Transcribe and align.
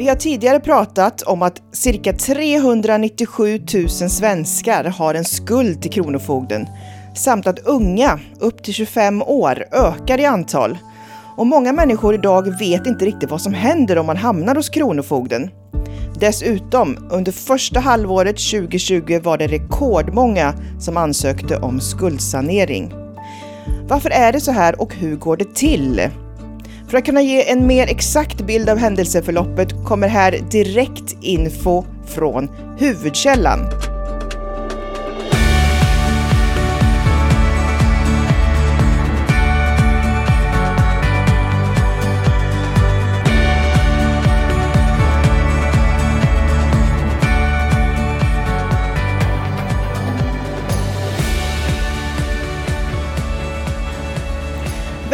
Vi 0.00 0.08
har 0.08 0.16
tidigare 0.16 0.60
pratat 0.60 1.22
om 1.22 1.42
att 1.42 1.62
cirka 1.72 2.12
397 2.12 3.60
000 3.74 3.88
svenskar 3.88 4.84
har 4.84 5.14
en 5.14 5.24
skuld 5.24 5.82
till 5.82 5.90
Kronofogden 5.90 6.68
samt 7.16 7.46
att 7.46 7.58
unga 7.58 8.20
upp 8.38 8.62
till 8.62 8.74
25 8.74 9.22
år 9.22 9.64
ökar 9.72 10.20
i 10.20 10.24
antal. 10.24 10.78
Och 11.36 11.46
många 11.46 11.72
människor 11.72 12.14
idag 12.14 12.58
vet 12.58 12.86
inte 12.86 13.04
riktigt 13.04 13.30
vad 13.30 13.40
som 13.40 13.54
händer 13.54 13.98
om 13.98 14.06
man 14.06 14.16
hamnar 14.16 14.54
hos 14.54 14.68
Kronofogden. 14.68 15.50
Dessutom, 16.20 17.08
under 17.10 17.32
första 17.32 17.80
halvåret 17.80 18.36
2020 18.50 19.20
var 19.22 19.38
det 19.38 19.46
rekordmånga 19.46 20.54
som 20.78 20.96
ansökte 20.96 21.56
om 21.56 21.80
skuldsanering. 21.80 22.92
Varför 23.88 24.10
är 24.10 24.32
det 24.32 24.40
så 24.40 24.52
här 24.52 24.80
och 24.80 24.94
hur 24.94 25.16
går 25.16 25.36
det 25.36 25.54
till? 25.54 26.10
För 26.90 26.98
att 26.98 27.04
kunna 27.04 27.22
ge 27.22 27.50
en 27.50 27.66
mer 27.66 27.86
exakt 27.86 28.40
bild 28.40 28.68
av 28.68 28.78
händelseförloppet 28.78 29.84
kommer 29.84 30.08
här 30.08 30.38
direkt 30.50 31.16
info 31.20 31.84
från 32.06 32.48
huvudkällan. 32.78 33.89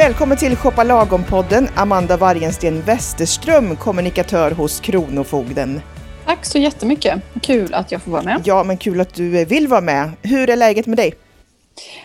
Välkommen 0.07 0.37
till 0.37 0.57
Shoppa 0.57 0.85
Lagom-podden, 0.85 1.69
Amanda 1.75 2.17
Wargensten 2.17 2.83
Westerström, 2.83 3.77
kommunikatör 3.77 4.51
hos 4.51 4.81
Kronofogden. 4.81 5.81
Tack 6.27 6.45
så 6.45 6.59
jättemycket. 6.59 7.23
Kul 7.43 7.75
att 7.75 7.93
jag 7.93 8.03
får 8.03 8.11
vara 8.11 8.23
med. 8.23 8.43
Ja, 8.45 8.65
men 8.65 8.77
kul 8.77 9.01
att 9.01 9.15
du 9.15 9.45
vill 9.45 9.69
vara 9.69 9.81
med. 9.81 10.11
Hur 10.23 10.51
är 10.51 10.57
läget 10.57 10.87
med 10.87 10.99
dig? 10.99 11.15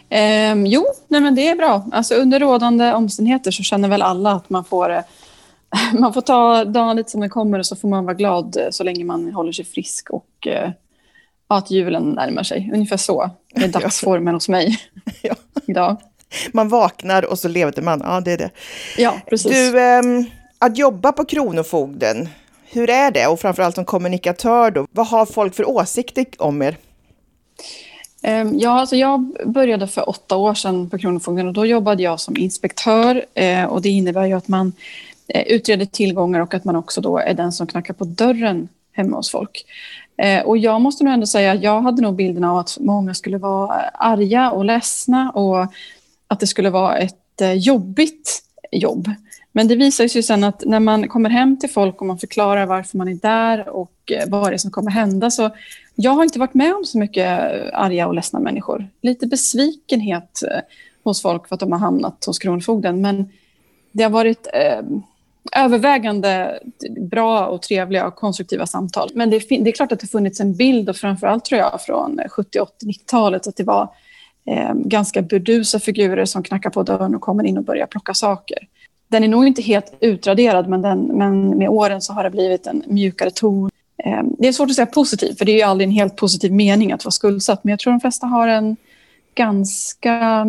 Eh, 0.10 0.54
jo, 0.66 0.86
nej 1.08 1.22
men 1.22 1.36
det 1.36 1.48
är 1.48 1.56
bra. 1.56 1.86
Alltså, 1.92 2.16
under 2.16 2.40
rådande 2.40 2.94
omständigheter 2.94 3.52
så 3.52 3.64
känner 3.64 3.90
väl 3.90 4.02
alla 4.02 4.32
att 4.32 4.50
man 4.50 4.66
får, 4.66 4.92
eh, 4.92 5.02
man 6.00 6.14
får 6.14 6.22
ta 6.22 6.66
dagen 6.66 6.96
lite 6.96 7.10
som 7.10 7.22
den 7.22 7.30
kommer 7.30 7.60
och 7.60 7.66
så 7.66 7.76
får 7.76 7.88
man 7.88 8.06
vara 8.06 8.16
glad 8.16 8.58
eh, 8.58 8.70
så 8.72 8.84
länge 8.84 9.06
man 9.06 9.34
håller 9.34 9.52
sig 9.52 9.66
frisk 9.66 10.10
och 10.10 10.48
eh, 10.48 10.70
att 11.48 11.72
julen 11.72 12.10
närmar 12.10 12.44
sig. 12.44 12.72
Ungefär 12.74 12.98
så 12.98 13.30
är 13.56 13.68
dagsformen 13.80 14.34
hos 14.34 14.50
mig 14.50 14.80
ja. 15.22 15.36
idag. 15.66 15.98
Man 16.52 16.70
vaknar 16.70 17.26
och 17.26 17.40
så 17.40 17.48
lever 17.48 17.82
man. 17.82 18.02
Ja, 18.04 18.22
det 18.22 18.32
är 18.32 18.38
det. 18.38 18.50
Ja, 18.98 19.14
precis. 19.30 19.52
Du, 19.52 19.80
ähm, 19.80 20.26
att 20.60 20.78
jobba 20.78 21.12
på 21.12 21.26
Kronofogden, 21.26 22.30
hur 22.66 22.90
är 22.90 23.12
det? 23.12 23.28
Och 23.28 23.40
framförallt 23.40 23.76
som 23.76 23.86
kommunikatör 23.86 24.72
då, 24.72 24.88
vad 24.92 25.08
har 25.08 25.26
folk 25.26 25.56
för 25.56 25.70
åsikter 25.70 26.26
om 26.38 26.62
er? 26.62 26.78
Ehm, 28.24 28.60
ja, 28.60 28.80
alltså 28.80 28.96
jag 28.96 29.34
började 29.46 29.88
för 29.88 30.10
åtta 30.10 30.36
år 30.36 30.54
sedan 30.54 30.90
på 30.90 30.98
Kronofogden 30.98 31.48
och 31.48 31.54
då 31.54 31.66
jobbade 31.66 32.04
jag 32.04 32.20
som 32.20 32.38
inspektör 32.38 33.26
eh, 33.34 33.66
och 33.66 33.82
det 33.82 33.90
innebär 33.90 34.26
ju 34.26 34.34
att 34.34 34.48
man 34.48 34.74
eh, 35.28 35.48
utreder 35.48 35.86
tillgångar 35.86 36.40
och 36.40 36.54
att 36.54 36.66
man 36.66 36.76
också 36.76 37.02
då 37.02 37.18
är 37.18 37.34
den 37.34 37.52
som 37.52 37.68
knackar 37.68 37.94
på 37.94 38.04
dörren 38.04 38.70
hemma 38.94 39.18
hos 39.18 39.32
folk. 39.32 39.66
Eh, 40.18 40.44
och 40.44 40.58
jag 40.58 40.82
måste 40.82 41.04
nog 41.04 41.14
ändå 41.14 41.28
säga 41.28 41.52
att 41.52 41.64
jag 41.64 41.82
hade 41.82 42.02
nog 42.02 42.16
bilden 42.16 42.44
av 42.44 42.58
att 42.58 42.78
många 42.80 43.14
skulle 43.14 43.38
vara 43.38 43.74
arga 43.94 44.52
och 44.52 44.66
ledsna 44.66 45.32
och 45.32 45.74
att 46.32 46.40
det 46.40 46.48
skulle 46.48 46.70
vara 46.70 46.98
ett 46.98 47.42
eh, 47.42 47.54
jobbigt 47.54 48.44
jobb. 48.72 49.10
Men 49.52 49.68
det 49.68 49.76
visar 49.76 50.08
sig 50.08 50.24
sen 50.24 50.44
att 50.44 50.64
när 50.66 50.80
man 50.80 51.08
kommer 51.08 51.30
hem 51.30 51.60
till 51.60 51.70
folk 51.70 52.02
och 52.02 52.08
man 52.08 52.18
förklarar 52.18 52.66
varför 52.66 52.98
man 52.98 53.08
är 53.08 53.14
där 53.14 53.70
och 53.70 54.12
eh, 54.12 54.24
vad 54.28 54.52
det 54.52 54.56
är 54.56 54.58
som 54.58 54.72
kommer 54.72 54.92
hända 54.92 55.32
så 55.32 55.50
jag 55.96 56.12
har 56.12 56.24
inte 56.24 56.40
varit 56.40 56.54
med 56.54 56.74
om 56.76 56.86
så 56.86 56.98
mycket 56.98 57.28
eh, 57.28 57.80
arga 57.80 58.08
och 58.08 58.14
ledsna 58.16 58.40
människor. 58.40 58.88
Lite 59.02 59.28
besvikenhet 59.28 60.44
hos 61.04 61.22
folk 61.22 61.48
för 61.48 61.56
att 61.56 61.60
de 61.60 61.72
har 61.72 61.80
hamnat 61.80 62.26
hos 62.26 62.40
Kronofogden 62.40 63.02
men 63.02 63.30
det 63.92 64.04
har 64.04 64.10
varit 64.10 64.48
eh, 64.54 64.82
övervägande 65.56 66.60
bra 67.00 67.48
och 67.48 67.62
trevliga 67.62 68.08
och 68.08 68.16
konstruktiva 68.16 68.66
samtal. 68.66 69.10
Men 69.14 69.30
det 69.30 69.36
är, 69.36 69.64
det 69.64 69.70
är 69.70 69.74
klart 69.74 69.92
att 69.92 70.00
det 70.00 70.08
funnits 70.08 70.40
en 70.40 70.56
bild 70.56 70.90
och 70.90 70.96
framförallt 70.96 71.46
tror 71.46 71.60
jag 71.60 71.82
från 71.82 72.20
70, 72.30 72.60
80, 72.60 72.86
90-talet 72.86 73.48
att 73.48 73.56
det 73.56 73.64
var 73.64 73.90
eh, 74.46 74.74
ganska 74.74 75.22
burdusa 75.22 75.80
figurer 75.80 76.26
som 76.26 76.44
knackar 76.44 76.70
på 76.70 76.84
dörren 76.84 77.16
och 77.16 77.22
kommer 77.22 77.44
in 77.44 77.58
och 77.58 77.64
börjar 77.64 77.88
plocka 77.88 78.14
saker. 78.14 78.58
Den 79.08 79.24
är 79.24 79.28
nog 79.28 79.48
inte 79.48 79.62
helt 79.62 79.94
utraderad, 80.00 80.70
men, 80.70 80.82
den, 80.82 81.00
men 81.00 81.50
med 81.50 81.70
åren 81.70 82.02
så 82.02 82.14
har 82.14 82.24
det 82.24 82.30
blivit 82.30 82.68
en 82.68 82.84
mjukare 82.88 83.32
ton. 83.32 83.70
Eh, 84.04 84.24
det 84.40 84.48
är 84.48 84.52
svårt 84.52 84.70
att 84.70 84.76
säga 84.76 84.86
positiv, 84.86 85.36
för 85.36 85.46
det 85.46 85.52
är 85.52 85.58
ju 85.58 85.62
aldrig 85.62 85.88
en 85.88 85.96
helt 85.96 86.16
positiv 86.16 86.52
mening 86.52 86.92
att 86.92 87.06
vara 87.06 87.12
skuldsatt, 87.12 87.64
men 87.64 87.72
jag 87.72 87.80
tror 87.80 87.94
de 87.94 88.00
flesta 88.00 88.28
har 88.28 88.48
en 88.48 88.78
ganska 89.36 90.46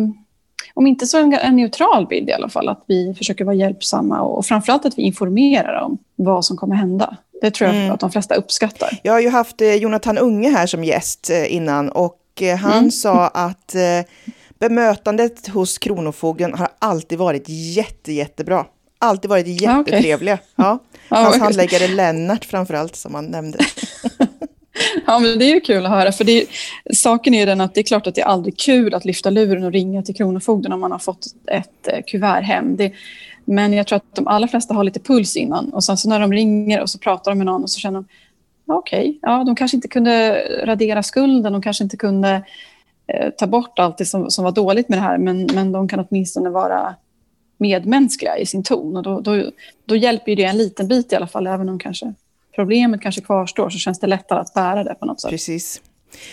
om 0.73 0.87
inte 0.87 1.07
så 1.07 1.17
en, 1.17 1.33
en, 1.33 1.55
neutral 1.55 2.07
bild 2.07 2.29
i 2.29 2.33
alla 2.33 2.49
fall, 2.49 2.69
att 2.69 2.83
vi 2.87 3.13
försöker 3.17 3.45
vara 3.45 3.55
hjälpsamma 3.55 4.21
och 4.21 4.45
framförallt 4.45 4.85
att 4.85 4.97
vi 4.97 5.01
informerar 5.01 5.81
om 5.81 5.97
vad 6.15 6.45
som 6.45 6.57
kommer 6.57 6.75
hända. 6.75 7.17
Det 7.41 7.51
tror 7.51 7.69
jag 7.69 7.77
mm. 7.77 7.91
att 7.91 7.99
de 7.99 8.11
flesta 8.11 8.35
uppskattar. 8.35 8.99
Jag 9.03 9.13
har 9.13 9.19
ju 9.19 9.29
haft 9.29 9.61
eh, 9.61 9.75
Jonathan 9.75 10.17
Unge 10.17 10.49
här 10.49 10.67
som 10.67 10.83
gäst 10.83 11.29
eh, 11.29 11.53
innan 11.53 11.89
och 11.89 12.17
han 12.41 12.77
mm. 12.77 12.91
sa 12.91 13.27
att 13.27 13.75
eh, 13.75 13.81
bemötandet 14.59 15.47
hos 15.47 15.77
Kronofogden 15.77 16.53
har 16.53 16.69
alltid 16.79 17.17
varit 17.17 17.45
jätte, 17.47 18.13
jättebra. 18.13 18.65
Alltid 18.99 19.29
varit 19.29 19.61
jättetrevliga. 19.61 20.33
Okay. 20.33 20.45
Ja. 20.55 20.79
Hans 21.09 21.39
handläggare 21.39 21.87
Lennart 21.87 22.45
framförallt 22.45 22.95
som 22.95 23.15
han 23.15 23.25
nämnde. 23.25 23.59
Ja, 25.05 25.19
men 25.19 25.39
det 25.39 25.45
är 25.45 25.53
ju 25.53 25.61
kul 25.61 25.85
att 25.85 25.91
höra. 25.91 26.11
För 26.11 26.23
det, 26.23 26.45
saken 26.93 27.33
är 27.33 27.39
ju 27.39 27.45
den 27.45 27.61
att 27.61 27.73
det 27.73 27.81
är 27.81 27.83
klart 27.83 28.07
att 28.07 28.15
det 28.15 28.21
är 28.21 28.25
aldrig 28.25 28.57
kul 28.57 28.93
att 28.93 29.05
lyfta 29.05 29.29
luren 29.29 29.63
och 29.63 29.71
ringa 29.71 30.03
till 30.03 30.15
Kronofogden 30.15 30.71
om 30.71 30.79
man 30.79 30.91
har 30.91 30.99
fått 30.99 31.25
ett 31.47 31.87
eh, 31.87 31.99
kuvert 32.07 32.41
hem. 32.41 32.75
Det, 32.75 32.93
men 33.45 33.73
jag 33.73 33.87
tror 33.87 33.97
att 33.97 34.15
de 34.15 34.27
allra 34.27 34.47
flesta 34.47 34.73
har 34.73 34.83
lite 34.83 34.99
puls 34.99 35.35
innan. 35.35 35.73
Och 35.73 35.83
sen 35.83 35.97
så 35.97 36.09
när 36.09 36.19
de 36.19 36.33
ringer 36.33 36.81
och 36.81 36.89
så 36.89 36.97
pratar 36.97 37.31
de 37.31 37.37
med 37.37 37.45
någon 37.45 37.63
och 37.63 37.69
så 37.69 37.79
känner 37.79 37.99
de 37.99 38.07
okej, 38.65 39.09
okay. 39.09 39.19
ja, 39.21 39.43
de 39.43 39.55
kanske 39.55 39.77
inte 39.77 39.87
kunde 39.87 40.43
radera 40.65 41.03
skulden, 41.03 41.53
de 41.53 41.61
kanske 41.61 41.83
inte 41.83 41.97
kunde 41.97 42.45
eh, 43.07 43.29
ta 43.29 43.47
bort 43.47 43.79
allt 43.79 43.97
det 43.97 44.05
som, 44.05 44.31
som 44.31 44.43
var 44.43 44.51
dåligt 44.51 44.89
med 44.89 44.97
det 44.97 45.03
här, 45.03 45.17
men, 45.17 45.49
men 45.53 45.71
de 45.71 45.87
kan 45.87 46.05
åtminstone 46.09 46.49
vara 46.49 46.95
medmänskliga 47.57 48.37
i 48.37 48.45
sin 48.45 48.63
ton. 48.63 48.97
Och 48.97 49.03
då, 49.03 49.19
då, 49.19 49.51
då 49.85 49.95
hjälper 49.95 50.35
det 50.35 50.43
en 50.43 50.57
liten 50.57 50.87
bit 50.87 51.11
i 51.11 51.15
alla 51.15 51.27
fall, 51.27 51.47
även 51.47 51.69
om 51.69 51.79
kanske 51.79 52.13
problemet 52.55 53.01
kanske 53.01 53.21
kvarstår, 53.21 53.69
så 53.69 53.77
känns 53.77 53.99
det 53.99 54.07
lättare 54.07 54.39
att 54.39 54.53
bära 54.53 54.83
det 54.83 54.95
på 54.95 55.05
något 55.05 55.21
sätt. 55.21 55.31
Precis. 55.31 55.81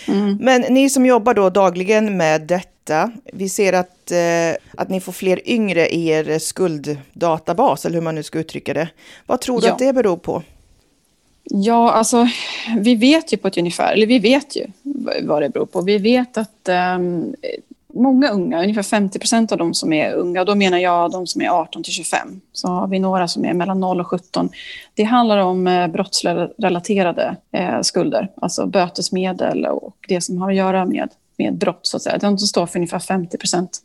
Mm. 0.09 0.39
Men 0.41 0.61
ni 0.61 0.91
som 0.91 1.07
jobbar 1.07 1.35
då 1.35 1.51
dagligen 1.51 2.17
med 2.17 2.43
detta, 2.43 3.13
vi 3.33 3.49
ser 3.49 3.73
att, 3.73 4.11
eh, 4.11 4.81
att 4.83 4.89
ni 4.89 5.01
får 5.01 5.13
fler 5.13 5.49
yngre 5.49 5.89
i 5.89 6.09
er 6.09 6.39
skulddatabas, 6.39 7.87
eller 7.87 7.95
hur 7.95 8.03
man 8.03 8.15
nu 8.15 8.23
ska 8.23 8.39
uttrycka 8.39 8.75
det. 8.75 8.89
Vad 9.27 9.41
tror 9.41 9.61
du 9.61 9.67
ja. 9.67 9.73
att 9.73 9.79
det 9.79 9.93
beror 9.93 10.17
på? 10.17 10.43
Ja, 11.53 11.93
alltså 11.93 12.27
vi 12.79 12.95
vet 12.95 13.33
ju 13.33 13.37
på 13.37 13.49
ett 13.49 13.59
ungefär, 13.59 13.93
eller 13.93 14.07
vi 14.07 14.19
vet 14.19 14.57
ju 14.57 14.67
vad 15.23 15.43
det 15.43 15.49
beror 15.49 15.67
på. 15.67 15.81
Vi 15.81 15.99
vet 15.99 16.39
att 16.39 16.69
um, 16.97 17.35
många 17.95 18.31
unga, 18.31 18.63
ungefär 18.63 18.83
50 18.83 19.19
procent 19.19 19.53
av 19.53 19.59
de 19.59 19.75
som 19.75 19.93
är 19.93 20.13
unga, 20.13 20.45
då 20.45 20.55
menar 20.55 20.79
jag 20.79 21.11
de 21.11 21.27
som 21.27 21.43
är 21.43 21.49
18 21.49 21.83
till 21.83 21.93
25, 21.93 22.41
så 22.53 22.69
har 22.69 22.89
vi 22.89 22.99
några 22.99 23.29
som 23.29 23.45
är 23.45 23.55
mellan 23.55 23.81
0 23.81 24.01
och 24.01 24.07
17. 24.07 24.51
Det 24.95 25.03
handlar 25.03 25.39
om 25.39 25.67
eh, 25.67 25.89
brottsrelaterade 25.89 27.37
eh, 27.53 27.81
skulder, 27.81 28.31
alltså 28.37 28.67
bötesmedel 28.67 29.67
och 29.67 29.97
det 30.09 30.21
som 30.21 30.39
har 30.39 30.51
att 30.51 30.57
göra 30.57 30.85
med, 30.85 31.09
med 31.37 31.59
brott, 31.59 31.81
så 31.83 31.97
att 31.97 32.03
säga. 32.03 32.19
De 32.19 32.39
står 32.39 32.67
för 32.67 32.79
ungefär 32.79 32.99
50 32.99 33.39
procent. 33.39 33.83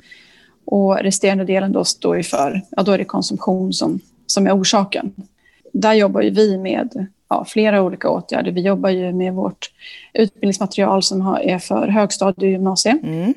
Och 0.65 0.97
resterande 0.97 1.45
delen 1.45 1.71
då 1.71 1.83
står 1.83 2.17
ju 2.17 2.23
för, 2.23 2.61
ja 2.69 2.83
då 2.83 2.91
är 2.91 2.97
det 2.97 3.05
konsumtion 3.05 3.73
som, 3.73 3.99
som 4.27 4.47
är 4.47 4.59
orsaken. 4.59 5.13
Där 5.73 5.93
jobbar 5.93 6.21
ju 6.21 6.29
vi 6.29 6.57
med 6.57 7.07
ja, 7.29 7.45
flera 7.47 7.81
olika 7.81 8.09
åtgärder. 8.09 8.51
Vi 8.51 8.61
jobbar 8.61 8.89
ju 8.89 9.13
med 9.13 9.33
vårt 9.33 9.71
utbildningsmaterial 10.13 11.03
som 11.03 11.21
är 11.43 11.59
för 11.59 11.87
högstadie 11.87 12.47
och 12.47 12.51
gymnasium. 12.51 12.99
Mm. 13.03 13.33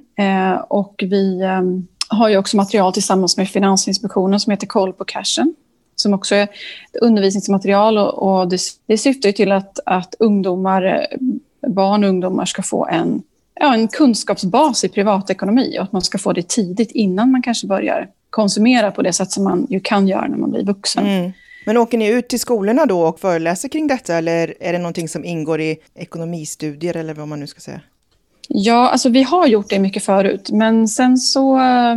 Eh, 0.52 0.61
och 0.61 1.05
vi 1.06 1.40
eh, 1.40 1.62
har 2.08 2.29
ju 2.29 2.37
också 2.37 2.56
material 2.56 2.93
tillsammans 2.93 3.37
med 3.37 3.49
Finansinspektionen 3.49 4.40
som 4.40 4.50
heter 4.50 4.67
Koll 4.67 4.93
på 4.93 5.05
cashen 5.05 5.55
som 6.00 6.14
också 6.14 6.35
är 6.35 6.49
undervisningsmaterial 7.00 7.99
och, 7.99 8.38
och 8.40 8.49
det, 8.49 8.61
det 8.87 8.99
syftar 8.99 9.32
till 9.32 9.52
att, 9.52 9.79
att 9.87 10.14
ungdomar, 10.19 11.06
barn 11.69 12.05
och 12.05 12.11
ungdomar 12.11 12.44
ska 12.44 12.62
få 12.62 12.87
en, 12.87 13.23
ja, 13.61 13.75
en 13.75 13.88
kunskapsbas 13.88 14.84
i 14.84 14.88
privatekonomi 14.88 15.79
och 15.79 15.82
att 15.82 15.93
man 15.93 16.02
ska 16.02 16.19
få 16.19 16.32
det 16.32 16.49
tidigt 16.49 16.91
innan 16.91 17.31
man 17.31 17.43
kanske 17.43 17.67
börjar 17.67 18.08
konsumera 18.31 18.91
på 18.91 19.02
det 19.02 19.12
sätt 19.12 19.31
som 19.31 19.44
man 19.44 19.67
ju 19.70 19.81
kan 19.81 20.08
göra 20.08 20.29
när 20.29 20.38
man 20.38 20.50
blir 20.50 20.64
vuxen. 20.64 21.06
Mm. 21.06 21.32
Men 21.69 21.76
åker 21.76 21.99
ni 21.99 22.09
ut 22.09 22.29
till 22.29 22.41
skolorna 22.41 22.87
då 22.87 23.00
och 23.00 23.20
föreläser 23.20 23.69
kring 23.69 23.87
detta 23.87 24.15
eller 24.15 24.55
är 24.61 24.73
det 24.73 24.79
någonting 24.79 25.09
som 25.09 25.25
ingår 25.25 25.61
i 25.61 25.76
ekonomistudier 25.94 26.97
eller 26.97 27.15
vad 27.15 27.29
man 27.29 27.41
nu 27.41 27.47
ska 27.47 27.61
säga? 27.61 27.81
Ja, 28.49 28.91
alltså 28.91 29.09
vi 29.09 29.23
har 29.23 29.47
gjort 29.47 29.70
det 29.70 29.79
mycket 29.79 30.05
förut, 30.05 30.50
men 30.50 30.88
sen 30.88 31.17
så 31.17 31.59
eh, 31.59 31.97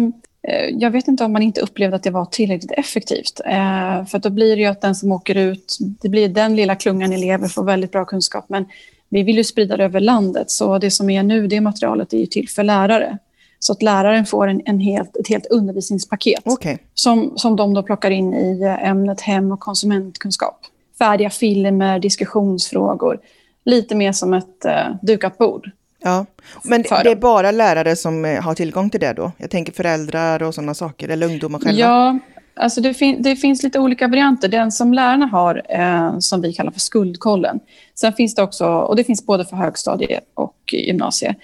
jag 0.72 0.92
vet 0.92 1.08
inte 1.08 1.24
om 1.24 1.34
man 1.34 1.42
inte 1.42 1.62
upplevde 1.62 1.96
att 1.96 2.04
det 2.04 2.10
var 2.10 2.26
tillräckligt 2.26 2.72
effektivt. 2.72 3.42
Eh, 3.46 4.06
för 4.06 4.20
då 4.20 4.30
blir 4.30 4.56
det 4.56 4.62
ju 4.62 4.68
att 4.68 4.82
den 4.82 4.96
som 4.96 5.12
åker 5.12 5.36
ut, 5.36 5.78
det 6.02 6.10
blir 6.10 6.30
den 6.30 6.56
lilla 6.56 6.76
klungan 6.76 7.14
elever 7.14 7.48
får 7.48 7.64
väldigt 7.64 7.92
bra 7.92 8.06
kunskap. 8.06 8.46
Men 8.48 8.66
vi 9.10 9.24
vill 9.24 9.38
ju 9.38 9.44
sprida 9.44 9.78
det 9.78 9.84
över 9.84 10.00
landet, 10.00 10.52
så 10.52 10.78
det 10.78 10.92
som 10.92 11.10
är 11.10 11.24
nu, 11.24 11.48
det 11.48 11.62
materialet 11.62 12.14
är 12.14 12.18
ju 12.18 12.26
till 12.26 12.50
för 12.50 12.64
lärare. 12.64 13.18
Så 13.64 13.74
att 13.74 13.82
läraren 13.82 14.26
får 14.26 14.48
en, 14.48 14.62
en 14.66 14.80
helt, 14.80 15.18
ett 15.18 15.28
helt 15.28 15.46
undervisningspaket 15.46 16.48
okay. 16.48 16.78
som, 16.94 17.34
som 17.36 17.56
de 17.56 17.74
då 17.74 17.84
plockar 17.84 18.12
in 18.12 18.34
i 18.34 18.78
ämnet 18.82 19.22
hem 19.22 19.52
och 19.52 19.60
konsumentkunskap. 19.60 20.60
Färdiga 20.98 21.30
filmer, 21.30 22.00
diskussionsfrågor. 22.00 23.20
Lite 23.66 23.96
mer 23.96 24.12
som 24.12 24.34
ett 24.34 24.66
uh, 24.66 24.96
dukat 25.02 25.38
bord. 25.38 25.72
Ja, 26.04 26.26
men 26.64 26.82
det 26.82 27.12
är 27.12 27.16
bara 27.16 27.52
lärare 27.52 27.96
som 27.96 28.26
eh, 28.26 28.42
har 28.42 28.56
tillgång 28.56 28.90
till 28.90 29.00
det 29.00 29.14
då? 29.14 29.32
Jag 29.38 29.50
tänker 29.50 29.74
föräldrar 29.74 30.44
och 30.44 30.56
sådana 30.56 30.74
saker, 30.74 31.10
eller 31.10 31.28
ungdomar 31.28 31.60
själva? 31.60 31.80
Ja, 31.80 32.20
alltså 32.56 32.82
det, 32.82 32.94
fin 32.94 33.22
det 33.22 33.36
finns 33.36 33.64
lite 33.64 33.80
olika 33.80 34.08
varianter. 34.08 34.48
Den 34.48 34.72
som 34.72 34.94
lärarna 34.94 35.26
har, 35.26 35.62
eh, 35.70 36.20
som 36.20 36.42
vi 36.42 36.54
kallar 36.54 36.72
för 36.72 36.80
skuldkollen. 36.80 37.60
Sen 37.96 38.14
finns 38.14 38.36
det 38.36 38.44
också, 38.44 38.66
och 38.66 38.96
det 38.96 39.04
finns 39.04 39.26
både 39.26 39.46
för 39.46 39.56
högstadie 39.56 40.20
och 40.34 40.56
gymnasie. 40.72 41.36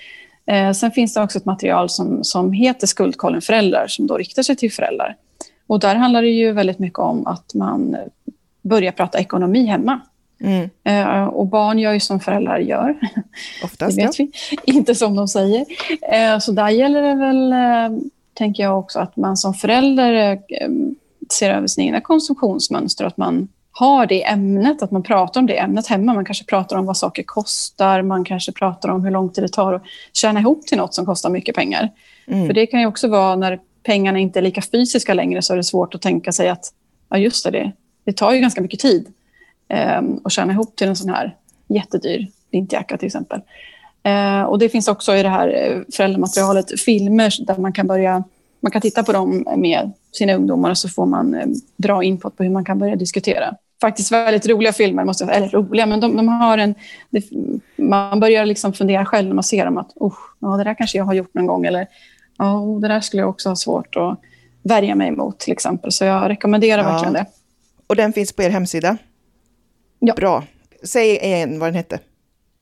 Eh, 0.48 0.72
sen 0.72 0.92
finns 0.92 1.14
det 1.14 1.22
också 1.22 1.38
ett 1.38 1.46
material 1.46 1.90
som, 1.90 2.24
som 2.24 2.54
heter 2.54 2.88
Skuldkollen 2.88 3.42
föräldrar, 3.42 3.88
som 3.88 4.08
då 4.08 4.18
riktar 4.18 4.44
sig 4.44 4.56
till 4.56 4.72
föräldrar. 4.72 5.16
Och 5.68 5.80
där 5.80 5.96
handlar 5.96 6.22
det 6.22 6.30
ju 6.30 6.52
väldigt 6.52 6.80
mycket 6.80 7.00
om 7.00 7.28
att 7.28 7.54
man 7.54 7.96
börjar 8.62 8.92
prata 8.92 9.20
ekonomi 9.20 9.66
hemma. 9.66 10.00
Mm. 10.40 10.70
Eh, 10.84 11.26
och 11.26 11.48
barn 11.48 11.80
gör 11.80 11.94
ju 11.94 12.00
som 12.00 12.20
föräldrar 12.20 12.60
gör. 12.60 13.00
Oftast, 13.64 13.96
det 13.98 14.04
vet 14.04 14.20
ja. 14.20 14.28
vi. 14.66 14.74
Inte 14.74 14.96
som 14.96 15.16
de 15.16 15.28
säger. 15.28 15.66
Eh, 16.12 16.40
så 16.40 16.52
där 16.52 16.70
gäller 16.70 17.02
det 17.02 17.16
väl, 17.16 17.52
eh, 17.54 18.00
tänker 18.34 18.64
jag 18.64 18.80
också, 18.80 19.00
att 19.00 19.16
man 19.16 19.38
som 19.38 19.54
förälder 19.54 20.40
ser 21.34 21.52
över 21.52 21.68
sina 21.68 21.86
egna 21.86 22.02
konsumtionsmönster. 22.02 23.06
Att 23.06 23.18
man 23.18 23.48
har 23.80 24.06
det 24.06 24.26
ämnet, 24.26 24.82
att 24.82 24.92
man 24.92 25.04
pratar 25.04 25.42
om 25.42 25.48
det 25.48 25.58
ämnet 25.58 25.88
hemma. 25.88 26.14
Man 26.14 26.26
kanske 26.26 26.46
pratar 26.46 26.76
om 26.76 26.86
vad 26.86 26.98
saker 26.98 27.24
kostar, 27.24 28.02
man 28.02 28.26
kanske 28.26 28.52
pratar 28.52 28.90
om 28.90 29.04
hur 29.04 29.12
lång 29.12 29.30
tid 29.30 29.44
det 29.44 29.48
tar 29.48 29.74
att 29.74 29.84
tjäna 30.14 30.40
ihop 30.40 30.68
till 30.68 30.78
något 30.78 30.94
som 30.94 31.06
kostar 31.06 31.30
mycket 31.30 31.56
pengar. 31.56 31.90
Mm. 32.28 32.48
För 32.48 32.54
det 32.54 32.66
kan 32.66 32.80
ju 32.80 32.86
också 32.86 33.08
vara 33.08 33.36
när 33.36 33.60
pengarna 33.84 34.20
inte 34.20 34.40
är 34.40 34.42
lika 34.42 34.62
fysiska 34.62 35.14
längre 35.14 35.42
så 35.42 35.54
är 35.54 35.58
det 35.58 35.64
svårt 35.64 35.96
att 35.96 36.02
tänka 36.02 36.32
sig 36.32 36.50
att 36.50 36.74
ja 37.10 37.18
just 37.18 37.46
det, 37.46 37.52
det, 37.52 37.72
det 38.04 38.14
tar 38.14 38.34
ju 38.34 38.40
ganska 38.40 38.62
mycket 38.62 38.80
tid 38.80 39.08
eh, 39.70 40.02
att 40.24 40.32
tjäna 40.32 40.54
ihop 40.54 40.76
till 40.76 40.88
en 40.88 40.96
sån 40.96 41.10
här 41.10 41.36
jättedyr 41.68 42.28
vinterjacka 42.52 42.98
till 42.98 43.08
exempel. 43.08 43.42
Eh, 44.04 44.42
och 44.42 44.60
det 44.60 44.70
finns 44.70 44.88
också 44.88 45.16
i 45.16 45.24
det 45.24 45.30
här 45.30 45.48
eh, 45.48 45.82
föräldramaterialet 45.94 46.80
filmer 46.80 47.46
där 47.48 47.58
man 47.58 47.74
kan 47.74 47.88
börja 47.88 48.24
man 48.60 48.72
kan 48.72 48.82
titta 48.82 49.04
på 49.04 49.12
dem 49.12 49.48
med 49.58 49.92
sina 50.12 50.34
ungdomar 50.34 50.70
och 50.70 50.78
så 50.78 50.90
får 50.90 51.06
man 51.06 51.34
eh, 51.34 51.48
bra 51.78 52.04
input 52.04 52.38
på 52.38 52.44
hur 52.44 52.50
man 52.50 52.66
kan 52.66 52.80
börja 52.80 52.96
diskutera. 52.96 53.56
Faktiskt 53.82 54.12
väldigt 54.12 54.48
roliga 54.48 54.74
filmer, 54.74 55.04
måste 55.04 55.24
jag, 55.24 55.36
eller 55.36 55.50
roliga, 55.50 55.86
men 55.86 56.00
de, 56.00 56.18
de 56.18 56.28
har 56.28 56.58
en... 56.58 56.76
Det, 57.10 57.24
man 57.76 58.20
börjar 58.20 58.46
liksom 58.46 58.74
fundera 58.74 59.06
själv 59.06 59.28
när 59.28 59.36
man 59.36 59.44
ser 59.44 59.66
dem 59.66 59.78
att 59.78 59.92
ja, 60.40 60.58
det 60.58 60.64
där 60.64 60.74
kanske 60.74 60.98
jag 60.98 61.06
har 61.06 61.14
gjort 61.14 61.34
någon 61.34 61.46
gång 61.46 61.66
eller 61.66 61.88
ja, 62.38 62.80
det 62.82 62.88
där 62.88 63.02
skulle 63.02 63.22
jag 63.22 63.30
också 63.30 63.50
ha 63.50 63.56
svårt 63.56 63.96
att 63.96 64.20
värja 64.64 64.96
mig 64.96 65.08
emot 65.08 65.40
till 65.40 65.54
exempel. 65.54 65.92
Så 65.92 66.06
jag 66.06 66.30
rekommenderar 66.30 66.84
ja. 66.84 66.90
verkligen 66.90 67.14
det. 67.14 67.26
Och 67.88 67.96
den 67.96 68.14
finns 68.14 68.34
på 68.34 68.44
er 68.44 68.50
hemsida? 68.50 68.98
Ja. 70.00 70.14
Bra. 70.14 70.44
Säg 70.84 71.18
igen 71.18 71.60
vad 71.60 71.68
den 71.68 71.76
hette. 71.76 72.00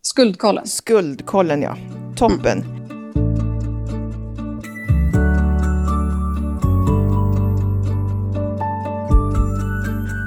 Skuldkollen. 0.01 0.67
Skuldkollen, 0.67 1.61
ja. 1.61 1.77
Toppen. 2.15 2.61
Mm. 2.61 2.84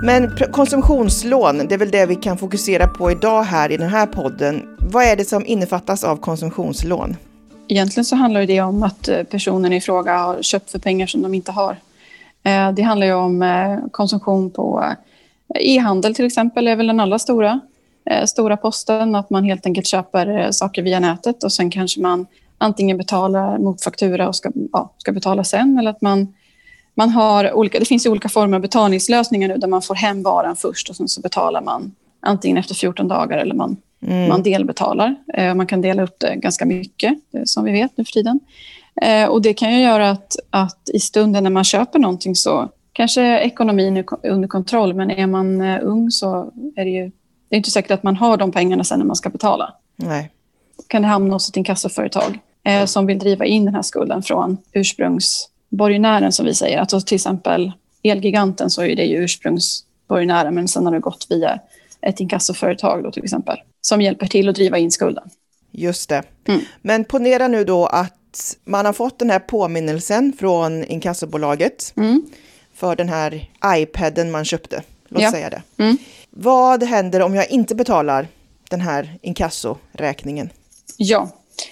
Men 0.02 0.30
konsumtionslån, 0.52 1.58
det 1.68 1.74
är 1.74 1.78
väl 1.78 1.90
det 1.90 2.06
vi 2.06 2.16
kan 2.16 2.38
fokusera 2.38 2.86
på 2.86 3.10
idag 3.10 3.42
här 3.42 3.72
i 3.72 3.76
den 3.76 3.88
här 3.88 4.06
podden. 4.06 4.76
Vad 4.78 5.04
är 5.04 5.16
det 5.16 5.24
som 5.24 5.46
innefattas 5.46 6.04
av 6.04 6.16
konsumtionslån? 6.16 7.16
Egentligen 7.68 8.04
så 8.04 8.16
handlar 8.16 8.46
det 8.46 8.60
om 8.60 8.82
att 8.82 9.08
eh, 9.08 9.22
personen 9.22 9.72
i 9.72 9.80
fråga 9.80 10.18
har 10.18 10.42
köpt 10.42 10.70
för 10.70 10.78
pengar 10.78 11.06
som 11.06 11.22
de 11.22 11.34
inte 11.34 11.52
har. 11.52 11.76
Eh, 12.42 12.72
det 12.72 12.82
handlar 12.82 13.06
ju 13.06 13.12
om 13.12 13.42
eh, 13.42 13.78
konsumtion 13.90 14.50
på 14.50 14.84
e-handel 15.54 16.14
till 16.14 16.26
exempel, 16.26 16.68
är 16.68 16.76
väl 16.76 16.86
den 16.86 17.00
allra 17.00 17.18
stora, 17.18 17.60
stora 18.26 18.56
posten. 18.56 19.14
Att 19.14 19.30
man 19.30 19.44
helt 19.44 19.66
enkelt 19.66 19.86
köper 19.86 20.50
saker 20.52 20.82
via 20.82 21.00
nätet 21.00 21.44
och 21.44 21.52
sen 21.52 21.70
kanske 21.70 22.00
man 22.00 22.26
antingen 22.58 22.96
betalar 22.96 23.58
mot 23.58 23.84
faktura 23.84 24.28
och 24.28 24.36
ska, 24.36 24.50
ja, 24.72 24.92
ska 24.98 25.12
betala 25.12 25.44
sen 25.44 25.78
eller 25.78 25.90
att 25.90 26.02
man 26.02 26.34
man 26.98 27.10
har 27.10 27.52
olika, 27.52 27.78
det 27.78 27.84
finns 27.84 28.06
olika 28.06 28.28
former 28.28 28.56
av 28.56 28.60
betalningslösningar 28.60 29.48
nu 29.48 29.56
där 29.56 29.68
man 29.68 29.82
får 29.82 29.94
hem 29.94 30.22
varan 30.22 30.56
först 30.56 30.90
och 30.90 30.96
sen 30.96 31.08
så 31.08 31.20
betalar 31.20 31.62
man 31.62 31.94
antingen 32.20 32.56
efter 32.56 32.74
14 32.74 33.08
dagar 33.08 33.38
eller 33.38 33.54
man, 33.54 33.76
mm. 34.02 34.28
man 34.28 34.42
delbetalar. 34.42 35.14
Eh, 35.34 35.54
man 35.54 35.66
kan 35.66 35.80
dela 35.80 36.02
upp 36.02 36.16
det 36.18 36.34
ganska 36.36 36.66
mycket, 36.66 37.12
eh, 37.34 37.42
som 37.44 37.64
vi 37.64 37.72
vet 37.72 37.96
nu 37.96 38.04
för 38.04 38.12
tiden. 38.12 38.40
Eh, 39.02 39.28
och 39.28 39.42
det 39.42 39.54
kan 39.54 39.74
ju 39.74 39.80
göra 39.80 40.10
att, 40.10 40.36
att 40.50 40.90
i 40.94 41.00
stunden 41.00 41.44
när 41.44 41.50
man 41.50 41.64
köper 41.64 41.98
någonting 41.98 42.36
så 42.36 42.68
kanske 42.92 43.38
ekonomin 43.38 43.96
är 43.96 44.04
under 44.22 44.48
kontroll, 44.48 44.94
men 44.94 45.10
är 45.10 45.26
man 45.26 45.60
ung 45.80 46.10
så 46.10 46.52
är 46.76 46.84
det 46.84 46.90
ju 46.90 47.10
det 47.48 47.54
är 47.54 47.56
inte 47.56 47.70
säkert 47.70 47.90
att 47.90 48.02
man 48.02 48.16
har 48.16 48.36
de 48.36 48.52
pengarna 48.52 48.84
sen 48.84 48.98
när 48.98 49.06
man 49.06 49.16
ska 49.16 49.30
betala. 49.30 49.74
Nej. 49.96 50.30
kan 50.86 51.02
det 51.02 51.08
hamna 51.08 51.34
hos 51.34 51.48
ett 51.48 51.56
inkassoföretag 51.56 52.38
eh, 52.64 52.84
som 52.84 53.06
vill 53.06 53.18
driva 53.18 53.44
in 53.44 53.64
den 53.64 53.74
här 53.74 53.82
skulden 53.82 54.22
från 54.22 54.56
ursprungs 54.72 55.48
borgenären 55.68 56.32
som 56.32 56.46
vi 56.46 56.54
säger. 56.54 56.78
Alltså 56.78 57.00
till 57.00 57.14
exempel 57.14 57.72
Elgiganten 58.02 58.70
så 58.70 58.82
är 58.82 58.96
det 58.96 59.04
ju 59.04 59.16
ursprungsborgenären 59.16 60.54
men 60.54 60.68
sen 60.68 60.86
har 60.86 60.92
det 60.92 61.00
gått 61.00 61.26
via 61.30 61.60
ett 62.00 62.20
inkassoföretag 62.20 63.02
då 63.04 63.12
till 63.12 63.24
exempel 63.24 63.58
som 63.80 64.00
hjälper 64.00 64.26
till 64.26 64.48
att 64.48 64.54
driva 64.54 64.78
in 64.78 64.90
skulden. 64.90 65.30
Just 65.70 66.08
det. 66.08 66.22
Mm. 66.46 66.60
Men 66.82 67.04
ponera 67.04 67.48
nu 67.48 67.64
då 67.64 67.86
att 67.86 68.56
man 68.64 68.86
har 68.86 68.92
fått 68.92 69.18
den 69.18 69.30
här 69.30 69.38
påminnelsen 69.38 70.32
från 70.38 70.84
inkassobolaget 70.84 71.92
mm. 71.96 72.26
för 72.74 72.96
den 72.96 73.08
här 73.08 73.50
iPaden 73.66 74.30
man 74.30 74.44
köpte. 74.44 74.82
Låt 75.08 75.22
ja. 75.22 75.30
säga 75.30 75.50
det. 75.50 75.62
Mm. 75.76 75.96
Vad 76.30 76.82
händer 76.82 77.22
om 77.22 77.34
jag 77.34 77.50
inte 77.50 77.74
betalar 77.74 78.28
den 78.70 78.80
här 78.80 79.18
inkassoräkningen? 79.22 80.50
Ja, 80.96 81.30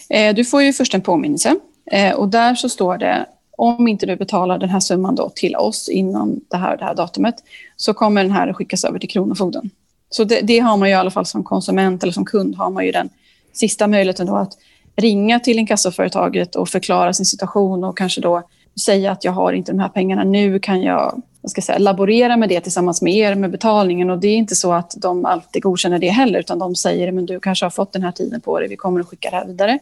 eh, 0.08 0.34
du 0.34 0.44
får 0.44 0.62
ju 0.62 0.72
först 0.72 0.94
en 0.94 1.00
påminnelse 1.00 1.56
eh, 1.92 2.14
och 2.14 2.28
där 2.28 2.54
så 2.54 2.68
står 2.68 2.98
det 2.98 3.26
om 3.56 3.88
inte 3.88 4.06
du 4.06 4.16
betalar 4.16 4.58
den 4.58 4.68
här 4.68 4.80
summan 4.80 5.14
då 5.14 5.30
till 5.34 5.56
oss 5.56 5.88
inom 5.88 6.40
det 6.50 6.56
här, 6.56 6.76
det 6.76 6.84
här 6.84 6.94
datumet 6.94 7.34
så 7.76 7.94
kommer 7.94 8.22
den 8.22 8.32
här 8.32 8.48
att 8.48 8.56
skickas 8.56 8.84
över 8.84 8.98
till 8.98 9.08
Kronofogden. 9.08 9.70
Så 10.10 10.24
det, 10.24 10.40
det, 10.40 10.58
har 10.58 10.76
man 10.76 10.88
ju 10.88 10.92
i 10.92 10.96
alla 10.96 11.10
fall 11.10 11.26
som 11.26 11.44
konsument 11.44 12.02
eller 12.02 12.12
som 12.12 12.24
kund 12.24 12.56
har 12.56 12.70
man 12.70 12.86
ju 12.86 12.92
den 12.92 13.08
sista 13.52 13.86
möjligheten 13.86 14.26
då 14.26 14.36
att 14.36 14.52
ringa 14.96 15.40
till 15.40 15.58
inkassoföretaget 15.58 16.56
och 16.56 16.68
förklara 16.68 17.12
sin 17.12 17.26
situation 17.26 17.84
och 17.84 17.98
kanske 17.98 18.20
då 18.20 18.42
säga 18.80 19.12
att 19.12 19.24
jag 19.24 19.32
har 19.32 19.52
inte 19.52 19.72
de 19.72 19.78
här 19.78 19.88
pengarna 19.88 20.24
nu, 20.24 20.58
kan 20.58 20.82
jag, 20.82 21.22
jag 21.42 21.50
ska 21.50 21.60
säga, 21.60 21.78
laborera 21.78 22.36
med 22.36 22.48
det 22.48 22.60
tillsammans 22.60 23.02
med 23.02 23.14
er 23.14 23.34
med 23.34 23.50
betalningen 23.50 24.10
och 24.10 24.18
det 24.18 24.28
är 24.28 24.36
inte 24.36 24.56
så 24.56 24.72
att 24.72 24.94
de 24.96 25.24
alltid 25.24 25.62
godkänner 25.62 25.98
det 25.98 26.08
heller 26.08 26.38
utan 26.40 26.58
de 26.58 26.74
säger 26.74 27.12
men 27.12 27.26
du 27.26 27.40
kanske 27.40 27.64
har 27.64 27.70
fått 27.70 27.92
den 27.92 28.02
här 28.02 28.12
tiden 28.12 28.40
på 28.40 28.60
dig, 28.60 28.68
vi 28.68 28.76
kommer 28.76 29.00
att 29.00 29.06
skicka 29.06 29.30
det 29.30 29.36
här 29.36 29.46
vidare. 29.46 29.78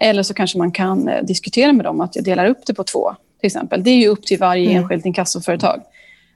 Eller 0.00 0.22
så 0.22 0.34
kanske 0.34 0.58
man 0.58 0.72
kan 0.72 1.08
eh, 1.08 1.24
diskutera 1.24 1.72
med 1.72 1.84
dem 1.84 2.00
att 2.00 2.16
jag 2.16 2.24
delar 2.24 2.46
upp 2.46 2.66
det 2.66 2.74
på 2.74 2.84
två. 2.84 3.14
till 3.40 3.46
exempel. 3.46 3.82
Det 3.82 3.90
är 3.90 3.96
ju 3.96 4.08
upp 4.08 4.22
till 4.22 4.38
varje 4.38 4.70
mm. 4.70 4.82
enskilt 4.82 5.06
inkassoföretag. 5.06 5.82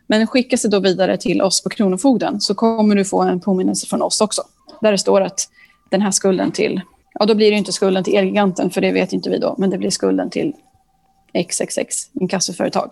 Men 0.06 0.26
skickas 0.26 0.62
det 0.62 0.68
då 0.68 0.80
vidare 0.80 1.16
till 1.16 1.42
oss 1.42 1.62
på 1.62 1.70
Kronofogden 1.70 2.40
så 2.40 2.54
kommer 2.54 2.94
du 2.94 3.04
få 3.04 3.22
en 3.22 3.40
påminnelse 3.40 3.86
från 3.86 4.02
oss 4.02 4.20
också. 4.20 4.42
Där 4.80 4.92
det 4.92 4.98
står 4.98 5.20
att 5.20 5.48
den 5.90 6.02
här 6.02 6.10
skulden 6.10 6.52
till, 6.52 6.80
ja 7.14 7.26
då 7.26 7.34
blir 7.34 7.50
det 7.50 7.56
inte 7.56 7.72
skulden 7.72 8.04
till 8.04 8.14
Elgiganten 8.14 8.70
för 8.70 8.80
det 8.80 8.92
vet 8.92 9.12
inte 9.12 9.30
vi 9.30 9.38
då, 9.38 9.54
men 9.58 9.70
det 9.70 9.78
blir 9.78 9.90
skulden 9.90 10.30
till 10.30 10.52
XXX 11.48 12.10
inkassoföretag. 12.12 12.90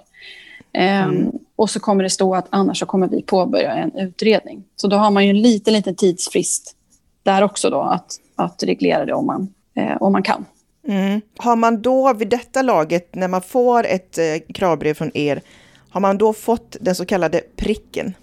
Ehm, 0.72 1.10
mm. 1.10 1.26
Um, 1.26 1.38
och 1.56 1.70
så 1.70 1.80
kommer 1.80 2.02
det 2.02 2.10
stå 2.10 2.34
att 2.34 2.46
annars 2.50 2.78
så 2.78 2.86
kommer 2.86 3.08
vi 3.08 3.22
påbörja 3.22 3.72
en 3.72 3.96
utredning. 3.96 4.64
Så 4.76 4.86
då 4.86 4.96
har 4.96 5.10
man 5.10 5.24
ju 5.24 5.30
en 5.30 5.42
liten, 5.42 5.74
liten 5.74 5.94
tidsfrist 5.94 6.76
där 7.22 7.42
också 7.42 7.70
då 7.70 7.80
att, 7.80 8.12
att 8.36 8.62
reglera 8.62 9.04
det 9.04 9.12
om 9.12 9.26
man, 9.26 9.54
eh, 9.74 9.96
om 10.00 10.12
man 10.12 10.22
kan. 10.22 10.44
Mm. 10.88 11.20
Har 11.36 11.56
man 11.56 11.82
då 11.82 12.12
vid 12.12 12.28
detta 12.28 12.62
laget, 12.62 13.14
när 13.14 13.28
man 13.28 13.42
får 13.42 13.86
ett 13.86 14.18
eh, 14.18 14.52
kravbrev 14.54 14.94
från 14.94 15.16
er, 15.16 15.42
har 15.90 16.00
man 16.00 16.18
då 16.18 16.32
fått 16.32 16.76
den 16.80 16.94
så 16.94 17.06
kallade 17.06 17.40
pricken? 17.56 18.14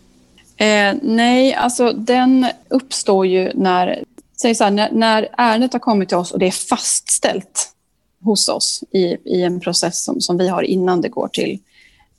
Eh, 0.58 0.96
nej, 1.02 1.54
alltså 1.54 1.92
den 1.92 2.46
uppstår 2.70 3.26
ju 3.26 3.52
när, 3.56 4.04
säg 4.42 4.56
så 4.56 4.64
här, 4.64 4.72
när, 4.72 4.92
när 4.92 5.30
ärendet 5.38 5.74
har 5.74 5.80
kommit 5.80 6.10
till 6.10 6.18
oss 6.18 6.32
och 6.32 6.40
det 6.40 6.48
är 6.48 6.52
fastställt 6.52 7.74
hos 8.22 8.50
oss 8.50 8.84
i, 8.92 9.18
i 9.26 9.44
en 9.44 9.60
process 9.60 10.04
som, 10.04 10.22
som 10.22 10.38
vi 10.38 10.48
har 10.48 10.64
innan 10.64 11.02
det 11.02 11.10
går 11.10 11.28
till 11.28 11.60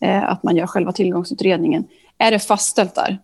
eh, 0.01 0.25
att 0.25 0.43
man 0.43 0.57
gör 0.57 0.67
själva 0.67 0.93
tillgångsutredningen. 0.93 1.85
Är 2.19 2.31
det 2.31 2.39
fastställt 2.39 2.95
där 2.95 3.19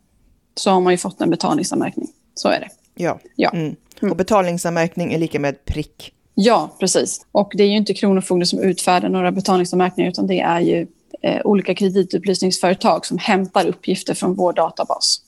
så 0.55 0.71
har 0.71 0.81
man 0.81 0.93
ju 0.93 0.97
fått 0.97 1.21
en 1.21 1.31
betalningsanmärkning. 1.31 2.09
Så 2.35 2.49
är 2.49 2.61
det. 2.61 2.69
Ja. 2.95 3.19
ja. 3.37 3.51
Mm. 3.51 3.77
Mm. 4.01 4.11
Och 4.11 4.17
betalningsanmärkning 4.17 5.13
är 5.13 5.19
lika 5.19 5.41
med 5.41 5.65
prick 5.65 6.14
Ja, 6.35 6.77
precis. 6.81 7.27
Och 7.33 7.53
det 7.55 7.63
är 7.65 7.69
ju 7.69 7.77
inte 7.77 7.95
Kronofogden 7.95 8.47
som 8.47 8.59
utfärdar 8.59 9.09
några 9.09 9.33
betalningsanmärkningar 9.33 10.11
utan 10.11 10.27
det 10.27 10.41
är 10.41 10.61
ju 10.61 10.87
eh, 11.23 11.41
olika 11.45 11.75
kreditupplysningsföretag 11.75 13.07
som 13.07 13.19
hämtar 13.19 13.67
uppgifter 13.67 14.15
från 14.15 14.35
vår 14.35 14.53
databas. 14.53 15.21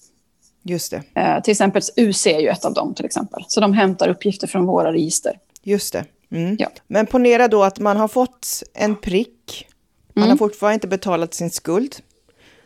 Just 0.63 0.91
det. 0.91 1.03
Eh, 1.21 1.43
till 1.43 1.53
exempel 1.53 1.83
UC 1.97 2.27
är 2.27 2.41
ju 2.41 2.49
ett 2.49 2.65
av 2.65 2.75
dem 2.75 2.95
till 2.95 3.05
exempel. 3.05 3.45
Så 3.49 3.61
de 3.61 3.73
hämtar 3.73 4.09
uppgifter 4.09 4.47
från 4.47 4.67
våra 4.67 4.93
register. 4.93 5.39
Just 5.63 5.93
det. 5.93 6.05
Mm. 6.31 6.57
Ja. 6.59 6.69
Men 6.87 7.07
ponera 7.07 7.49
då 7.49 7.63
att 7.63 7.79
man 7.79 7.97
har 7.97 8.09
fått 8.09 8.63
en 8.75 8.97
prick. 8.97 9.67
Man 10.15 10.23
Mm. 10.25 10.31
har 10.31 10.37
fortfarande 10.39 10.75
inte 10.75 10.89
betalat 10.89 11.35
sin 11.35 11.51
skuld. 11.51 11.97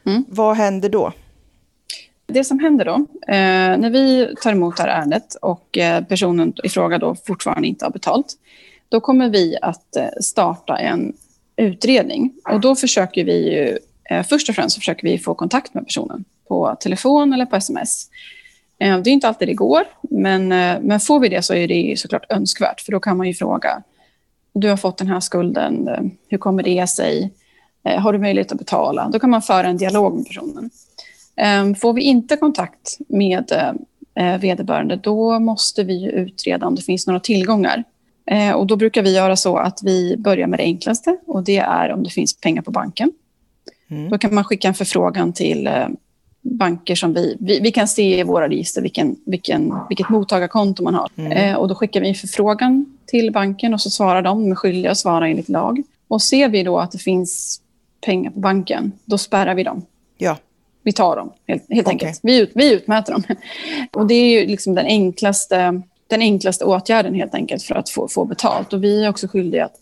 Mm. 0.07 0.25
Vad 0.29 0.57
händer 0.57 0.89
då? 0.89 1.13
Det 2.33 2.45
som 2.45 2.59
händer 2.59 2.85
då, 2.85 2.95
eh, 3.29 3.79
när 3.79 3.91
vi 3.91 4.35
tar 4.43 4.53
emot 4.53 4.77
det 4.77 4.83
här 4.83 4.89
ärendet 4.89 5.35
och 5.35 5.79
eh, 5.79 6.05
personen 6.05 6.53
i 6.65 6.69
fråga 6.69 6.99
då 6.99 7.15
fortfarande 7.27 7.69
inte 7.69 7.85
har 7.85 7.93
betalt, 7.93 8.35
då 8.89 9.01
kommer 9.01 9.29
vi 9.29 9.57
att 9.63 9.97
eh, 9.97 10.09
starta 10.21 10.77
en 10.77 11.13
utredning. 11.57 12.33
Och 12.53 12.61
då 12.61 12.77
försöker 12.77 13.25
vi 13.25 13.55
ju, 13.55 13.79
först 14.23 14.49
och 14.49 14.55
främst 14.55 14.75
så 14.75 14.81
försöker 14.81 15.09
vi 15.09 15.19
få 15.19 15.35
kontakt 15.35 15.75
med 15.75 15.85
personen 15.85 16.25
på 16.49 16.77
telefon 16.81 17.33
eller 17.33 17.47
på 17.47 17.57
sms. 17.57 18.09
Det 18.79 18.85
är 18.87 19.09
inte 19.09 19.29
alltid 19.29 19.49
det 19.49 19.55
går, 19.55 19.83
men, 20.01 20.49
men 20.87 21.01
får 21.01 21.21
vi 21.21 21.29
det 21.29 21.43
så 21.43 21.55
är 21.55 21.69
det 21.69 21.99
såklart 21.99 22.33
önskvärt, 22.33 22.81
för 22.81 22.93
då 22.93 23.01
kan 23.01 23.17
man 23.17 23.27
ju 23.27 23.35
fråga, 23.35 23.83
du 24.53 24.69
har 24.69 24.77
fått 24.77 24.99
den 24.99 25.07
här 25.07 25.21
skulden, 25.21 25.89
hur 26.29 26.39
kommer 26.39 26.63
det 26.63 26.87
sig? 26.87 27.33
Har 27.99 28.13
du 28.13 28.19
möjlighet 28.19 28.53
att 28.53 28.59
betala? 28.59 29.09
Då 29.13 29.19
kan 29.19 29.31
man 29.31 29.43
föra 29.43 29.67
en 29.67 29.77
dialog 29.77 30.17
med 30.17 30.27
personen. 30.27 30.71
Eh, 31.37 31.75
Får 31.75 31.93
vi 31.93 32.03
inte 32.03 32.37
kontakt 32.37 32.99
med 33.09 33.53
eh, 34.15 34.39
vederbörande, 34.39 34.97
då 34.97 35.39
måste 35.39 35.85
vi 35.85 36.05
utreda 36.05 36.67
om 36.67 36.75
det 36.75 36.83
finns 36.83 37.07
några 37.07 37.21
tillgångar. 37.21 37.85
Eh, 38.27 38.53
Och 38.53 38.67
då 38.67 38.77
brukar 38.77 39.03
vi 39.03 39.15
göra 39.15 39.37
så 39.37 39.57
att 39.57 39.81
vi 39.83 40.17
börjar 40.17 40.47
med 40.47 40.59
det 40.59 40.63
enklaste 40.65 41.17
och 41.27 41.45
det 41.45 41.59
är 41.59 41.93
om 41.93 42.03
det 42.03 42.11
finns 42.11 42.41
pengar 42.41 42.63
på 42.63 42.71
banken. 42.71 43.13
Mm. 43.91 44.11
Då 44.11 44.19
kan 44.19 44.35
man 44.35 44.45
skicka 44.45 44.69
en 44.69 44.75
förfrågan 44.75 45.33
till 45.33 45.67
eh, 45.67 45.89
banker 46.43 46.95
som 46.95 47.13
vi, 47.13 47.37
vi... 47.41 47.61
Vi 47.61 47.73
kan 47.73 47.89
se 47.89 48.21
i 48.21 48.23
våra 48.23 48.49
register 48.49 48.83
vilken, 48.83 49.17
vilken, 49.27 49.75
vilket 49.89 50.09
mottagarkonto 50.09 50.83
man 50.83 50.95
har. 50.95 51.09
Mm. 51.17 51.57
Och 51.57 51.69
då 51.69 51.75
skickar 51.75 52.01
vi 52.01 52.09
en 52.09 52.15
förfrågan 52.15 52.99
till 53.07 53.33
banken 53.33 53.75
och 53.75 53.81
så 53.81 53.91
svarar 53.91 54.23
de. 54.23 54.43
De 54.43 54.51
är 54.51 54.55
skyldiga 54.55 54.91
att 54.91 54.99
svara 54.99 55.29
enligt 55.29 55.49
lag. 55.49 55.83
Och 56.09 56.23
ser 56.23 56.49
vi 56.49 56.63
då 56.63 56.79
att 56.79 56.93
det 56.93 56.99
finns 56.99 57.61
pengar 58.07 58.31
på 58.31 58.41
banken, 58.41 58.93
då 59.05 59.19
spärrar 59.19 59.55
vi 59.55 59.63
dem. 59.63 59.83
Ja, 60.19 60.37
Vi 60.83 60.93
tar 60.93 61.17
dem, 61.17 61.33
helt, 61.47 61.63
helt 61.69 61.87
Okej. 61.87 61.93
enkelt. 61.93 62.21
Vi, 62.23 62.39
ut, 62.41 62.51
vi 62.55 62.73
utmäter 62.73 63.13
dem. 63.13 63.23
Och 63.93 64.07
det 64.07 64.15
är 64.15 64.41
ju 64.41 64.47
liksom 64.47 64.75
den 64.75 64.87
enklaste, 64.87 65.83
den 66.07 66.21
enklaste 66.21 66.65
åtgärden 66.65 67.15
helt 67.15 67.35
enkelt 67.35 67.63
för 67.63 67.75
att 67.75 67.91
få, 67.91 68.09
få 68.09 68.25
betalt. 68.25 68.73
Och 68.73 68.85
vi 68.85 69.05
är 69.05 69.09
också 69.09 69.29
skyldiga 69.29 69.65
att 69.65 69.75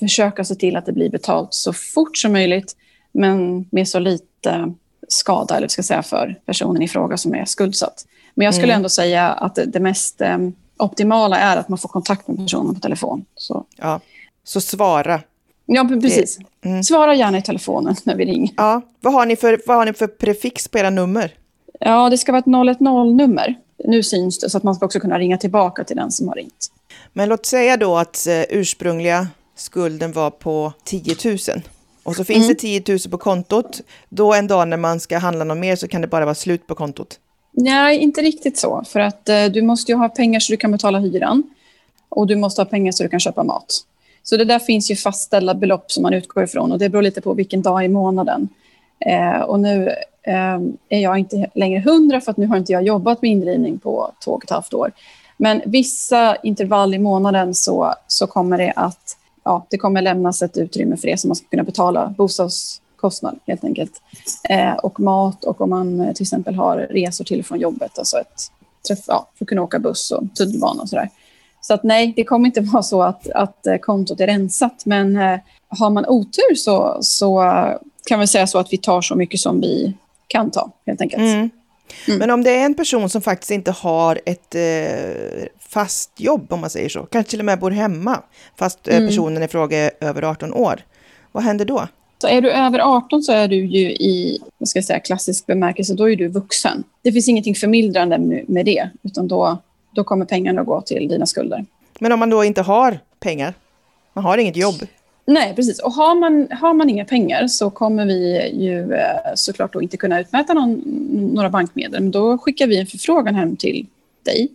försöka 0.00 0.44
se 0.44 0.54
till 0.54 0.76
att 0.76 0.86
det 0.86 0.92
blir 0.92 1.10
betalt 1.10 1.54
så 1.54 1.72
fort 1.72 2.16
som 2.16 2.32
möjligt, 2.32 2.76
men 3.12 3.66
med 3.70 3.88
så 3.88 3.98
lite 3.98 4.74
skada, 5.08 5.56
eller 5.56 5.68
ska 5.68 5.82
säga, 5.82 6.02
för 6.02 6.40
personen 6.46 6.82
i 6.82 6.88
fråga 6.88 7.16
som 7.16 7.34
är 7.34 7.44
skuldsatt. 7.44 8.06
Men 8.34 8.44
jag 8.44 8.54
skulle 8.54 8.72
Mm. 8.72 8.76
ändå 8.76 8.88
säga 8.88 9.28
att 9.28 9.54
det, 9.54 9.64
det 9.64 9.80
mest 9.80 10.20
eh, 10.20 10.38
optimala 10.76 11.38
är 11.38 11.56
att 11.56 11.68
man 11.68 11.78
får 11.78 11.88
kontakt 11.88 12.28
med 12.28 12.36
personen 12.36 12.74
på 12.74 12.80
telefon. 12.80 13.24
Så, 13.34 13.64
ja. 13.76 14.00
Så 14.44 14.60
svara. 14.60 15.20
Ja, 15.68 15.88
precis. 16.02 16.38
Mm. 16.64 16.82
Svara 16.84 17.14
gärna 17.14 17.38
i 17.38 17.42
telefonen 17.42 17.96
när 18.04 18.16
vi 18.16 18.24
ringer. 18.24 18.50
Ja, 18.56 18.82
vad 19.00 19.12
har 19.12 19.26
ni 19.26 19.36
för, 19.36 19.60
vad 19.66 19.76
har 19.76 19.84
ni 19.86 19.92
för 19.92 20.06
prefix 20.06 20.68
på 20.68 20.78
era 20.78 20.90
nummer? 20.90 21.30
Ja, 21.80 22.10
det 22.10 22.18
ska 22.18 22.32
vara 22.32 22.40
ett 22.40 22.46
010-nummer. 22.46 23.54
Nu 23.84 24.02
syns 24.02 24.38
det, 24.38 24.50
så 24.50 24.56
att 24.56 24.62
man 24.64 24.74
ska 24.74 24.86
också 24.86 25.00
kunna 25.00 25.18
ringa 25.18 25.38
tillbaka 25.38 25.84
till 25.84 25.96
den 25.96 26.12
som 26.12 26.28
har 26.28 26.34
ringt. 26.34 26.66
Men 27.12 27.28
låt 27.28 27.46
säga 27.46 27.76
då 27.76 27.96
att 27.96 28.26
eh, 28.26 28.42
ursprungliga 28.50 29.28
skulden 29.56 30.12
var 30.12 30.30
på 30.30 30.72
10 30.84 31.16
000. 31.24 31.36
Och 32.02 32.16
så 32.16 32.24
finns 32.24 32.38
Mm. 32.44 32.48
det 32.48 32.54
10 32.54 32.82
000 32.88 32.98
på 33.10 33.18
kontot. 33.18 33.80
Då 34.08 34.34
en 34.34 34.46
dag 34.46 34.68
när 34.68 34.76
man 34.76 35.00
ska 35.00 35.18
handla 35.18 35.44
något 35.44 35.58
mer 35.58 35.76
så 35.76 35.88
kan 35.88 36.00
det 36.00 36.06
bara 36.08 36.24
vara 36.24 36.34
slut 36.34 36.66
på 36.66 36.74
kontot. 36.74 37.18
Nej, 37.52 37.98
inte 37.98 38.20
riktigt 38.22 38.58
så. 38.58 38.82
För 38.88 39.00
att 39.00 39.28
eh, 39.28 39.44
du 39.44 39.62
måste 39.62 39.92
ju 39.92 39.98
ha 39.98 40.08
pengar 40.08 40.40
så 40.40 40.52
du 40.52 40.56
kan 40.56 40.72
betala 40.72 40.98
hyran. 40.98 41.42
Och 42.08 42.26
du 42.26 42.36
måste 42.36 42.60
ha 42.60 42.66
pengar 42.66 42.92
så 42.92 43.02
du 43.02 43.08
kan 43.08 43.20
köpa 43.20 43.42
mat. 43.44 43.80
Så 44.28 44.36
det 44.36 44.44
där 44.44 44.58
finns 44.58 44.90
ju 44.90 44.96
fastställda 44.96 45.54
belopp 45.54 45.92
som 45.92 46.02
man 46.02 46.14
utgår 46.14 46.44
ifrån. 46.44 46.72
Och 46.72 46.78
det 46.78 46.88
beror 46.88 47.02
lite 47.02 47.20
på 47.20 47.34
vilken 47.34 47.62
dag 47.62 47.84
i 47.84 47.88
månaden. 47.88 48.48
Eh, 49.06 49.40
och 49.40 49.60
nu 49.60 49.88
eh, 50.22 50.58
är 50.88 50.98
jag 50.98 51.18
inte 51.18 51.50
längre 51.54 51.80
hundra 51.80 52.20
för 52.20 52.30
att 52.30 52.36
nu 52.36 52.46
har 52.46 52.56
inte 52.56 52.72
jag 52.72 52.82
jobbat 52.82 53.22
med 53.22 53.30
indrivning 53.30 53.78
på 53.78 54.12
två 54.24 54.30
och 54.30 54.44
ett 54.44 54.50
halvt 54.50 54.74
år. 54.74 54.92
Men 55.36 55.62
vissa 55.66 56.36
intervall 56.36 56.94
i 56.94 56.98
månaden 56.98 57.54
så, 57.54 57.94
så 58.06 58.26
kommer 58.26 58.58
det 58.58 58.72
att 58.76 59.16
ja, 59.44 59.66
det 59.70 59.78
kommer 59.78 60.02
lämnas 60.02 60.42
ett 60.42 60.56
utrymme 60.56 60.96
för 60.96 61.08
det 61.08 61.20
som 61.20 61.28
man 61.28 61.36
ska 61.36 61.46
kunna 61.48 61.62
betala 61.62 62.14
bostadskostnad 62.18 63.38
helt 63.46 63.64
enkelt. 63.64 64.02
Eh, 64.48 64.74
och 64.74 65.00
mat 65.00 65.44
och 65.44 65.60
om 65.60 65.70
man 65.70 66.00
eh, 66.00 66.12
till 66.12 66.24
exempel 66.24 66.54
har 66.54 66.76
resor 66.76 67.24
till 67.24 67.40
och 67.40 67.46
från 67.46 67.60
jobbet, 67.60 67.98
alltså 67.98 68.18
ett 68.18 68.42
träff, 68.88 69.04
ja, 69.06 69.28
för 69.34 69.44
att 69.44 69.48
kunna 69.48 69.62
åka 69.62 69.78
buss 69.78 70.10
och 70.10 70.34
tunnelbana 70.34 70.82
och 70.82 70.88
sådär. 70.88 71.10
Så 71.60 71.74
att 71.74 71.84
nej, 71.84 72.12
det 72.16 72.24
kommer 72.24 72.46
inte 72.46 72.60
vara 72.72 72.82
så 72.82 73.02
att, 73.02 73.30
att 73.30 73.66
eh, 73.66 73.76
kontot 73.76 74.20
är 74.20 74.26
rensat, 74.26 74.82
men 74.86 75.16
eh, 75.16 75.38
har 75.68 75.90
man 75.90 76.06
otur 76.06 76.54
så, 76.54 76.98
så 77.00 77.42
kan 78.06 78.20
vi 78.20 78.26
säga 78.26 78.46
så 78.46 78.58
att 78.58 78.72
vi 78.72 78.76
tar 78.76 79.00
så 79.00 79.14
mycket 79.14 79.40
som 79.40 79.60
vi 79.60 79.94
kan 80.26 80.50
ta, 80.50 80.72
helt 80.86 81.00
enkelt. 81.00 81.20
Mm. 81.22 81.50
Mm. 82.06 82.18
Men 82.18 82.30
om 82.30 82.44
det 82.44 82.50
är 82.50 82.64
en 82.64 82.74
person 82.74 83.08
som 83.10 83.22
faktiskt 83.22 83.50
inte 83.50 83.70
har 83.70 84.20
ett 84.26 84.54
eh, 84.54 85.46
fast 85.60 86.20
jobb, 86.20 86.52
om 86.52 86.60
man 86.60 86.70
säger 86.70 86.88
så, 86.88 87.02
kanske 87.02 87.30
till 87.30 87.38
och 87.38 87.44
med 87.44 87.58
bor 87.58 87.70
hemma, 87.70 88.22
fast 88.58 88.88
eh, 88.88 88.96
Mm. 88.96 89.08
personen 89.08 89.42
i 89.42 89.48
fråga 89.48 89.78
är 89.78 89.90
över 90.00 90.22
18 90.22 90.54
år, 90.54 90.80
vad 91.32 91.44
händer 91.44 91.64
då? 91.64 91.88
Så 92.20 92.28
är 92.28 92.40
du 92.42 92.50
över 92.50 92.78
18 92.78 93.22
så 93.22 93.32
är 93.32 93.48
du 93.48 93.56
ju 93.56 93.90
i 93.90 94.40
vad 94.58 94.68
ska 94.68 94.76
jag 94.76 94.84
säga, 94.84 95.00
klassisk 95.00 95.46
bemärkelse, 95.46 95.94
då 95.94 96.10
är 96.10 96.16
du 96.16 96.28
vuxen. 96.28 96.84
Det 97.02 97.12
finns 97.12 97.28
ingenting 97.28 97.54
förmildrande 97.54 98.18
med 98.18 98.44
med 98.48 98.66
det, 98.66 98.90
utan 99.02 99.28
då, 99.28 99.58
då 99.98 100.04
kommer 100.04 100.24
pengarna 100.24 100.60
att 100.60 100.66
gå 100.66 100.80
till 100.80 101.08
dina 101.08 101.26
skulder. 101.26 101.64
Men 102.00 102.12
om 102.12 102.18
man 102.18 102.30
då 102.30 102.44
inte 102.44 102.62
har 102.62 102.98
pengar, 103.20 103.54
man 104.12 104.24
har 104.24 104.38
inget 104.38 104.56
jobb, 104.56 104.74
Nej, 105.30 105.54
precis. 105.54 105.78
Och 105.78 105.92
har 105.92 106.14
man, 106.14 106.48
har 106.50 106.74
man 106.74 106.90
inga 106.90 107.04
pengar 107.04 107.46
så 107.46 107.70
kommer 107.70 108.06
vi 108.06 108.50
ju 108.52 108.94
eh, 108.94 109.34
såklart 109.34 109.74
inte 109.74 109.96
kunna 109.96 110.20
utmäta 110.20 110.54
någon, 110.54 110.82
några 111.34 111.50
bankmedel. 111.50 112.02
Men 112.02 112.10
då 112.10 112.38
skickar 112.38 112.66
vi 112.66 112.78
en 112.78 112.86
förfrågan 112.86 113.34
hem 113.34 113.56
till 113.56 113.86
dig. 114.24 114.48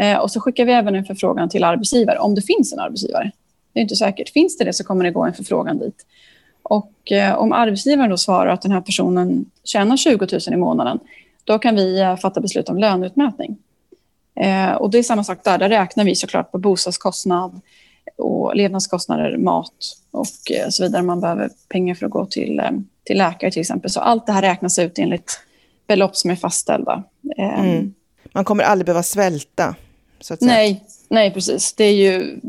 Eh, 0.00 0.18
och 0.18 0.30
så 0.30 0.40
skickar 0.40 0.64
vi 0.64 0.72
även 0.72 0.94
en 0.94 1.04
förfrågan 1.04 1.48
till 1.48 1.64
arbetsgivare, 1.64 2.18
om 2.18 2.34
det 2.34 2.42
finns 2.42 2.72
en 2.72 2.78
arbetsgivare. 2.78 3.30
Det 3.72 3.80
är 3.80 3.82
inte 3.82 3.96
säkert. 3.96 4.28
Finns 4.28 4.58
det 4.58 4.64
det 4.64 4.72
så 4.72 4.84
kommer 4.84 5.04
det 5.04 5.10
gå 5.10 5.24
en 5.24 5.34
förfrågan 5.34 5.78
dit. 5.78 6.06
Och 6.62 7.12
eh, 7.12 7.34
om 7.34 7.52
arbetsgivaren 7.52 8.10
då 8.10 8.16
svarar 8.16 8.52
att 8.52 8.62
den 8.62 8.72
här 8.72 8.80
personen 8.80 9.44
tjänar 9.64 9.96
20 9.96 10.26
000 10.32 10.40
i 10.52 10.56
månaden, 10.56 10.98
då 11.44 11.58
kan 11.58 11.74
vi 11.74 12.00
eh, 12.00 12.16
fatta 12.16 12.40
beslut 12.40 12.68
om 12.68 12.78
löneutmätning. 12.78 13.56
Eh, 14.40 14.72
och 14.72 14.90
det 14.90 14.98
är 14.98 15.02
samma 15.02 15.24
sak 15.24 15.38
där. 15.44 15.58
Där 15.58 15.68
räknar 15.68 16.04
vi 16.04 16.14
såklart 16.14 16.52
på 16.52 16.58
bostadskostnad 16.58 17.60
och 18.16 18.56
levnadskostnader, 18.56 19.36
mat 19.36 19.96
och 20.10 20.50
eh, 20.50 20.68
så 20.68 20.82
vidare. 20.82 21.02
Man 21.02 21.20
behöver 21.20 21.50
pengar 21.68 21.94
för 21.94 22.06
att 22.06 22.12
gå 22.12 22.26
till, 22.26 22.58
eh, 22.58 22.70
till 23.04 23.18
läkare 23.18 23.50
till 23.50 23.60
exempel. 23.60 23.90
Så 23.90 24.00
allt 24.00 24.26
det 24.26 24.32
här 24.32 24.42
räknas 24.42 24.78
ut 24.78 24.98
enligt 24.98 25.40
belopp 25.86 26.16
som 26.16 26.30
är 26.30 26.36
fastställda. 26.36 27.02
Mm. 27.38 27.94
man 28.32 28.44
kommer 28.44 28.64
aldrig 28.64 28.86
behöva 28.86 29.02
svälta. 29.02 29.74
Så 30.20 30.34
att 30.34 30.40
säga. 30.40 30.52
Nej, 30.52 30.84
nej, 31.08 31.30
precis. 31.30 31.72
Det 31.72 31.84
är 31.84 31.92
ju 31.92 32.40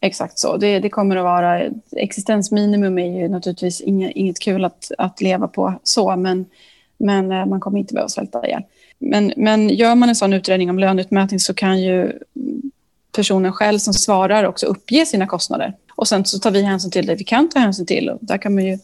exakt 0.00 0.38
så. 0.38 0.56
Det, 0.56 0.78
det 0.78 0.88
kommer 0.88 1.16
att 1.16 1.24
vara... 1.24 1.70
Existensminimum 1.96 2.98
är 2.98 3.20
ju 3.20 3.28
naturligtvis 3.28 3.80
inget, 3.80 4.12
inget 4.12 4.40
kul 4.40 4.64
att, 4.64 4.90
att 4.98 5.20
leva 5.20 5.48
på 5.48 5.80
så, 5.82 6.16
men, 6.16 6.46
men 6.96 7.28
man 7.28 7.60
kommer 7.60 7.78
inte 7.78 7.94
behöva 7.94 8.08
svälta 8.08 8.46
ihjäl. 8.46 8.62
Men, 8.98 9.32
men 9.36 9.68
gör 9.68 9.94
man 9.94 10.08
en 10.08 10.14
sån 10.14 10.32
utredning 10.32 10.70
om 10.70 10.78
löneutmätning 10.78 11.40
så 11.40 11.54
kan 11.54 11.82
ju 11.82 12.12
personen 13.16 13.52
själv 13.52 13.78
som 13.78 13.94
svarar 13.94 14.44
också 14.44 14.66
uppge 14.66 15.06
sina 15.06 15.26
kostnader. 15.26 15.74
Och 15.94 16.08
sen 16.08 16.24
så 16.24 16.38
tar 16.38 16.50
vi 16.50 16.62
hänsyn 16.62 16.90
till 16.90 17.06
det 17.06 17.14
vi 17.14 17.24
kan 17.24 17.48
ta 17.48 17.58
hänsyn 17.58 17.86
till. 17.86 18.10
Och 18.10 18.18
där 18.20 18.38
kan 18.38 18.54
man 18.54 18.64
ju 18.64 18.78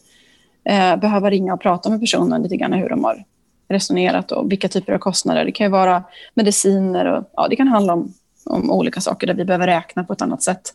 eh, 0.63 0.95
behöva 0.95 1.29
ringa 1.29 1.53
och 1.53 1.61
prata 1.61 1.89
med 1.89 1.99
personen 1.99 2.43
lite 2.43 2.57
grann 2.57 2.73
hur 2.73 2.89
de 2.89 3.03
har 3.03 3.25
resonerat 3.67 4.31
och 4.31 4.51
vilka 4.51 4.67
typer 4.67 4.93
av 4.93 4.97
kostnader. 4.97 5.45
Det 5.45 5.51
kan 5.51 5.65
ju 5.65 5.71
vara 5.71 6.03
mediciner 6.33 7.05
och 7.05 7.29
ja, 7.35 7.47
det 7.47 7.55
kan 7.55 7.67
handla 7.67 7.93
om, 7.93 8.13
om 8.45 8.71
olika 8.71 9.01
saker 9.01 9.27
där 9.27 9.33
vi 9.33 9.45
behöver 9.45 9.67
räkna 9.67 10.03
på 10.03 10.13
ett 10.13 10.21
annat 10.21 10.43
sätt. 10.43 10.73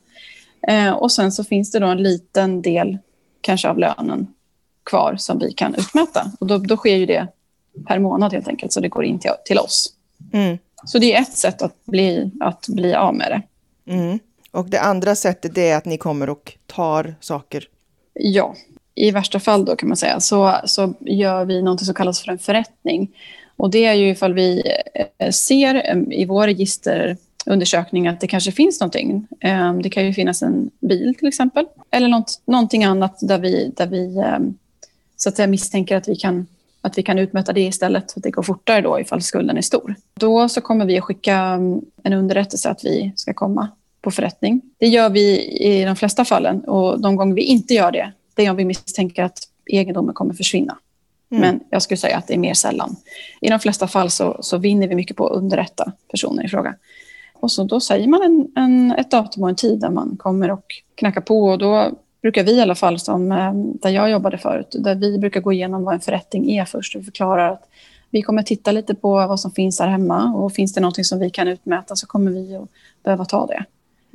Eh, 0.69 0.91
och 0.91 1.13
sen 1.13 1.33
så 1.33 1.45
finns 1.45 1.71
det 1.71 1.79
då 1.79 1.87
en 1.87 2.03
liten 2.03 2.63
del 2.63 2.99
kanske 3.41 3.69
av 3.69 3.79
lönen 3.79 4.27
kvar 4.85 5.17
som 5.19 5.39
vi 5.39 5.53
kan 5.53 5.75
utmäta. 5.75 6.33
Och 6.41 6.47
då, 6.47 6.59
då 6.59 6.77
sker 6.77 6.97
ju 6.97 7.07
det 7.07 7.27
per 7.87 7.99
månad 7.99 8.33
helt 8.33 8.49
enkelt, 8.49 8.73
så 8.73 8.81
det 8.81 8.89
går 8.89 9.05
in 9.05 9.19
till, 9.19 9.31
till 9.45 9.59
oss. 9.59 9.93
Mm. 10.33 10.59
Så 10.85 10.99
det 10.99 11.15
är 11.15 11.23
ett 11.23 11.33
sätt 11.33 11.63
att 11.63 11.85
bli, 11.85 12.31
att 12.41 12.69
bli 12.69 12.95
av 12.95 13.15
med 13.15 13.31
det. 13.31 13.43
Mm. 13.93 14.19
Och 14.51 14.69
det 14.69 14.81
andra 14.81 15.15
sättet 15.15 15.59
är 15.59 15.77
att 15.77 15.85
ni 15.85 15.99
kommer 15.99 16.31
och 16.31 16.53
tar 16.67 17.15
saker. 17.21 17.65
Ja, 18.15 18.55
i 18.95 19.11
värsta 19.11 19.41
fall 19.41 19.65
då 19.65 19.77
kan 19.77 19.89
man 19.89 19.97
säga 19.97 20.21
så, 20.21 20.55
så 20.65 20.95
gör 21.01 21.45
vi 21.45 21.63
något 21.63 21.85
som 21.85 21.95
kallas 21.95 22.21
för 22.21 22.33
en 22.33 22.39
förrättning. 22.39 23.11
Och 23.57 23.71
det 23.71 23.85
är 23.85 23.95
ju 23.95 24.11
ifall 24.11 24.35
vi 24.35 24.63
eh, 25.19 25.31
ser 25.31 25.75
eh, 25.75 26.21
i 26.21 26.25
vår 26.25 26.47
register 26.47 27.17
undersökning 27.47 28.09
att 28.09 28.21
det 28.21 28.27
kanske 28.27 28.53
finns 28.53 28.81
någonting. 28.81 29.27
Eh, 29.41 29.75
det 29.75 29.91
kan 29.91 30.07
ju 30.07 30.15
finnas 30.15 30.43
en 30.43 30.71
bil 30.81 31.15
till 31.19 31.29
exempel. 31.29 31.67
Eller 31.91 32.09
något, 32.09 32.41
någonting 32.45 32.85
annat 32.85 33.19
där 33.21 33.39
vi, 33.39 33.73
där 33.77 33.87
vi 33.87 34.23
så 35.17 35.29
att 35.29 35.37
säga 35.37 35.47
misstänker 35.47 35.97
att 35.97 36.09
vi 36.09 36.17
kan 36.17 36.47
att 36.81 36.99
vi 36.99 37.03
kan 37.03 37.19
utmäta 37.19 37.53
det 37.53 37.61
istället, 37.61 38.11
så 38.11 38.19
att 38.19 38.23
det 38.23 38.31
går 38.31 38.43
fortare 38.43 38.81
då 38.81 39.01
ifall 39.01 39.23
skulden 39.23 39.57
är 39.57 39.63
stor. 39.63 39.95
Då 40.15 40.49
så 40.49 40.61
kommer 40.61 40.87
vi 40.87 40.99
att 40.99 41.05
skicka 41.05 41.37
mm, 41.37 41.81
en 42.03 42.13
underrättelse 42.13 42.71
att 42.71 42.85
vi 42.85 43.13
ska 43.17 43.35
komma 43.35 43.69
på 44.01 44.11
förrättning. 44.11 44.61
Det 44.79 44.87
gör 44.87 45.11
vi 45.11 45.41
i 45.45 45.85
de 45.85 45.97
flesta 45.97 46.25
fallen 46.25 46.61
och 46.61 47.01
de 47.01 47.17
gånger 47.17 47.35
vi 47.35 47.43
inte 47.43 47.75
gör 47.75 47.93
det, 47.93 48.13
det 48.35 48.47
är 48.47 48.51
om 48.51 48.57
vi 48.57 48.65
misstänker 48.65 49.23
att 49.23 49.39
egendomen 49.67 50.15
kommer 50.15 50.35
försvinna. 50.35 50.79
Mm. 51.31 51.41
Men 51.41 51.61
jag 51.71 51.83
skulle 51.83 51.99
säga 51.99 52.17
att 52.17 52.27
det 52.27 52.35
är 52.35 52.39
mer 52.39 52.55
sällan. 52.55 52.97
I 53.41 53.49
de 53.49 53.59
flesta 53.59 53.89
fall 53.89 54.11
så, 54.11 54.39
så 54.41 54.59
vinner 54.59 54.89
vi 54.89 54.95
mycket 54.95 55.17
på 55.17 55.27
att 55.27 55.37
underrätta 55.37 55.93
personen 56.11 56.45
i 56.45 56.49
fråga. 56.49 56.75
Och 57.35 57.51
så 57.51 57.65
då 57.65 57.81
säger 57.81 58.09
man 58.09 58.23
en, 58.23 58.49
en, 58.57 58.93
ett 58.93 59.11
datum 59.11 59.43
och 59.43 59.49
en 59.49 59.57
tid 59.57 59.81
där 59.81 59.91
man 59.91 60.17
kommer 60.17 60.51
och 60.51 60.65
knackar 60.95 61.21
på. 61.21 61.45
Och 61.45 61.59
då 61.59 61.93
brukar 62.23 62.45
vi 62.45 62.53
i 62.53 62.61
alla 62.61 62.75
fall, 62.75 62.99
som, 62.99 63.33
eh, 63.33 63.53
där 63.55 63.91
jag 63.91 64.11
jobbade 64.11 64.39
förut, 64.39 64.77
där 64.79 64.95
vi 64.95 65.19
brukar 65.19 65.41
gå 65.41 65.53
igenom 65.53 65.85
vad 65.85 65.95
en 65.95 66.01
förrättning 66.01 66.51
är 66.51 66.65
först. 66.65 66.97
Vi 66.97 67.03
förklarar 67.03 67.53
att 67.53 67.69
vi 68.11 68.23
kommer 68.23 68.43
titta 68.43 68.73
lite 68.73 68.95
på 68.95 69.11
vad 69.11 69.41
som 69.41 69.51
finns 69.51 69.79
där 69.79 69.89
hemma 69.89 70.35
och 70.35 70.53
finns 70.53 70.75
det 70.75 70.81
någonting 70.81 71.05
som 71.05 71.19
vi 71.19 71.31
kan 71.31 71.49
utmäta 71.49 71.97
så 71.97 72.07
kommer 72.07 72.31
vi 72.31 72.57
att 72.57 72.69
behöva 73.03 73.25
ta 73.25 73.47
det. 73.47 73.65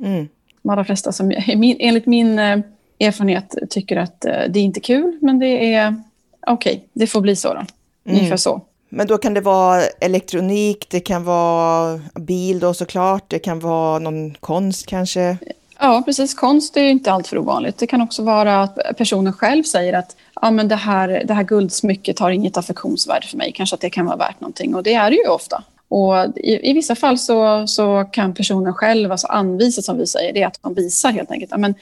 Mm. 0.04 0.28
De 0.62 0.70
allra 0.70 0.84
flesta 0.84 1.12
som, 1.12 1.32
enligt 1.78 2.06
min 2.06 2.38
eh, 2.38 2.58
erfarenhet 3.00 3.54
tycker 3.70 3.96
att 3.96 4.24
eh, 4.24 4.32
det 4.48 4.58
är 4.58 4.62
inte 4.62 4.80
kul, 4.80 5.18
men 5.20 5.38
det 5.38 5.74
är 5.74 6.02
okej, 6.46 6.74
okay, 6.74 6.86
det 6.92 7.06
får 7.06 7.20
bli 7.20 7.36
så 7.36 7.48
då. 7.48 7.54
Mm. 7.54 7.68
Ungefär 8.04 8.36
så. 8.36 8.60
Men 8.88 9.06
då 9.06 9.18
kan 9.18 9.34
det 9.34 9.40
vara 9.40 9.82
elektronik, 10.00 10.86
det 10.90 11.00
kan 11.00 11.24
vara 11.24 12.00
bil 12.14 12.60
då 12.60 12.74
såklart, 12.74 13.24
det 13.28 13.38
kan 13.38 13.60
vara 13.60 13.98
någon 13.98 14.34
konst 14.34 14.86
kanske? 14.86 15.38
Ja, 15.84 16.02
precis. 16.04 16.34
Konst 16.34 16.76
är 16.76 16.84
inte 16.84 17.12
allt 17.12 17.26
för 17.26 17.38
ovanligt. 17.38 17.78
Det 17.78 17.86
kan 17.86 18.00
också 18.00 18.22
vara 18.22 18.62
att 18.62 18.78
personen 18.96 19.32
själv 19.32 19.62
säger 19.62 19.92
att 19.92 20.16
ja, 20.42 20.50
men 20.50 20.68
det, 20.68 20.74
här, 20.74 21.22
det 21.24 21.34
här 21.34 21.42
guldsmycket 21.42 22.18
har 22.18 22.30
inget 22.30 22.56
affektionsvärde 22.56 23.26
för 23.26 23.36
mig. 23.36 23.52
Kanske 23.52 23.74
att 23.74 23.80
det 23.80 23.90
kan 23.90 24.06
vara 24.06 24.16
värt 24.16 24.40
någonting. 24.40 24.74
Och 24.74 24.82
det 24.82 24.94
är 24.94 25.10
det 25.10 25.16
ju 25.16 25.28
ofta. 25.28 25.62
Och 25.88 26.16
i, 26.36 26.70
i 26.70 26.72
vissa 26.72 26.94
fall 26.94 27.18
så, 27.18 27.66
så 27.66 28.04
kan 28.12 28.34
personen 28.34 28.74
själv 28.74 29.12
alltså 29.12 29.26
anvisa, 29.26 29.82
som 29.82 29.98
vi 29.98 30.06
säger, 30.06 30.32
det 30.32 30.42
är 30.42 30.46
att 30.46 30.62
de 30.62 30.74
visar 30.74 31.10
helt 31.10 31.30
enkelt. 31.30 31.50
Ja, 31.50 31.58
men, 31.58 31.74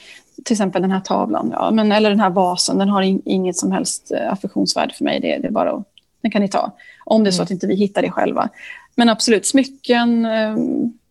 till 0.45 0.53
exempel 0.53 0.81
den 0.81 0.91
här 0.91 1.01
tavlan, 1.01 1.49
ja, 1.53 1.71
men, 1.71 1.91
eller 1.91 2.09
den 2.09 2.19
här 2.19 2.29
vasen, 2.29 2.77
den 2.77 2.89
har 2.89 3.01
in, 3.01 3.21
inget 3.25 3.57
som 3.57 3.71
helst 3.71 4.11
eh, 4.11 4.33
affektionsvärde 4.33 4.93
för 4.93 5.03
mig. 5.03 5.19
Det, 5.19 5.37
det 5.37 5.47
är 5.47 5.51
bara 5.51 5.71
att, 5.71 5.83
den 6.21 6.31
kan 6.31 6.41
ni 6.41 6.47
ta. 6.47 6.71
Om 7.05 7.23
det 7.23 7.29
är 7.29 7.31
så 7.31 7.41
mm. 7.41 7.43
att 7.43 7.51
inte 7.51 7.67
vi 7.67 7.75
hittar 7.75 8.01
det 8.01 8.11
själva. 8.11 8.49
Men 8.95 9.09
absolut, 9.09 9.45
smycken, 9.45 10.25
eh, 10.25 10.57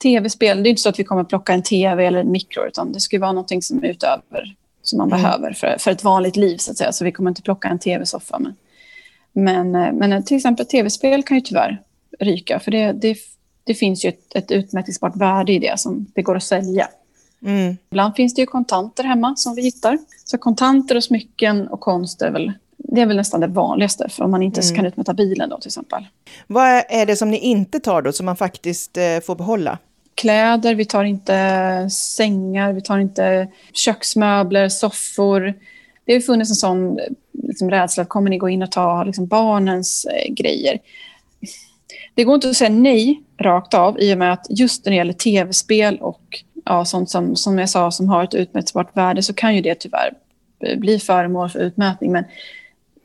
tv-spel. 0.03 0.62
Det 0.62 0.69
är 0.69 0.71
inte 0.71 0.83
så 0.83 0.89
att 0.89 0.99
vi 0.99 1.05
kommer 1.05 1.25
plocka 1.25 1.53
en 1.53 1.62
tv 1.62 2.07
eller 2.07 2.21
en 2.21 2.31
mikro, 2.31 2.67
utan 2.67 2.93
det 2.93 3.01
ska 3.01 3.19
vara 3.19 3.33
någonting 3.33 3.62
som 3.62 3.85
är 3.85 3.89
utöver, 3.89 4.55
som 4.83 4.99
man 4.99 5.09
mm. 5.09 5.23
behöver 5.23 5.53
för, 5.53 5.77
för 5.79 5.91
ett 5.91 6.05
vanligt 6.05 6.37
liv, 6.37 6.57
så 6.57 6.71
att 6.71 6.77
säga. 6.77 6.93
Så 6.93 7.05
vi 7.05 7.12
kommer 7.12 7.31
inte 7.31 7.43
plocka 7.43 7.69
en 7.69 7.79
tv-soffa. 7.79 8.39
Men, 8.39 8.55
men, 9.33 9.75
eh, 9.75 9.93
men 9.93 10.25
till 10.25 10.37
exempel 10.37 10.67
tv-spel 10.67 11.23
kan 11.23 11.37
ju 11.37 11.41
tyvärr 11.41 11.83
ryka, 12.19 12.61
för 12.61 12.71
det, 12.71 12.93
det, 12.93 13.17
det 13.65 13.75
finns 13.75 14.05
ju 14.05 14.09
ett, 14.09 14.35
ett 14.35 14.51
utmätningsbart 14.51 15.17
värde 15.17 15.53
i 15.53 15.59
det 15.59 15.81
som 15.81 16.07
det 16.15 16.23
går 16.23 16.37
att 16.37 16.43
sälja. 16.43 16.89
Mm. 17.43 17.77
Ibland 17.91 18.15
finns 18.15 18.35
det 18.35 18.41
ju 18.41 18.47
kontanter 18.47 19.05
hemma 19.05 19.37
som 19.37 19.55
vi 19.55 19.62
hittar. 19.62 19.99
Så 20.25 20.39
kontanter 20.39 20.97
och 20.97 21.05
smycken 21.05 21.69
och 21.69 21.81
konst 21.81 22.23
är 22.23 22.31
väl 22.31 22.53
det 22.95 23.01
är 23.01 23.07
väl 23.07 23.17
nästan 23.17 23.41
det 23.41 23.47
vanligaste, 23.47 24.09
för 24.09 24.25
om 24.25 24.31
man 24.31 24.43
inte 24.43 24.61
mm. 24.61 24.77
kan 24.77 24.87
utmäta 24.87 25.15
bilen 25.15 25.49
då 25.49 25.59
till 25.59 25.69
exempel. 25.69 26.07
Vad 26.47 26.85
är 26.89 27.07
det 27.07 27.17
som 27.17 27.31
ni 27.31 27.39
inte 27.39 27.81
tar 27.81 28.03
då, 28.03 28.13
som 28.13 28.27
man 28.27 28.37
faktiskt 28.37 28.97
eh, 28.97 29.21
får 29.27 29.35
behålla? 29.35 29.79
Kläder, 30.15 30.75
vi 30.75 30.85
tar 30.85 31.05
inte 31.05 31.91
sängar, 31.91 32.73
vi 32.73 32.81
tar 32.81 32.99
inte 32.99 33.49
köksmöbler, 33.73 34.69
soffor. 34.69 35.55
Det 36.05 36.13
har 36.13 36.21
funnits 36.21 36.51
en 36.51 36.55
sån 36.55 36.99
liksom, 37.33 37.71
rädsla 37.71 38.03
att 38.03 38.09
kommer 38.09 38.31
ni 38.31 38.39
gå 38.39 38.49
in 38.49 38.63
och 38.63 38.71
ta 38.73 39.05
liksom, 39.05 39.27
barnens 39.27 40.05
eh, 40.05 40.35
grejer? 40.35 40.79
Det 42.15 42.25
går 42.25 42.35
inte 42.35 42.51
att 42.51 42.57
säga 42.57 42.71
nej 42.71 43.23
rakt 43.39 43.75
av 43.75 44.01
i 44.01 44.15
och 44.15 44.19
med 44.19 44.33
att 44.33 44.47
just 44.51 44.85
när 44.85 44.91
det 44.91 44.97
gäller 44.97 45.13
tv-spel 45.13 45.99
och 46.01 46.43
ja, 46.65 46.85
sånt 46.85 47.11
som, 47.11 47.37
som 47.37 47.59
jag 47.59 47.71
sa 47.71 47.91
som 47.91 48.09
har 48.09 48.25
ett 48.25 48.35
utmätbart 48.35 48.97
värde 48.97 49.23
så 49.23 49.35
kan 49.35 49.55
ju 49.55 49.63
det 49.63 49.75
tyvärr 49.75 50.13
bli 50.76 50.99
föremål 50.99 51.50
för 51.50 51.59
utmätning. 51.59 52.13
Men 52.13 52.25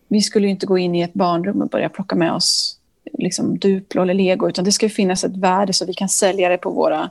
vi 0.08 0.22
skulle 0.22 0.48
inte 0.48 0.66
gå 0.66 0.78
in 0.78 0.96
i 0.96 1.02
ett 1.02 1.14
barnrum 1.14 1.62
och 1.62 1.70
börja 1.70 1.90
plocka 1.90 2.16
med 2.16 2.34
oss 2.34 2.78
liksom, 3.14 3.58
Duplo 3.58 4.02
eller 4.02 4.14
Lego, 4.14 4.50
utan 4.50 4.66
det 4.66 4.72
ska 4.72 4.90
finnas 4.90 5.24
ett 5.24 5.38
värde 5.38 5.74
så 5.74 5.86
vi 5.86 5.94
kan 5.94 6.10
sälja 6.10 6.50
det 6.50 6.58
på, 6.58 6.70
våra, 6.70 7.10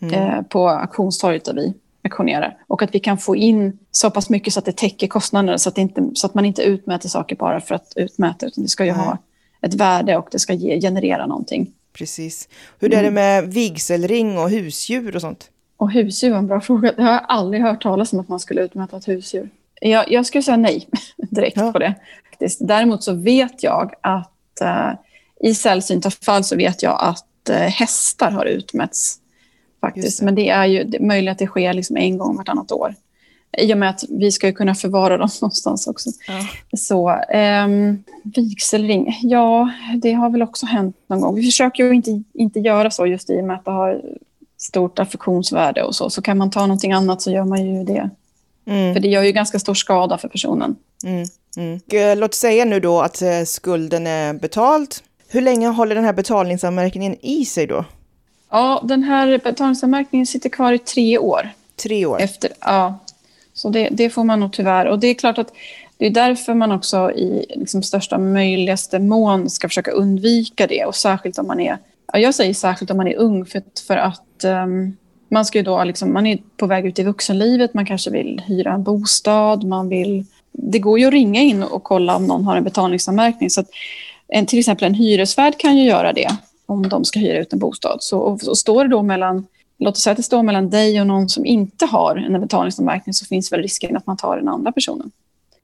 mm. 0.00 0.14
eh, 0.14 0.42
på 0.42 0.68
auktionstorget 0.68 1.44
där 1.44 1.54
vi 1.54 1.74
auktionerar. 2.04 2.56
Och 2.66 2.82
att 2.82 2.94
vi 2.94 3.00
kan 3.00 3.18
få 3.18 3.36
in 3.36 3.78
så 3.90 4.10
pass 4.10 4.30
mycket 4.30 4.52
så 4.52 4.58
att 4.58 4.64
det 4.64 4.76
täcker 4.76 5.06
kostnaderna, 5.06 5.58
så 5.58 5.68
att, 5.68 5.78
inte, 5.78 6.10
så 6.14 6.26
att 6.26 6.34
man 6.34 6.44
inte 6.44 6.62
utmäter 6.62 7.08
saker 7.08 7.36
bara 7.36 7.60
för 7.60 7.74
att 7.74 7.92
utmäta, 7.96 8.46
utan 8.46 8.64
det 8.64 8.70
ska 8.70 8.84
ju 8.84 8.90
mm. 8.90 9.04
ha 9.04 9.18
ett 9.60 9.74
värde 9.74 10.16
och 10.16 10.28
det 10.30 10.38
ska 10.38 10.52
ge, 10.52 10.80
generera 10.80 11.26
någonting. 11.26 11.72
Precis. 11.92 12.48
Hur 12.78 12.94
är 12.94 13.02
det 13.02 13.08
mm. 13.08 13.14
med 13.14 13.54
vigselring 13.54 14.38
och 14.38 14.50
husdjur 14.50 15.14
och 15.14 15.20
sånt? 15.20 15.50
Och 15.76 15.92
husdjur 15.92 16.30
var 16.30 16.38
en 16.38 16.46
bra 16.46 16.60
fråga. 16.60 16.92
Det 16.96 17.02
har 17.02 17.12
jag 17.12 17.24
aldrig 17.28 17.62
hört 17.62 17.82
talas 17.82 18.12
om 18.12 18.20
att 18.20 18.28
man 18.28 18.40
skulle 18.40 18.60
utmäta 18.60 18.96
ett 18.96 19.08
husdjur. 19.08 19.50
Jag, 19.80 20.12
jag 20.12 20.26
skulle 20.26 20.42
säga 20.42 20.56
nej 20.56 20.88
direkt 21.34 21.56
ja. 21.56 21.72
på 21.72 21.78
det. 21.78 21.94
Däremot 22.60 23.02
så 23.02 23.12
vet 23.12 23.62
jag 23.62 23.94
att 24.00 24.62
uh, 24.62 24.92
i 25.40 25.54
sällsynta 25.54 26.10
fall 26.10 26.44
så 26.44 26.56
vet 26.56 26.82
jag 26.82 26.98
att 27.00 27.50
uh, 27.50 27.56
hästar 27.56 28.30
har 28.30 28.44
utmätts. 28.44 29.18
Faktiskt. 29.80 30.18
Det. 30.18 30.24
Men 30.24 30.34
det 30.34 30.48
är 30.48 30.66
ju 30.66 30.84
det 30.84 30.96
är 30.96 31.02
möjligt 31.02 31.32
att 31.32 31.38
det 31.38 31.46
sker 31.46 31.72
liksom 31.72 31.96
en 31.96 32.18
gång 32.18 32.36
vartannat 32.36 32.72
år. 32.72 32.94
I 33.58 33.74
och 33.74 33.78
med 33.78 33.90
att 33.90 34.04
vi 34.08 34.32
ska 34.32 34.52
kunna 34.52 34.74
förvara 34.74 35.16
dem 35.16 35.28
någonstans 35.40 35.86
också. 35.86 36.10
Ja. 36.28 36.46
Så 36.76 37.10
um, 37.64 38.04
vigselring, 38.24 39.18
ja, 39.22 39.70
det 40.02 40.12
har 40.12 40.30
väl 40.30 40.42
också 40.42 40.66
hänt 40.66 40.96
någon 41.06 41.20
gång. 41.20 41.34
Vi 41.34 41.44
försöker 41.44 41.84
ju 41.84 41.94
inte, 41.94 42.22
inte 42.34 42.60
göra 42.60 42.90
så 42.90 43.06
just 43.06 43.30
i 43.30 43.40
och 43.40 43.44
med 43.44 43.56
att 43.56 43.64
det 43.64 43.70
har 43.70 44.02
stort 44.56 44.98
affektionsvärde 44.98 45.82
och 45.82 45.94
så. 45.94 46.10
Så 46.10 46.22
kan 46.22 46.38
man 46.38 46.50
ta 46.50 46.60
någonting 46.60 46.92
annat 46.92 47.22
så 47.22 47.30
gör 47.30 47.44
man 47.44 47.66
ju 47.66 47.84
det. 47.84 48.10
Mm. 48.66 48.94
För 48.94 49.00
det 49.00 49.08
gör 49.08 49.22
ju 49.22 49.32
ganska 49.32 49.58
stor 49.58 49.74
skada 49.74 50.18
för 50.18 50.28
personen. 50.28 50.76
Mm. 51.04 51.24
Mm. 51.56 51.80
Eh, 51.92 52.16
låt 52.16 52.34
säga 52.34 52.64
nu 52.64 52.80
då 52.80 53.00
att 53.00 53.22
eh, 53.22 53.42
skulden 53.46 54.06
är 54.06 54.34
betald. 54.34 54.94
Hur 55.28 55.40
länge 55.40 55.68
håller 55.68 55.94
den 55.94 56.04
här 56.04 56.12
betalningsanmärkningen 56.12 57.16
i 57.20 57.44
sig 57.44 57.66
då? 57.66 57.84
Ja, 58.50 58.82
den 58.84 59.02
här 59.02 59.40
betalningsanmärkningen 59.44 60.26
sitter 60.26 60.48
kvar 60.48 60.72
i 60.72 60.78
tre 60.78 61.18
år. 61.18 61.48
Tre 61.76 62.06
år? 62.06 62.20
Efter, 62.20 62.50
ja, 62.60 62.98
så 63.54 63.68
det, 63.68 63.88
det 63.92 64.10
får 64.10 64.24
man 64.24 64.40
nog 64.40 64.52
tyvärr. 64.52 64.86
Och 64.86 64.98
det 64.98 65.06
är 65.06 65.14
klart 65.14 65.38
att 65.38 65.52
det 65.96 66.06
är 66.06 66.10
därför 66.10 66.54
man 66.54 66.72
också 66.72 67.12
i 67.12 67.46
liksom 67.48 67.82
största 67.82 68.18
möjligaste 68.18 68.98
mån 68.98 69.50
ska 69.50 69.68
försöka 69.68 69.90
undvika 69.90 70.66
det. 70.66 70.84
Och 70.84 70.94
särskilt 70.94 71.38
om 71.38 71.46
man 71.46 71.60
är, 71.60 71.78
ja, 72.12 72.18
jag 72.18 72.34
säger 72.34 72.54
särskilt 72.54 72.90
om 72.90 72.96
man 72.96 73.08
är 73.08 73.16
ung, 73.16 73.46
för, 73.46 73.62
för 73.86 73.96
att 73.96 74.44
um, 74.44 74.96
man, 75.32 75.44
ska 75.44 75.62
då 75.62 75.84
liksom, 75.84 76.12
man 76.12 76.26
är 76.26 76.38
på 76.56 76.66
väg 76.66 76.86
ut 76.86 76.98
i 76.98 77.02
vuxenlivet, 77.02 77.74
man 77.74 77.86
kanske 77.86 78.10
vill 78.10 78.42
hyra 78.46 78.72
en 78.72 78.82
bostad, 78.82 79.64
man 79.64 79.88
vill... 79.88 80.24
Det 80.52 80.78
går 80.78 80.98
ju 80.98 81.06
att 81.06 81.12
ringa 81.12 81.40
in 81.40 81.62
och 81.62 81.82
kolla 81.82 82.16
om 82.16 82.26
någon 82.26 82.44
har 82.44 82.56
en 82.56 82.64
betalningsanmärkning. 82.64 83.50
Så 83.50 83.64
en, 84.28 84.46
till 84.46 84.58
exempel 84.58 84.86
en 84.86 84.94
hyresvärd 84.94 85.58
kan 85.58 85.78
ju 85.78 85.84
göra 85.84 86.12
det 86.12 86.30
om 86.66 86.88
de 86.88 87.04
ska 87.04 87.18
hyra 87.20 87.38
ut 87.38 87.52
en 87.52 87.58
bostad. 87.58 87.96
Så, 88.00 88.18
och, 88.18 88.48
och 88.48 88.58
står 88.58 88.84
det 88.84 88.90
då 88.90 89.02
mellan, 89.02 89.46
låt 89.78 89.96
oss 89.96 90.02
säga 90.02 90.12
att 90.12 90.16
det 90.16 90.22
står 90.22 90.42
mellan 90.42 90.70
dig 90.70 91.00
och 91.00 91.06
någon 91.06 91.28
som 91.28 91.46
inte 91.46 91.86
har 91.86 92.16
en 92.16 92.40
betalningsanmärkning 92.40 93.14
så 93.14 93.26
finns 93.26 93.52
väl 93.52 93.62
risken 93.62 93.96
att 93.96 94.06
man 94.06 94.16
tar 94.16 94.36
den 94.36 94.48
andra 94.48 94.72
personen. 94.72 95.10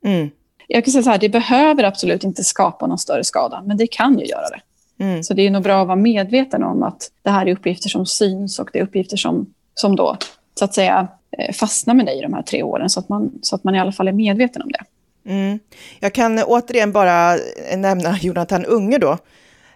Mm. 0.04 0.30
Jag 0.68 0.84
kan 0.84 0.92
säga 0.92 1.02
så 1.02 1.10
här, 1.10 1.18
det 1.18 1.28
behöver 1.28 1.84
absolut 1.84 2.24
inte 2.24 2.44
skapa 2.44 2.86
någon 2.86 2.98
större 2.98 3.24
skada, 3.24 3.62
men 3.66 3.76
det 3.76 3.86
kan 3.86 4.18
ju 4.18 4.26
göra 4.26 4.48
det. 4.48 4.60
Mm. 5.04 5.22
Så 5.22 5.34
det 5.34 5.46
är 5.46 5.50
nog 5.50 5.62
bra 5.62 5.80
att 5.80 5.86
vara 5.86 5.96
medveten 5.96 6.62
om 6.62 6.82
att 6.82 7.10
det 7.22 7.30
här 7.30 7.46
är 7.46 7.52
uppgifter 7.52 7.88
som 7.88 8.06
syns 8.06 8.58
och 8.58 8.70
det 8.72 8.78
är 8.78 8.82
uppgifter 8.82 9.16
som 9.16 9.46
som 9.80 9.96
då 9.96 10.16
så 10.54 10.64
att 10.64 10.74
säga 10.74 11.08
eh, 11.38 11.52
fastnar 11.54 11.94
med 11.94 12.06
dig 12.06 12.18
i 12.18 12.22
de 12.22 12.34
här 12.34 12.42
tre 12.42 12.62
åren 12.62 12.90
så 12.90 13.00
att 13.00 13.08
man, 13.08 13.32
så 13.42 13.54
att 13.54 13.64
man 13.64 13.74
i 13.74 13.80
alla 13.80 13.92
fall 13.92 14.08
är 14.08 14.12
medveten 14.12 14.62
om 14.62 14.72
det. 14.72 14.84
Mm. 15.30 15.58
Jag 16.00 16.12
kan 16.12 16.38
återigen 16.38 16.92
bara 16.92 17.36
nämna 17.76 18.18
Jonathan 18.18 18.64
Unge 18.64 18.98
då. 18.98 19.18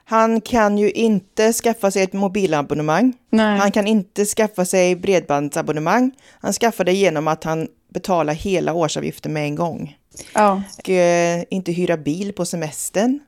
Han 0.05 0.41
kan 0.41 0.79
ju 0.79 0.91
inte 0.91 1.53
skaffa 1.53 1.91
sig 1.91 2.03
ett 2.03 2.13
mobilabonnemang. 2.13 3.13
Nej. 3.31 3.59
Han 3.59 3.73
kan 3.73 3.87
inte 3.87 4.25
skaffa 4.25 4.65
sig 4.65 4.97
bredbandsabonnemang. 4.97 6.11
Han 6.41 6.53
skaffar 6.53 6.85
det 6.85 6.93
genom 6.93 7.29
att 7.29 7.45
han 7.45 7.69
betalar 7.89 8.35
hela 8.35 8.73
årsavgiften 8.73 9.33
med 9.33 9.45
en 9.45 9.55
gång. 9.55 9.97
Ja. 10.35 10.63
Och 10.79 10.91
eh, 10.91 11.43
inte 11.51 11.73
hyra 11.73 11.97
bil 11.97 12.33
på 12.33 12.45
semestern. 12.45 13.21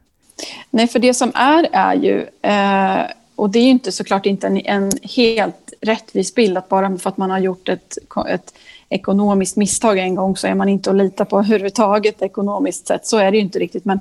Nej, 0.71 0.87
för 0.87 0.99
det 0.99 1.15
som 1.15 1.33
är 1.35 1.69
är 1.73 1.95
ju, 1.95 2.27
eh, 2.43 3.03
och 3.37 3.51
det 3.51 3.59
är 3.59 3.63
ju 3.63 3.71
inte 3.71 3.93
såklart 3.93 4.27
inte 4.27 4.47
en, 4.47 4.67
en 4.67 4.91
helt 5.03 5.64
rättvis 5.85 6.35
bild 6.35 6.59
att 6.59 6.69
bara 6.69 6.99
för 6.99 7.11
att 7.11 7.17
man 7.17 7.31
har 7.31 7.39
gjort 7.39 7.69
ett, 7.69 7.99
ett 8.29 8.55
ekonomiskt 8.89 9.57
misstag 9.57 9.99
en 9.99 10.15
gång 10.15 10.37
så 10.37 10.47
är 10.47 10.55
man 10.55 10.69
inte 10.69 10.91
att 10.91 10.97
lita 10.97 11.25
på 11.25 11.39
överhuvudtaget 11.39 12.23
ekonomiskt 12.23 12.87
sett. 12.87 13.07
Så 13.07 13.19
är 13.19 13.31
det 13.31 13.37
ju 13.37 13.43
inte 13.43 13.59
riktigt. 13.59 13.85
Men 13.85 14.01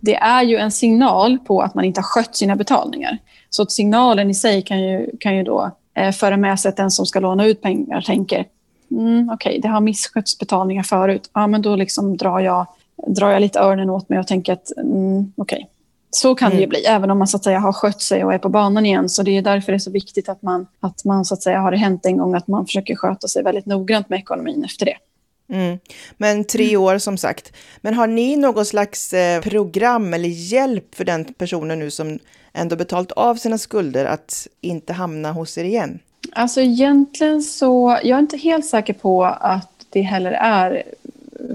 det 0.00 0.14
är 0.14 0.42
ju 0.42 0.56
en 0.56 0.70
signal 0.70 1.38
på 1.38 1.60
att 1.60 1.74
man 1.74 1.84
inte 1.84 2.00
har 2.00 2.04
skött 2.04 2.36
sina 2.36 2.56
betalningar. 2.56 3.18
Så 3.50 3.62
att 3.62 3.72
signalen 3.72 4.30
i 4.30 4.34
sig 4.34 4.62
kan 4.62 4.82
ju, 4.82 5.10
kan 5.20 5.36
ju 5.36 5.42
då 5.42 5.70
eh, 5.94 6.12
föra 6.12 6.36
med 6.36 6.60
sig 6.60 6.68
att 6.68 6.76
den 6.76 6.90
som 6.90 7.06
ska 7.06 7.20
låna 7.20 7.46
ut 7.46 7.62
pengar 7.62 8.00
tänker 8.00 8.46
mm, 8.90 9.30
okej, 9.32 9.50
okay, 9.50 9.60
det 9.60 9.68
har 9.68 9.80
misskötts 9.80 10.38
betalningar 10.38 10.82
förut. 10.82 11.30
Ja, 11.34 11.46
men 11.46 11.62
då 11.62 11.76
liksom 11.76 12.16
drar, 12.16 12.40
jag, 12.40 12.66
drar 13.06 13.30
jag 13.30 13.40
lite 13.40 13.60
öronen 13.60 13.90
åt 13.90 14.08
mig 14.08 14.18
och 14.18 14.26
tänker 14.26 14.52
att 14.52 14.72
mm, 14.76 15.32
okej, 15.36 15.56
okay 15.56 15.66
så 16.10 16.34
kan 16.34 16.46
mm. 16.46 16.56
det 16.56 16.60
ju 16.60 16.64
mm. 16.64 16.68
bli, 16.68 16.84
även 16.84 17.10
om 17.10 17.18
man 17.18 17.28
så 17.28 17.36
att 17.36 17.44
säga 17.44 17.58
har 17.58 17.72
skött 17.72 18.02
sig 18.02 18.24
och 18.24 18.34
är 18.34 18.38
på 18.38 18.48
banan 18.48 18.86
igen. 18.86 19.08
Så 19.08 19.22
det 19.22 19.38
är 19.38 19.42
därför 19.42 19.72
det 19.72 19.76
är 19.76 19.78
så 19.78 19.90
viktigt 19.90 20.28
att 20.28 20.42
man, 20.42 20.66
att 20.80 21.04
man 21.04 21.24
så 21.24 21.34
att 21.34 21.42
säga 21.42 21.60
har 21.60 21.70
det 21.70 21.76
hänt 21.76 22.06
en 22.06 22.16
gång, 22.16 22.34
att 22.34 22.48
man 22.48 22.66
försöker 22.66 22.96
sköta 22.96 23.28
sig 23.28 23.42
väldigt 23.42 23.66
noggrant 23.66 24.08
med 24.08 24.18
ekonomin 24.18 24.64
efter 24.64 24.86
det. 24.86 24.96
Mm. 25.52 25.78
Men 26.16 26.44
tre 26.44 26.76
år 26.76 26.98
som 26.98 27.16
sagt. 27.16 27.52
Men 27.80 27.94
har 27.94 28.06
ni 28.06 28.36
något 28.36 28.66
slags 28.66 29.12
eh, 29.12 29.42
program 29.42 30.14
eller 30.14 30.28
hjälp 30.28 30.94
för 30.94 31.04
den 31.04 31.24
personen 31.24 31.78
nu 31.78 31.90
som 31.90 32.18
ändå 32.52 32.76
betalt 32.76 33.12
av 33.12 33.34
sina 33.34 33.58
skulder 33.58 34.04
att 34.04 34.46
inte 34.60 34.92
hamna 34.92 35.32
hos 35.32 35.58
er 35.58 35.64
igen? 35.64 35.98
Alltså 36.32 36.60
egentligen 36.60 37.42
så, 37.42 37.98
jag 38.02 38.16
är 38.16 38.20
inte 38.20 38.36
helt 38.36 38.66
säker 38.66 38.92
på 38.92 39.24
att 39.24 39.86
det 39.90 40.00
heller 40.00 40.32
är 40.32 40.82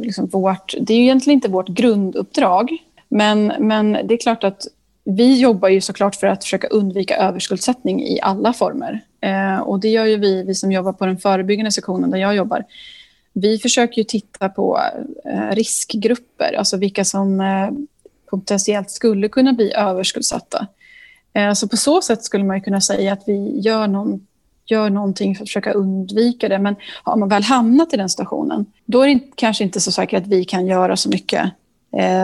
liksom 0.02 0.28
vårt, 0.28 0.76
det 0.80 0.94
är 0.94 0.98
ju 0.98 1.04
egentligen 1.04 1.38
inte 1.38 1.48
vårt 1.48 1.68
grunduppdrag. 1.68 2.78
Men, 3.16 3.54
men 3.60 3.92
det 3.92 4.14
är 4.14 4.18
klart 4.18 4.44
att 4.44 4.68
vi 5.04 5.40
jobbar 5.40 5.70
ju 5.70 5.82
såklart 5.82 6.16
för 6.16 6.28
att 6.28 6.44
försöka 6.44 6.68
undvika 6.68 7.18
överskuldsättning 7.18 8.04
i 8.04 8.20
alla 8.22 8.54
former. 8.54 9.02
Eh, 9.22 9.60
och 9.60 9.80
det 9.80 9.90
gör 9.90 10.06
ju 10.06 10.18
vi, 10.18 10.44
vi 10.44 10.56
som 10.56 10.72
jobbar 10.72 10.94
på 10.94 11.06
den 11.06 11.18
förebyggande 11.18 11.72
sektionen 11.72 12.12
där 12.12 12.18
jag 12.18 12.36
jobbar. 12.36 12.64
Vi 13.34 13.58
försöker 13.58 13.98
ju 13.98 14.04
titta 14.04 14.50
på 14.50 14.80
eh, 15.26 15.56
riskgrupper, 15.56 16.54
alltså 16.54 16.78
vilka 16.78 17.06
som 17.06 17.42
eh, 17.42 17.70
potentiellt 18.30 18.92
skulle 18.92 19.30
kunna 19.30 19.54
bli 19.54 19.74
överskuldsatta. 19.74 20.68
Eh, 21.34 21.54
så 21.54 21.68
på 21.68 21.78
så 21.78 22.02
sätt 22.02 22.24
skulle 22.24 22.44
man 22.44 22.62
kunna 22.62 22.82
säga 22.82 23.14
att 23.14 23.24
vi 23.28 23.60
gör, 23.60 23.88
någon, 23.88 24.28
gör 24.66 24.90
någonting 24.90 25.36
för 25.36 25.44
att 25.44 25.50
försöka 25.50 25.74
undvika 25.74 26.50
det. 26.50 26.60
Men 26.60 26.76
har 27.04 27.18
man 27.18 27.30
väl 27.30 27.44
hamnat 27.44 27.94
i 27.94 27.98
den 27.98 28.10
situationen, 28.10 28.66
då 28.86 29.02
är 29.02 29.08
det 29.08 29.20
kanske 29.36 29.64
inte 29.64 29.80
så 29.80 29.92
säkert 29.92 30.24
att 30.24 30.28
vi 30.28 30.46
kan 30.46 30.68
göra 30.68 30.98
så 30.98 31.10
mycket. 31.10 31.52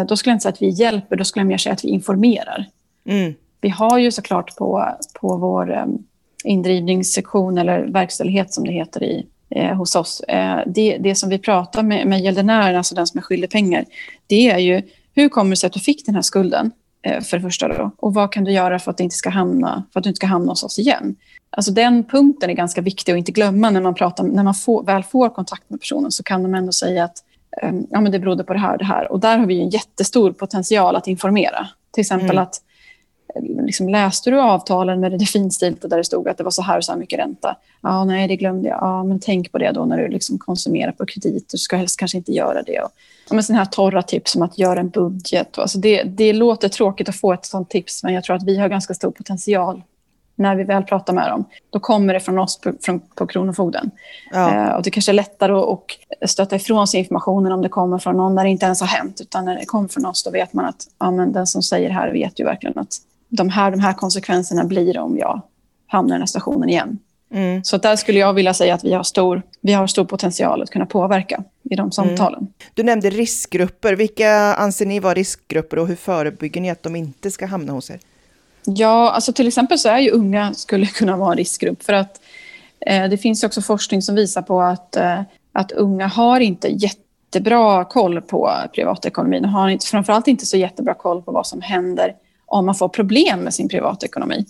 Då 0.07 0.17
skulle 0.17 0.31
jag 0.31 0.35
inte 0.35 0.43
säga 0.43 0.53
att 0.53 0.61
vi 0.61 0.69
hjälper, 0.69 1.15
då 1.15 1.23
skulle 1.23 1.41
jag 1.41 1.47
mer 1.47 1.57
säga 1.57 1.73
att 1.73 1.83
vi 1.83 1.89
informerar. 1.89 2.65
Mm. 3.05 3.33
Vi 3.61 3.69
har 3.69 3.97
ju 3.97 4.11
såklart 4.11 4.55
på, 4.55 4.95
på 5.21 5.37
vår 5.37 5.85
indrivningssektion, 6.43 7.57
eller 7.57 7.79
verkställighet 7.79 8.53
som 8.53 8.63
det 8.63 8.71
heter 8.71 9.03
i 9.03 9.25
eh, 9.49 9.75
hos 9.75 9.95
oss. 9.95 10.19
Eh, 10.19 10.59
det, 10.67 10.97
det 10.97 11.15
som 11.15 11.29
vi 11.29 11.37
pratar 11.37 11.83
med, 11.83 12.07
med 12.07 12.21
gäldenären, 12.21 12.77
alltså 12.77 12.95
den 12.95 13.07
som 13.07 13.17
är 13.17 13.21
skyldig 13.21 13.49
pengar, 13.49 13.85
det 14.27 14.49
är 14.49 14.57
ju 14.57 14.81
hur 15.15 15.29
kommer 15.29 15.49
det 15.49 15.55
sig 15.55 15.67
att 15.67 15.73
du 15.73 15.79
fick 15.79 16.05
den 16.05 16.15
här 16.15 16.21
skulden? 16.21 16.71
Eh, 17.03 17.21
för 17.21 17.37
det 17.37 17.43
första 17.43 17.67
då. 17.67 17.91
Och 17.97 18.13
vad 18.13 18.31
kan 18.31 18.43
du 18.43 18.51
göra 18.51 18.79
för 18.79 18.91
att, 18.91 18.97
det 18.97 19.03
inte 19.03 19.15
ska 19.15 19.29
hamna, 19.29 19.83
för 19.93 19.99
att 19.99 20.03
du 20.03 20.09
inte 20.09 20.17
ska 20.17 20.27
hamna 20.27 20.51
hos 20.51 20.63
oss 20.63 20.79
igen? 20.79 21.15
Alltså 21.49 21.71
den 21.71 22.03
punkten 22.03 22.49
är 22.49 22.53
ganska 22.53 22.81
viktig 22.81 23.11
att 23.11 23.17
inte 23.17 23.31
glömma 23.31 23.69
när 23.69 23.81
man, 23.81 23.95
pratar, 23.95 24.23
när 24.23 24.43
man 24.43 24.53
får, 24.53 24.83
väl 24.83 25.03
får 25.03 25.29
kontakt 25.29 25.69
med 25.69 25.79
personen 25.79 26.11
så 26.11 26.23
kan 26.23 26.43
de 26.43 26.55
ändå 26.55 26.71
säga 26.71 27.03
att 27.03 27.17
ja, 27.89 28.01
men 28.01 28.11
det 28.11 28.19
berodde 28.19 28.43
på 28.43 28.53
det 28.53 28.59
här 28.59 28.71
och 28.71 28.77
det 28.77 28.85
här. 28.85 29.11
Och 29.11 29.19
där 29.19 29.37
har 29.37 29.45
vi 29.45 29.61
en 29.61 29.69
jättestor 29.69 30.31
potential 30.31 30.95
att 30.95 31.07
informera. 31.07 31.67
Till 31.91 32.01
exempel 32.01 32.29
mm. 32.29 32.43
att 32.43 32.61
liksom, 33.65 33.89
läste 33.89 34.31
du 34.31 34.41
avtalen 34.41 34.99
med 34.99 35.11
det 35.11 35.25
finstilta 35.25 35.87
där 35.87 35.97
det 35.97 36.03
stod 36.03 36.29
att 36.29 36.37
det 36.37 36.43
var 36.43 36.51
så 36.51 36.61
här 36.61 36.77
och 36.77 36.83
så 36.83 36.91
här 36.91 36.99
mycket 36.99 37.19
ränta? 37.19 37.57
Ja, 37.81 38.03
nej, 38.05 38.27
det 38.27 38.35
glömde 38.35 38.69
jag. 38.69 38.77
Ja, 38.81 39.03
men 39.03 39.19
tänk 39.19 39.51
på 39.51 39.57
det 39.57 39.71
då 39.71 39.85
när 39.85 39.97
du 39.97 40.07
liksom 40.07 40.39
konsumerar 40.39 40.91
på 40.91 41.05
kredit. 41.05 41.49
Du 41.51 41.57
ska 41.57 41.75
helst 41.75 41.99
kanske 41.99 42.17
inte 42.17 42.31
göra 42.31 42.61
det. 42.61 42.79
Och, 42.79 42.91
ja, 43.29 43.35
men 43.35 43.43
sådana 43.43 43.63
här 43.63 43.71
torra 43.71 44.01
tips 44.01 44.31
som 44.31 44.41
att 44.41 44.57
göra 44.57 44.79
en 44.79 44.89
budget. 44.89 45.57
Alltså 45.57 45.77
det, 45.77 46.03
det 46.03 46.33
låter 46.33 46.69
tråkigt 46.69 47.09
att 47.09 47.15
få 47.15 47.33
ett 47.33 47.45
sådant 47.45 47.69
tips, 47.69 48.03
men 48.03 48.13
jag 48.13 48.23
tror 48.23 48.35
att 48.35 48.43
vi 48.43 48.57
har 48.57 48.69
ganska 48.69 48.93
stor 48.93 49.11
potential 49.11 49.81
när 50.41 50.55
vi 50.55 50.63
väl 50.63 50.83
pratar 50.83 51.13
med 51.13 51.29
dem. 51.29 51.45
Då 51.69 51.79
kommer 51.79 52.13
det 52.13 52.19
från 52.19 52.39
oss 52.39 52.61
på, 52.61 52.73
från, 52.81 52.99
på 52.99 53.27
Kronofogden. 53.27 53.91
Ja. 54.31 54.55
Eh, 54.55 54.75
och 54.75 54.83
det 54.83 54.91
kanske 54.91 55.11
är 55.11 55.13
lättare 55.13 55.53
att, 55.53 55.79
att 56.21 56.29
stöta 56.29 56.55
ifrån 56.55 56.87
sig 56.87 56.99
informationen 56.99 57.51
om 57.51 57.61
det 57.61 57.69
kommer 57.69 57.97
från 57.97 58.17
någon 58.17 58.35
där 58.35 58.43
det 58.43 58.49
inte 58.49 58.65
ens 58.65 58.81
har 58.81 58.87
hänt. 58.87 59.21
Utan 59.21 59.45
när 59.45 59.59
det 59.59 59.65
kommer 59.65 59.87
från 59.87 60.05
oss, 60.05 60.23
då 60.23 60.31
vet 60.31 60.53
man 60.53 60.65
att 60.65 60.87
ja, 60.99 61.11
men 61.11 61.33
den 61.33 61.47
som 61.47 61.63
säger 61.63 61.87
det 61.87 61.95
här 61.95 62.11
vet 62.11 62.39
ju 62.39 62.43
verkligen 62.43 62.79
att 62.79 62.97
de 63.29 63.49
här, 63.49 63.71
de 63.71 63.79
här 63.79 63.93
konsekvenserna 63.93 64.63
blir 64.63 64.97
om 64.97 65.17
jag 65.17 65.41
hamnar 65.87 66.09
i 66.09 66.15
den 66.15 66.21
här 66.21 66.27
stationen 66.27 66.69
igen. 66.69 66.99
Mm. 67.33 67.63
Så 67.63 67.77
där 67.77 67.95
skulle 67.95 68.19
jag 68.19 68.33
vilja 68.33 68.53
säga 68.53 68.73
att 68.73 68.83
vi 68.83 68.93
har, 68.93 69.03
stor, 69.03 69.41
vi 69.61 69.73
har 69.73 69.87
stor 69.87 70.05
potential 70.05 70.61
att 70.61 70.69
kunna 70.69 70.85
påverka 70.85 71.43
i 71.63 71.75
de 71.75 71.91
samtalen. 71.91 72.39
Mm. 72.39 72.53
Du 72.73 72.83
nämnde 72.83 73.09
riskgrupper. 73.09 73.93
Vilka 73.93 74.31
anser 74.55 74.85
ni 74.85 74.99
vara 74.99 75.13
riskgrupper 75.13 75.79
och 75.79 75.87
hur 75.87 75.95
förebygger 75.95 76.61
ni 76.61 76.69
att 76.69 76.83
de 76.83 76.95
inte 76.95 77.31
ska 77.31 77.45
hamna 77.45 77.73
hos 77.73 77.91
er? 77.91 77.99
Ja, 78.65 79.11
alltså 79.11 79.33
till 79.33 79.47
exempel 79.47 79.79
så 79.79 79.89
är 79.89 79.99
ju 79.99 80.11
unga 80.11 80.53
skulle 80.53 80.85
kunna 80.97 81.17
vara 81.17 81.31
en 81.31 81.37
riskgrupp. 81.37 81.83
För 81.83 81.93
att 81.93 82.21
eh, 82.79 83.09
det 83.09 83.17
finns 83.17 83.43
också 83.43 83.61
forskning 83.61 84.01
som 84.01 84.15
visar 84.15 84.41
på 84.41 84.61
att, 84.61 84.95
eh, 84.95 85.21
att 85.51 85.71
unga 85.71 86.07
har 86.07 86.39
inte 86.39 86.67
jättebra 86.67 87.85
koll 87.85 88.21
på 88.21 88.51
privatekonomin. 88.75 89.45
Har 89.45 89.69
inte, 89.69 89.85
framförallt 89.85 90.27
inte 90.27 90.45
så 90.45 90.57
jättebra 90.57 90.93
koll 90.93 91.21
på 91.21 91.31
vad 91.31 91.47
som 91.47 91.61
händer 91.61 92.15
om 92.45 92.65
man 92.65 92.75
får 92.75 92.89
problem 92.89 93.39
med 93.39 93.53
sin 93.53 93.69
privatekonomi. 93.69 94.45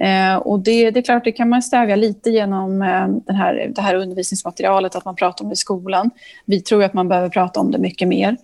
Eh, 0.00 0.36
och 0.36 0.60
det, 0.60 0.90
det, 0.90 1.00
är 1.00 1.02
klart, 1.02 1.24
det 1.24 1.32
kan 1.32 1.48
man 1.48 1.62
stävja 1.62 1.96
lite 1.96 2.30
genom 2.30 2.82
eh, 2.82 3.08
den 3.08 3.36
här, 3.36 3.72
det 3.74 3.80
här 3.80 3.94
undervisningsmaterialet, 3.94 4.96
att 4.96 5.04
man 5.04 5.16
pratar 5.16 5.44
om 5.44 5.48
det 5.48 5.52
i 5.52 5.56
skolan. 5.56 6.10
Vi 6.44 6.60
tror 6.60 6.84
att 6.84 6.94
man 6.94 7.08
behöver 7.08 7.28
prata 7.28 7.60
om 7.60 7.70
det 7.70 7.78
mycket 7.78 8.08
mer. 8.08 8.36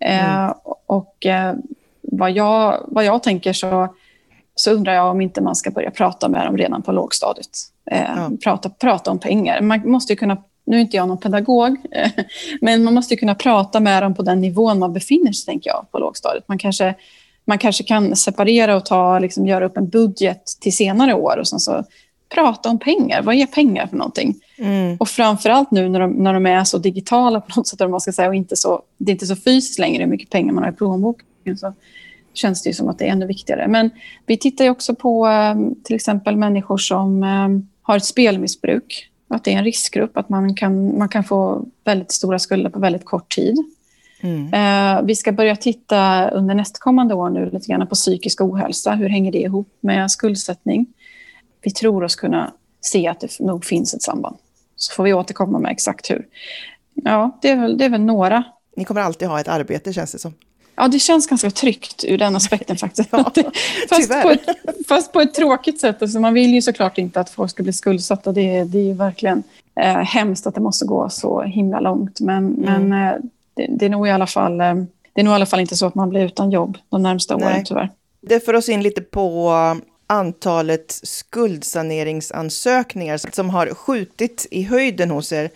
Eh, 0.00 0.40
mm. 0.40 0.54
Och 0.86 1.26
eh, 1.26 1.54
vad, 2.02 2.30
jag, 2.30 2.84
vad 2.88 3.04
jag 3.04 3.22
tänker 3.22 3.52
så, 3.52 3.94
så 4.56 4.70
undrar 4.70 4.94
jag 4.94 5.10
om 5.10 5.20
inte 5.20 5.40
man 5.40 5.56
ska 5.56 5.70
börja 5.70 5.90
prata 5.90 6.28
med 6.28 6.46
dem 6.46 6.56
redan 6.56 6.82
på 6.82 6.92
lågstadiet. 6.92 7.58
Eh, 7.90 8.00
ja. 8.00 8.30
prata, 8.44 8.70
prata 8.70 9.10
om 9.10 9.18
pengar. 9.18 9.60
Man 9.60 9.90
måste 9.90 10.16
kunna 10.16 10.42
nu 10.66 10.76
är 10.76 10.80
inte 10.80 10.96
jag 10.96 11.08
någon 11.08 11.18
pedagog, 11.18 11.76
men 12.60 12.84
man 12.84 12.94
måste 12.94 13.16
kunna 13.16 13.34
prata 13.34 13.80
med 13.80 14.02
dem 14.02 14.14
på 14.14 14.22
den 14.22 14.40
nivån 14.40 14.78
man 14.78 14.92
befinner 14.92 15.32
sig, 15.32 15.46
tänker 15.46 15.70
jag, 15.70 15.86
på 15.90 15.98
lågstadiet. 15.98 16.48
Man 16.48 16.58
kanske 16.58 16.94
man 17.46 17.58
kanske 17.58 17.84
kan 17.84 18.16
separera 18.16 18.76
och 18.76 18.84
ta, 18.84 19.18
liksom, 19.18 19.46
göra 19.46 19.66
upp 19.66 19.76
en 19.76 19.88
budget 19.88 20.44
till 20.60 20.76
senare 20.76 21.14
år 21.14 21.36
och 21.38 21.48
sen 21.48 21.60
så 21.60 21.84
prata 22.28 22.70
om 22.70 22.78
pengar. 22.78 23.22
Vad 23.22 23.34
är 23.34 23.46
pengar 23.46 23.86
för 23.86 23.96
någonting? 23.96 24.34
Mm. 24.58 24.96
Och 25.00 25.08
framförallt 25.08 25.70
nu 25.70 25.88
när 25.88 26.00
de, 26.00 26.10
när 26.10 26.34
de 26.34 26.46
är 26.46 26.64
så 26.64 26.78
digitala 26.78 27.40
på 27.40 27.52
något 27.56 27.66
sätt, 27.66 27.90
man 27.90 28.00
ska 28.00 28.12
säga, 28.12 28.28
och 28.28 28.34
inte 28.34 28.56
så, 28.56 28.82
det 28.98 29.10
är 29.10 29.12
inte 29.12 29.26
så 29.26 29.36
fysiskt 29.36 29.78
längre 29.78 30.02
hur 30.02 30.10
mycket 30.10 30.30
pengar 30.30 30.52
man 30.52 30.64
har 30.64 30.70
i 30.70 30.74
plånboken, 30.74 31.58
så 31.58 31.72
känns 32.36 32.62
det 32.62 32.72
som 32.72 32.88
att 32.88 32.98
det 32.98 33.04
är 33.04 33.12
ännu 33.12 33.26
viktigare. 33.26 33.68
Men 33.68 33.90
vi 34.26 34.36
tittar 34.36 34.70
också 34.70 34.94
på 34.94 35.26
ehm, 35.26 35.74
till 35.84 35.96
exempel 35.96 36.36
människor 36.36 36.78
som 36.78 37.22
ehm, 37.22 37.68
har 37.82 37.96
ett 37.96 38.04
spelmissbruk. 38.04 39.10
Att 39.28 39.44
det 39.44 39.52
är 39.52 39.58
en 39.58 39.64
riskgrupp, 39.64 40.16
att 40.16 40.28
man 40.28 40.54
kan, 40.54 40.98
man 40.98 41.08
kan 41.08 41.24
få 41.24 41.66
väldigt 41.84 42.12
stora 42.12 42.38
skulder 42.38 42.70
på 42.70 42.78
väldigt 42.78 43.04
kort 43.04 43.34
tid. 43.34 43.56
Mm. 44.20 44.54
Eh, 44.54 45.02
vi 45.02 45.14
ska 45.14 45.32
börja 45.32 45.56
titta 45.56 46.30
under 46.30 46.54
nästkommande 46.54 47.14
år 47.14 47.30
nu 47.30 47.50
lite 47.50 47.66
grann 47.66 47.86
på 47.86 47.94
psykisk 47.94 48.40
ohälsa. 48.40 48.92
Hur 48.92 49.08
hänger 49.08 49.32
det 49.32 49.38
ihop 49.38 49.68
med 49.80 50.10
skuldsättning? 50.10 50.86
Vi 51.62 51.70
tror 51.70 52.04
oss 52.04 52.16
kunna 52.16 52.52
se 52.80 53.08
att 53.08 53.20
det 53.20 53.40
nog 53.40 53.64
finns 53.64 53.94
ett 53.94 54.02
samband. 54.02 54.36
Så 54.76 54.94
får 54.94 55.04
vi 55.04 55.12
återkomma 55.12 55.58
med 55.58 55.72
exakt 55.72 56.10
hur. 56.10 56.26
Ja, 56.94 57.38
det 57.42 57.50
är 57.50 57.56
väl, 57.56 57.78
det 57.78 57.84
är 57.84 57.88
väl 57.88 58.00
några. 58.00 58.44
Ni 58.76 58.84
kommer 58.84 59.00
alltid 59.00 59.28
ha 59.28 59.40
ett 59.40 59.48
arbete 59.48 59.92
känns 59.92 60.12
det 60.12 60.18
som. 60.18 60.34
Ja, 60.76 60.88
det 60.88 60.98
känns 60.98 61.26
ganska 61.26 61.50
tryggt 61.50 62.04
ur 62.04 62.18
den 62.18 62.36
aspekten 62.36 62.76
faktiskt. 62.80 63.08
ja, 63.12 63.32
fast, 63.88 64.22
på 64.22 64.30
ett, 64.30 64.48
fast 64.88 65.12
på 65.12 65.20
ett 65.20 65.34
tråkigt 65.34 65.80
sätt. 65.80 66.02
Alltså, 66.02 66.20
man 66.20 66.34
vill 66.34 66.54
ju 66.54 66.62
såklart 66.62 66.98
inte 66.98 67.20
att 67.20 67.30
folk 67.30 67.50
ska 67.50 67.62
bli 67.62 67.72
skuldsatta. 67.72 68.32
Det, 68.32 68.64
det 68.64 68.78
är 68.78 68.82
ju 68.82 68.92
verkligen 68.92 69.42
eh, 69.80 69.96
hemskt 69.96 70.46
att 70.46 70.54
det 70.54 70.60
måste 70.60 70.84
gå 70.84 71.08
så 71.08 71.42
himla 71.42 71.80
långt. 71.80 72.20
Men, 72.20 72.54
mm. 72.54 72.88
men 72.88 73.06
eh, 73.06 73.14
det, 73.54 73.66
det, 73.70 73.84
är 73.84 73.90
nog 73.90 74.08
i 74.08 74.10
alla 74.10 74.26
fall, 74.26 74.60
eh, 74.60 74.74
det 75.12 75.20
är 75.20 75.24
nog 75.24 75.32
i 75.32 75.34
alla 75.34 75.46
fall 75.46 75.60
inte 75.60 75.76
så 75.76 75.86
att 75.86 75.94
man 75.94 76.08
blir 76.08 76.24
utan 76.24 76.50
jobb 76.50 76.78
de 76.88 77.02
närmsta 77.02 77.36
Nej. 77.36 77.46
åren 77.46 77.64
tyvärr. 77.64 77.90
Det 78.20 78.44
för 78.44 78.54
oss 78.54 78.68
in 78.68 78.82
lite 78.82 79.00
på 79.00 79.52
antalet 80.06 81.00
skuldsaneringsansökningar 81.02 83.32
som 83.32 83.50
har 83.50 83.66
skjutit 83.66 84.46
i 84.50 84.62
höjden 84.62 85.10
hos 85.10 85.32
er. 85.32 85.50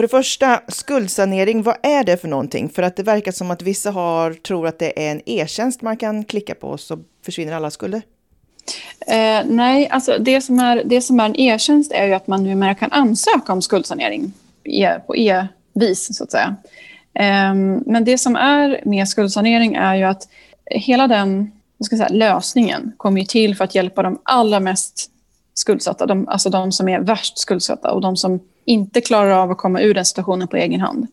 För 0.00 0.02
det 0.02 0.08
första, 0.08 0.60
skuldsanering, 0.68 1.62
vad 1.62 1.76
är 1.82 2.04
det 2.04 2.16
för 2.16 2.28
någonting? 2.28 2.68
För 2.68 2.82
att 2.82 2.96
det 2.96 3.02
verkar 3.02 3.32
som 3.32 3.50
att 3.50 3.62
vissa 3.62 3.90
har, 3.90 4.32
tror 4.32 4.66
att 4.66 4.78
det 4.78 5.06
är 5.06 5.12
en 5.12 5.20
e-tjänst 5.26 5.82
man 5.82 5.96
kan 5.96 6.24
klicka 6.24 6.54
på 6.54 6.78
så 6.78 6.98
försvinner 7.24 7.52
alla 7.52 7.70
skulder. 7.70 8.02
Eh, 9.06 9.40
nej, 9.46 9.88
alltså 9.88 10.18
det 10.20 10.40
som, 10.40 10.58
är, 10.58 10.82
det 10.84 11.00
som 11.00 11.20
är 11.20 11.24
en 11.24 11.40
e-tjänst 11.40 11.92
är 11.92 12.06
ju 12.06 12.14
att 12.14 12.26
man 12.26 12.44
numera 12.44 12.74
kan 12.74 12.92
ansöka 12.92 13.52
om 13.52 13.62
skuldsanering 13.62 14.32
på 15.06 15.16
e-vis, 15.16 16.16
så 16.16 16.24
att 16.24 16.30
säga. 16.30 16.56
Eh, 17.14 17.54
men 17.86 18.04
det 18.04 18.18
som 18.18 18.36
är 18.36 18.80
med 18.84 19.08
skuldsanering 19.08 19.74
är 19.74 19.94
ju 19.94 20.04
att 20.04 20.28
hela 20.70 21.08
den 21.08 21.52
ska 21.84 21.96
säga, 21.96 22.08
lösningen 22.08 22.92
kommer 22.96 23.24
till 23.24 23.56
för 23.56 23.64
att 23.64 23.74
hjälpa 23.74 24.02
de 24.02 24.20
allra 24.22 24.60
mest 24.60 25.10
skuldsatta, 25.60 26.06
de, 26.06 26.28
alltså 26.28 26.50
de 26.50 26.72
som 26.72 26.88
är 26.88 27.00
värst 27.00 27.38
skuldsatta 27.38 27.92
och 27.92 28.00
de 28.00 28.16
som 28.16 28.40
inte 28.64 29.00
klarar 29.00 29.30
av 29.30 29.50
att 29.50 29.58
komma 29.58 29.80
ur 29.80 29.94
den 29.94 30.04
situationen 30.04 30.48
på 30.48 30.56
egen 30.56 30.80
hand. 30.80 31.06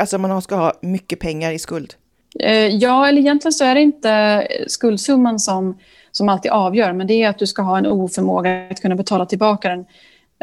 Alltså 0.00 0.18
man 0.18 0.42
ska 0.42 0.56
ha 0.56 0.72
mycket 0.80 1.20
pengar 1.20 1.52
i 1.52 1.58
skuld? 1.58 1.94
Eh, 2.40 2.66
ja, 2.66 3.08
eller 3.08 3.20
egentligen 3.20 3.52
så 3.52 3.64
är 3.64 3.74
det 3.74 3.80
inte 3.80 4.46
skuldsumman 4.66 5.38
som, 5.38 5.78
som 6.12 6.28
alltid 6.28 6.50
avgör, 6.50 6.92
men 6.92 7.06
det 7.06 7.22
är 7.22 7.28
att 7.28 7.38
du 7.38 7.46
ska 7.46 7.62
ha 7.62 7.78
en 7.78 7.86
oförmåga 7.86 8.68
att 8.70 8.80
kunna 8.80 8.94
betala 8.94 9.26
tillbaka 9.26 9.68
den 9.68 9.84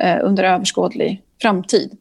eh, 0.02 0.18
under 0.24 0.44
överskådlig 0.44 1.22
framtid. 1.42 1.98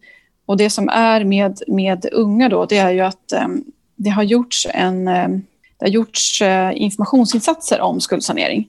Och 0.47 0.57
det 0.57 0.71
som 0.71 0.89
är 0.89 1.25
med, 1.25 1.63
med 1.69 2.07
unga 2.13 2.49
då, 2.49 2.65
det 2.65 2.79
är 2.79 2.91
ju 2.91 3.01
att 3.01 3.33
eh, 3.33 3.49
det 3.97 4.11
har 4.11 4.23
gjorts, 4.23 4.67
en, 4.75 5.05
det 5.05 5.85
har 5.85 5.89
gjorts 5.89 6.43
informationsinsatser 6.75 7.81
om 7.81 8.01
skuldsanering. 8.01 8.69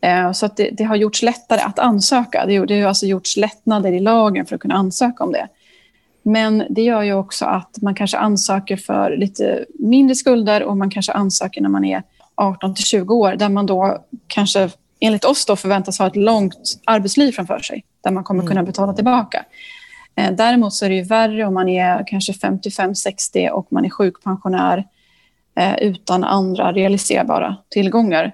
Eh, 0.00 0.32
så 0.32 0.46
att 0.46 0.56
det, 0.56 0.70
det, 0.70 0.84
har 0.84 0.96
gjorts 0.96 1.22
lättare 1.22 1.60
att 1.60 1.78
ansöka. 1.78 2.46
Det, 2.46 2.66
det 2.66 2.80
har 2.80 2.88
alltså 2.88 3.06
gjorts 3.06 3.36
lättnader 3.36 3.92
i 3.92 4.00
lagen 4.00 4.46
för 4.46 4.54
att 4.54 4.60
kunna 4.60 4.74
ansöka 4.74 5.24
om 5.24 5.32
det. 5.32 5.48
Men 6.22 6.64
det 6.70 6.82
gör 6.82 7.02
ju 7.02 7.14
också 7.14 7.44
att 7.44 7.82
man 7.82 7.94
kanske 7.94 8.18
ansöker 8.18 8.76
för 8.76 9.16
lite 9.16 9.64
mindre 9.78 10.14
skulder 10.14 10.62
och 10.62 10.76
man 10.76 10.90
kanske 10.90 11.12
ansöker 11.12 11.60
när 11.60 11.68
man 11.68 11.84
är 11.84 12.02
18 12.34 12.74
till 12.74 12.84
20 12.84 13.14
år 13.14 13.32
där 13.32 13.48
man 13.48 13.66
då 13.66 14.04
kanske 14.26 14.70
enligt 15.00 15.24
oss 15.24 15.46
då 15.46 15.56
förväntas 15.56 15.98
ha 15.98 16.06
ett 16.06 16.16
långt 16.16 16.80
arbetsliv 16.84 17.32
framför 17.32 17.58
sig 17.58 17.84
där 18.00 18.10
man 18.10 18.24
kommer 18.24 18.40
mm. 18.40 18.48
kunna 18.48 18.62
betala 18.62 18.92
tillbaka. 18.92 19.44
Eh, 20.16 20.32
däremot 20.32 20.74
så 20.74 20.84
är 20.84 20.88
det 20.88 20.94
ju 20.94 21.02
värre 21.02 21.44
om 21.44 21.54
man 21.54 21.68
är 21.68 22.04
kanske 22.06 22.32
55-60 22.32 23.48
och 23.48 23.72
man 23.72 23.84
är 23.84 23.90
sjukpensionär 23.90 24.84
eh, 25.56 25.74
utan 25.78 26.24
andra 26.24 26.72
realiserbara 26.72 27.56
tillgångar. 27.68 28.32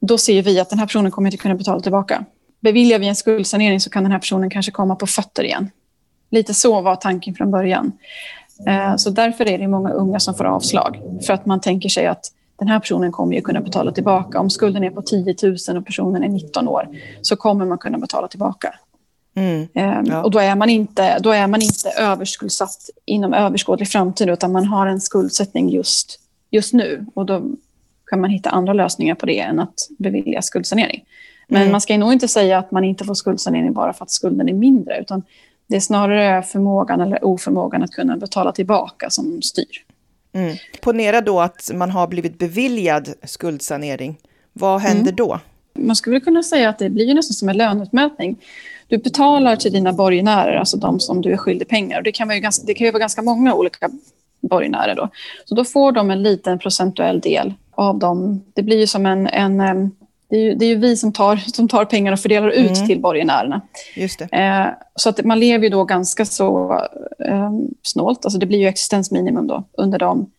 Då 0.00 0.18
ser 0.18 0.42
vi 0.42 0.60
att 0.60 0.70
den 0.70 0.78
här 0.78 0.86
personen 0.86 1.10
kommer 1.10 1.28
inte 1.28 1.42
kunna 1.42 1.54
betala 1.54 1.80
tillbaka. 1.80 2.24
Beviljar 2.60 2.98
vi 2.98 3.08
en 3.08 3.16
skuldsanering 3.16 3.80
så 3.80 3.90
kan 3.90 4.02
den 4.02 4.12
här 4.12 4.18
personen 4.18 4.50
kanske 4.50 4.72
komma 4.72 4.96
på 4.96 5.06
fötter 5.06 5.44
igen. 5.44 5.70
Lite 6.30 6.54
så 6.54 6.80
var 6.80 6.96
tanken 6.96 7.34
från 7.34 7.50
början. 7.50 7.92
Eh, 8.66 8.96
så 8.96 9.10
därför 9.10 9.48
är 9.48 9.58
det 9.58 9.68
många 9.68 9.90
unga 9.90 10.20
som 10.20 10.34
får 10.34 10.44
avslag. 10.44 11.00
För 11.26 11.32
att 11.32 11.46
man 11.46 11.60
tänker 11.60 11.88
sig 11.88 12.06
att 12.06 12.32
den 12.58 12.68
här 12.68 12.80
personen 12.80 13.12
kommer 13.12 13.34
ju 13.34 13.40
kunna 13.40 13.60
betala 13.60 13.92
tillbaka. 13.92 14.40
Om 14.40 14.50
skulden 14.50 14.84
är 14.84 14.90
på 14.90 15.02
10 15.02 15.34
000 15.42 15.76
och 15.76 15.86
personen 15.86 16.22
är 16.22 16.28
19 16.28 16.68
år 16.68 16.88
så 17.22 17.36
kommer 17.36 17.66
man 17.66 17.78
kunna 17.78 17.98
betala 17.98 18.28
tillbaka. 18.28 18.74
Mm, 19.34 19.68
ehm, 19.74 20.06
ja. 20.06 20.22
Och 20.22 20.30
då 20.30 20.38
är, 20.38 20.56
man 20.56 20.70
inte, 20.70 21.18
då 21.18 21.30
är 21.30 21.46
man 21.46 21.62
inte 21.62 21.90
överskuldsatt 21.90 22.90
inom 23.04 23.34
överskådlig 23.34 23.88
framtid 23.88 24.28
utan 24.28 24.52
man 24.52 24.64
har 24.64 24.86
en 24.86 25.00
skuldsättning 25.00 25.70
just, 25.70 26.20
just 26.50 26.72
nu. 26.72 27.06
Och 27.14 27.26
då 27.26 27.42
kan 28.10 28.20
man 28.20 28.30
hitta 28.30 28.50
andra 28.50 28.72
lösningar 28.72 29.14
på 29.14 29.26
det 29.26 29.40
än 29.40 29.60
att 29.60 29.74
bevilja 29.98 30.42
skuldsanering. 30.42 31.04
Men 31.48 31.62
mm. 31.62 31.72
man 31.72 31.80
ska 31.80 31.98
nog 31.98 32.12
inte 32.12 32.28
säga 32.28 32.58
att 32.58 32.70
man 32.70 32.84
inte 32.84 33.04
får 33.04 33.14
skuldsanering 33.14 33.72
bara 33.72 33.92
för 33.92 34.04
att 34.04 34.10
skulden 34.10 34.48
är 34.48 34.52
mindre. 34.52 35.00
Utan 35.00 35.22
det 35.66 35.76
är 35.76 35.80
snarare 35.80 36.42
förmågan 36.42 37.00
eller 37.00 37.24
oförmågan 37.24 37.82
att 37.82 37.90
kunna 37.90 38.16
betala 38.16 38.52
tillbaka 38.52 39.10
som 39.10 39.42
styr. 39.42 39.84
Mm. 40.32 40.56
Ponera 40.80 41.20
då 41.20 41.40
att 41.40 41.70
man 41.74 41.90
har 41.90 42.06
blivit 42.06 42.38
beviljad 42.38 43.08
skuldsanering. 43.22 44.16
Vad 44.52 44.80
händer 44.80 45.12
mm. 45.12 45.16
då? 45.16 45.40
Man 45.78 45.96
skulle 45.96 46.20
kunna 46.20 46.42
säga 46.42 46.68
att 46.68 46.78
det 46.78 46.90
blir 46.90 47.14
nästan 47.14 47.34
som 47.34 47.48
en 47.48 47.56
löneutmätning. 47.56 48.36
Du 48.88 48.98
betalar 48.98 49.56
till 49.56 49.72
dina 49.72 49.92
borgenärer, 49.92 50.56
alltså 50.56 50.76
de 50.76 51.00
som 51.00 51.22
du 51.22 51.32
är 51.32 51.36
skyldig 51.36 51.68
pengar. 51.68 52.02
Det, 52.02 52.12
kan 52.12 52.28
vara 52.28 52.38
ganska, 52.38 52.66
det 52.66 52.74
kan 52.74 52.84
ju 52.84 52.90
vara 52.90 53.00
ganska 53.00 53.22
många 53.22 53.54
olika 53.54 53.90
borgenärer. 54.40 54.94
Då. 54.94 55.08
Så 55.44 55.54
då 55.54 55.64
får 55.64 55.92
de 55.92 56.10
en 56.10 56.22
liten 56.22 56.58
procentuell 56.58 57.20
del 57.20 57.54
av 57.78 57.98
dem. 57.98 58.44
Det 58.54 58.62
blir 58.62 58.78
ju 58.78 58.86
som 58.86 59.06
en, 59.06 59.26
en 59.26 59.90
det 60.30 60.36
är, 60.36 60.40
ju, 60.40 60.54
det 60.54 60.64
är 60.64 60.68
ju 60.68 60.76
vi 60.76 60.96
som 60.96 61.12
tar, 61.12 61.36
som 61.54 61.68
tar 61.68 61.84
pengar 61.84 62.12
och 62.12 62.20
fördelar 62.20 62.48
ut 62.48 62.76
mm. 62.76 62.86
till 62.86 63.00
borgenärerna. 63.00 63.60
Just. 63.96 64.20
Eh, 64.20 64.66
så 64.94 65.08
att 65.08 65.24
man 65.24 65.40
lever 65.40 65.64
ju 65.64 65.70
då 65.70 65.84
ganska 65.84 66.24
så 66.24 66.72
eh, 67.26 67.50
snålt. 67.82 68.24
Alltså 68.24 68.38
det 68.38 68.46
blir 68.46 68.58
ju 68.58 68.66
existensminimum 68.66 69.46
då 69.46 69.64
under 69.72 69.98
de 69.98 70.30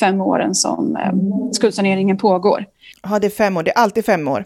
fem 0.00 0.20
åren 0.20 0.54
som 0.54 0.96
eh, 0.96 1.12
skuldsaneringen 1.52 2.18
pågår. 2.18 2.64
Ja, 3.02 3.18
det 3.18 3.26
är 3.26 3.30
fem 3.30 3.56
år. 3.56 3.62
Det 3.62 3.70
är 3.70 3.78
alltid 3.78 4.04
fem 4.04 4.28
år? 4.28 4.44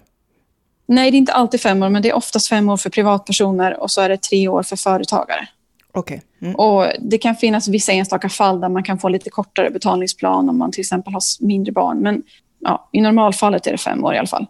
Nej, 0.87 1.11
det 1.11 1.17
är 1.17 1.19
inte 1.19 1.33
alltid 1.33 1.61
fem 1.61 1.83
år, 1.83 1.89
men 1.89 2.03
det 2.03 2.11
är 2.11 2.17
oftast 2.17 2.49
fem 2.49 2.69
år 2.69 2.77
för 2.77 2.91
privatpersoner 2.91 3.81
och 3.81 3.91
så 3.91 4.01
är 4.01 4.09
det 4.09 4.23
tre 4.23 4.49
år 4.49 4.63
för 4.63 4.77
företagare. 4.77 5.49
Okay. 5.93 6.21
Mm. 6.41 6.55
Och 6.55 6.87
det 7.01 7.19
kan 7.19 7.37
finnas 7.37 7.69
vissa 7.69 7.93
enstaka 7.93 8.29
fall 8.29 8.61
där 8.61 8.69
man 8.69 8.83
kan 8.83 8.99
få 8.99 9.09
lite 9.09 9.31
kortare 9.31 9.71
betalningsplan 9.71 10.49
om 10.49 10.59
man 10.59 10.73
till 10.73 10.81
exempel 10.81 11.13
har 11.13 11.23
mindre 11.41 11.73
barn. 11.73 11.99
Men 11.99 12.23
ja, 12.59 12.89
i 12.93 13.01
normalfallet 13.01 13.67
är 13.67 13.73
det 13.73 13.79
fem 13.79 14.05
år 14.05 14.15
i 14.15 14.19
alla 14.19 14.27
fall. 14.27 14.47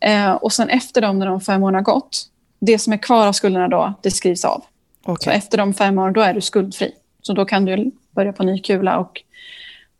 Eh, 0.00 0.32
och 0.32 0.52
sen 0.52 0.68
efter 0.68 1.00
dem, 1.00 1.18
när 1.18 1.26
de 1.26 1.40
fem 1.40 1.62
åren 1.62 1.74
har 1.74 1.82
gått, 1.82 2.26
det 2.60 2.78
som 2.78 2.92
är 2.92 2.96
kvar 2.96 3.26
av 3.26 3.32
skulderna 3.32 3.68
då, 3.68 3.92
det 4.02 4.10
skrivs 4.10 4.44
av. 4.44 4.64
Okay. 5.04 5.16
Så 5.24 5.30
efter 5.30 5.58
de 5.58 5.74
fem 5.74 5.98
åren, 5.98 6.12
då 6.12 6.20
är 6.20 6.34
du 6.34 6.40
skuldfri. 6.40 6.92
Så 7.22 7.32
då 7.32 7.44
kan 7.44 7.64
du 7.64 7.90
börja 8.10 8.32
på 8.32 8.42
ny 8.42 8.58
kula 8.58 8.98
och 8.98 9.22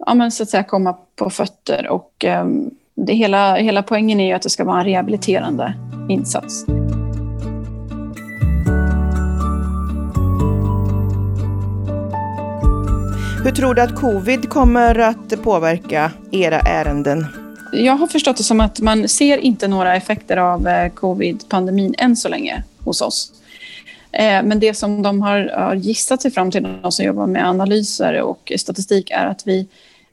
ja, 0.07 0.15
men 0.15 0.31
så 0.31 0.43
att 0.43 0.49
säga, 0.49 0.63
komma 0.63 0.97
på 1.17 1.31
fötter. 1.31 1.89
Och, 1.89 2.25
eh, 2.25 2.47
det 2.95 3.15
hela, 3.15 3.57
hela 3.57 3.83
poängen 3.83 4.21
är 4.21 4.27
ju 4.27 4.33
att 4.33 4.43
det 4.43 4.51
ska 4.51 4.65
vara 4.65 4.79
en 4.79 4.85
rehabiliterande 4.85 5.75
insats. 6.09 6.67
Hur 13.45 13.51
tror 13.51 13.75
du 13.75 13.83
att 13.83 13.95
covid 13.95 14.49
kommer 14.49 14.99
att 14.99 15.43
påverka 15.43 16.13
era 16.31 16.61
ärenden? 16.61 17.27
Jag 17.73 17.93
har 17.93 18.07
förstått 18.07 18.37
det 18.37 18.43
som 18.43 18.61
att 18.61 18.81
man 18.81 19.09
ser 19.09 19.39
inte 19.39 19.69
några 19.69 19.97
effekter 19.97 20.37
av 20.37 20.69
eh, 20.69 20.93
covid-pandemin 20.93 21.95
än 21.99 22.17
så 22.17 22.29
länge 22.29 22.63
hos 22.79 23.01
oss. 23.01 23.33
Eh, 24.13 24.43
men 24.43 24.61
det 24.61 24.75
som 24.75 25.03
de 25.03 25.23
har 25.23 25.75
gissat 25.75 26.23
sig 26.23 26.31
fram 26.31 26.51
till, 26.51 26.63
de 26.83 26.93
som 26.93 27.05
jobbar 27.05 27.27
med 27.27 27.49
analyser 27.49 28.23
och 28.23 28.53
statistik, 28.57 29.11
är 29.11 29.27
att 29.27 29.43
vi 29.47 29.69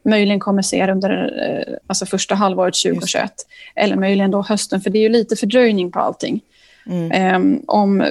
möjligen 0.06 0.39
kommer 0.39 0.62
se 0.62 0.86
det 0.86 0.91
under 0.91 1.34
eh, 1.50 1.76
alltså 1.88 2.06
första 2.06 2.36
halvåret 2.36 2.74
2021. 2.86 3.32
Eller 3.76 3.96
möjligen 3.96 4.32
då 4.32 4.41
hösten, 4.41 4.82
för 4.82 4.89
det 4.89 5.00
är 5.00 5.04
ju 5.04 5.10
lite 5.10 5.36
fördröjning 5.36 5.91
på 5.91 6.00
allting. 6.00 6.41
Mm. 6.86 7.12
Ehm, 7.12 7.63
om 7.67 8.04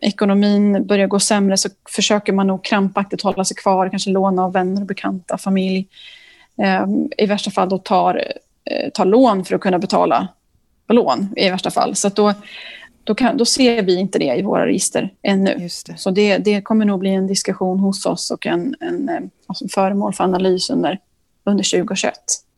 ekonomin 0.00 0.86
börjar 0.86 1.06
gå 1.06 1.20
sämre 1.20 1.56
så 1.56 1.68
försöker 1.88 2.32
man 2.32 2.46
nog 2.46 2.64
krampaktigt 2.64 3.22
hålla 3.22 3.44
sig 3.44 3.56
kvar, 3.56 3.88
kanske 3.88 4.10
låna 4.10 4.44
av 4.44 4.52
vänner 4.52 4.80
och 4.80 4.86
bekanta, 4.86 5.38
familj. 5.38 5.88
Ehm, 6.62 7.08
I 7.16 7.26
värsta 7.26 7.50
fall 7.50 7.68
då 7.68 7.78
tar, 7.78 8.24
eh, 8.64 8.90
tar 8.90 9.04
lån 9.04 9.44
för 9.44 9.54
att 9.54 9.60
kunna 9.60 9.78
betala 9.78 10.28
lån 10.88 11.34
i 11.36 11.50
värsta 11.50 11.70
fall. 11.70 11.94
Så 11.94 12.08
då, 12.08 12.34
då, 13.04 13.14
kan, 13.14 13.36
då 13.36 13.44
ser 13.44 13.82
vi 13.82 13.96
inte 13.96 14.18
det 14.18 14.34
i 14.34 14.42
våra 14.42 14.66
register 14.66 15.12
ännu. 15.22 15.68
Det. 15.86 15.98
Så 15.98 16.10
det, 16.10 16.38
det 16.38 16.62
kommer 16.62 16.84
nog 16.84 17.00
bli 17.00 17.10
en 17.10 17.26
diskussion 17.26 17.78
hos 17.78 18.06
oss 18.06 18.30
och 18.30 18.46
en, 18.46 18.74
en 18.80 19.08
eh, 19.08 19.20
alltså 19.46 19.68
föremål 19.68 20.12
för 20.12 20.24
analys 20.24 20.70
under, 20.70 20.98
under 21.44 21.64
2021. 21.64 22.14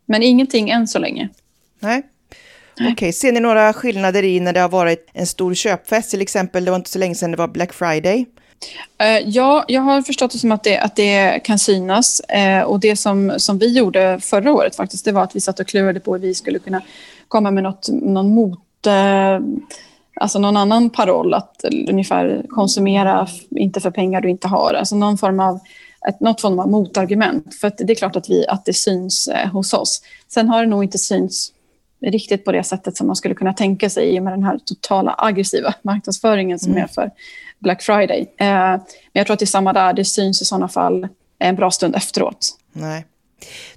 Men 0.06 0.22
ingenting 0.22 0.70
än 0.70 0.88
så 0.88 0.98
länge. 0.98 1.28
Nej. 1.80 2.02
Okej, 2.80 2.92
okay. 2.92 3.12
ser 3.12 3.32
ni 3.32 3.40
några 3.40 3.72
skillnader 3.72 4.22
i 4.22 4.40
när 4.40 4.52
det 4.52 4.60
har 4.60 4.68
varit 4.68 5.10
en 5.12 5.26
stor 5.26 5.54
köpfest 5.54 6.10
till 6.10 6.20
exempel? 6.20 6.64
Det 6.64 6.70
var 6.70 6.76
inte 6.76 6.90
så 6.90 6.98
länge 6.98 7.14
sedan 7.14 7.30
det 7.30 7.36
var 7.36 7.48
Black 7.48 7.72
Friday. 7.72 8.26
Uh, 9.02 9.28
ja, 9.28 9.64
jag 9.68 9.80
har 9.80 10.02
förstått 10.02 10.32
det 10.32 10.38
som 10.38 10.52
att 10.52 10.64
det, 10.64 10.78
att 10.78 10.96
det 10.96 11.40
kan 11.44 11.58
synas. 11.58 12.22
Uh, 12.36 12.62
och 12.62 12.80
det 12.80 12.96
som, 12.96 13.32
som 13.36 13.58
vi 13.58 13.72
gjorde 13.72 14.18
förra 14.20 14.52
året 14.52 14.76
faktiskt, 14.76 15.04
det 15.04 15.12
var 15.12 15.22
att 15.22 15.36
vi 15.36 15.40
satt 15.40 15.60
och 15.60 15.66
klurade 15.66 16.00
på 16.00 16.12
hur 16.12 16.20
vi 16.20 16.34
skulle 16.34 16.58
kunna 16.58 16.82
komma 17.28 17.50
med 17.50 17.62
något, 17.62 17.88
någon 17.88 18.34
mot... 18.34 18.86
Uh, 18.86 19.40
alltså 20.20 20.38
någon 20.38 20.56
annan 20.56 20.90
paroll, 20.90 21.34
att 21.34 21.64
ungefär 21.88 22.44
konsumera 22.48 23.28
inte 23.50 23.80
för 23.80 23.90
pengar 23.90 24.20
du 24.20 24.30
inte 24.30 24.48
har. 24.48 24.74
Alltså 24.74 24.96
någon 24.96 25.18
form 25.18 25.40
av 25.40 25.60
ett, 26.08 26.20
något 26.20 26.40
form 26.40 26.58
av 26.58 26.70
motargument. 26.70 27.54
För 27.54 27.72
det 27.78 27.92
är 27.92 27.94
klart 27.94 28.16
att, 28.16 28.30
vi, 28.30 28.46
att 28.46 28.64
det 28.64 28.72
syns 28.72 29.28
eh, 29.28 29.48
hos 29.48 29.74
oss. 29.74 30.02
Sen 30.28 30.48
har 30.48 30.60
det 30.60 30.68
nog 30.68 30.84
inte 30.84 30.98
synts 30.98 31.52
riktigt 32.02 32.44
på 32.44 32.52
det 32.52 32.62
sättet 32.62 32.96
som 32.96 33.06
man 33.06 33.16
skulle 33.16 33.34
kunna 33.34 33.52
tänka 33.52 33.90
sig 33.90 34.14
i 34.14 34.18
och 34.18 34.22
med 34.22 34.32
den 34.32 34.42
här 34.42 34.58
totala 34.64 35.14
aggressiva 35.18 35.74
marknadsföringen 35.82 36.58
som 36.58 36.72
mm. 36.72 36.84
är 36.84 36.88
för 36.88 37.10
Black 37.58 37.82
Friday. 37.82 38.20
Eh, 38.36 38.46
men 38.46 38.80
jag 39.12 39.26
tror 39.26 39.34
att 39.34 39.40
det 39.40 39.44
är 39.44 39.46
samma 39.46 39.72
där, 39.72 39.92
det 39.92 40.04
syns 40.04 40.42
i 40.42 40.44
sådana 40.44 40.68
fall 40.68 41.08
en 41.38 41.56
bra 41.56 41.70
stund 41.70 41.96
efteråt. 41.96 42.56
Nej. 42.72 43.04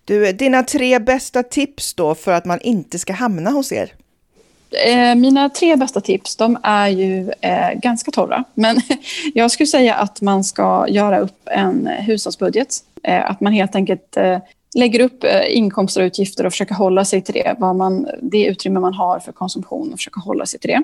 Du, 0.06 0.32
dina 0.32 0.64
tre 0.64 1.00
bästa 1.00 1.44
tips 1.44 1.94
då 1.94 2.16
för 2.16 2.32
att 2.32 2.46
man 2.46 2.60
inte 2.62 3.00
ska 3.00 3.14
hamna 3.14 3.50
hos 3.50 3.72
er? 3.72 3.94
Eh, 4.86 5.16
mina 5.16 5.50
tre 5.50 5.76
bästa 5.76 6.02
tips 6.02 6.36
de 6.36 6.58
är 6.64 6.88
ju 6.88 7.32
eh, 7.42 7.74
ganska 7.74 8.12
torra. 8.12 8.44
Men 8.54 8.82
jag 9.34 9.52
skulle 9.52 9.68
säga 9.68 9.96
att 9.96 10.22
man 10.22 10.44
ska 10.44 10.86
göra 10.90 11.20
upp 11.20 11.48
en 11.52 11.88
hushållsbudget. 11.88 12.78
Eh, 13.04 13.30
att 13.30 13.42
man 13.42 13.54
helt 13.54 13.76
enkelt 13.76 14.18
lägger 14.76 15.00
upp 15.00 15.24
eh, 15.24 15.58
inkomster 15.58 16.02
och 16.02 16.06
utgifter 16.06 16.46
och 16.46 16.52
försöker 16.52 16.76
hålla 16.76 17.06
sig 17.06 17.22
till 17.22 17.34
det. 17.34 17.56
Vad 17.60 17.76
man, 17.76 18.08
det 18.22 18.46
utrymme 18.46 18.80
man 18.80 18.94
har 18.94 19.20
för 19.20 19.32
konsumtion 19.32 19.94
och 19.94 20.00
försöka 20.00 20.20
hålla 20.20 20.46
sig 20.46 20.60
till 20.60 20.70
det. 20.70 20.84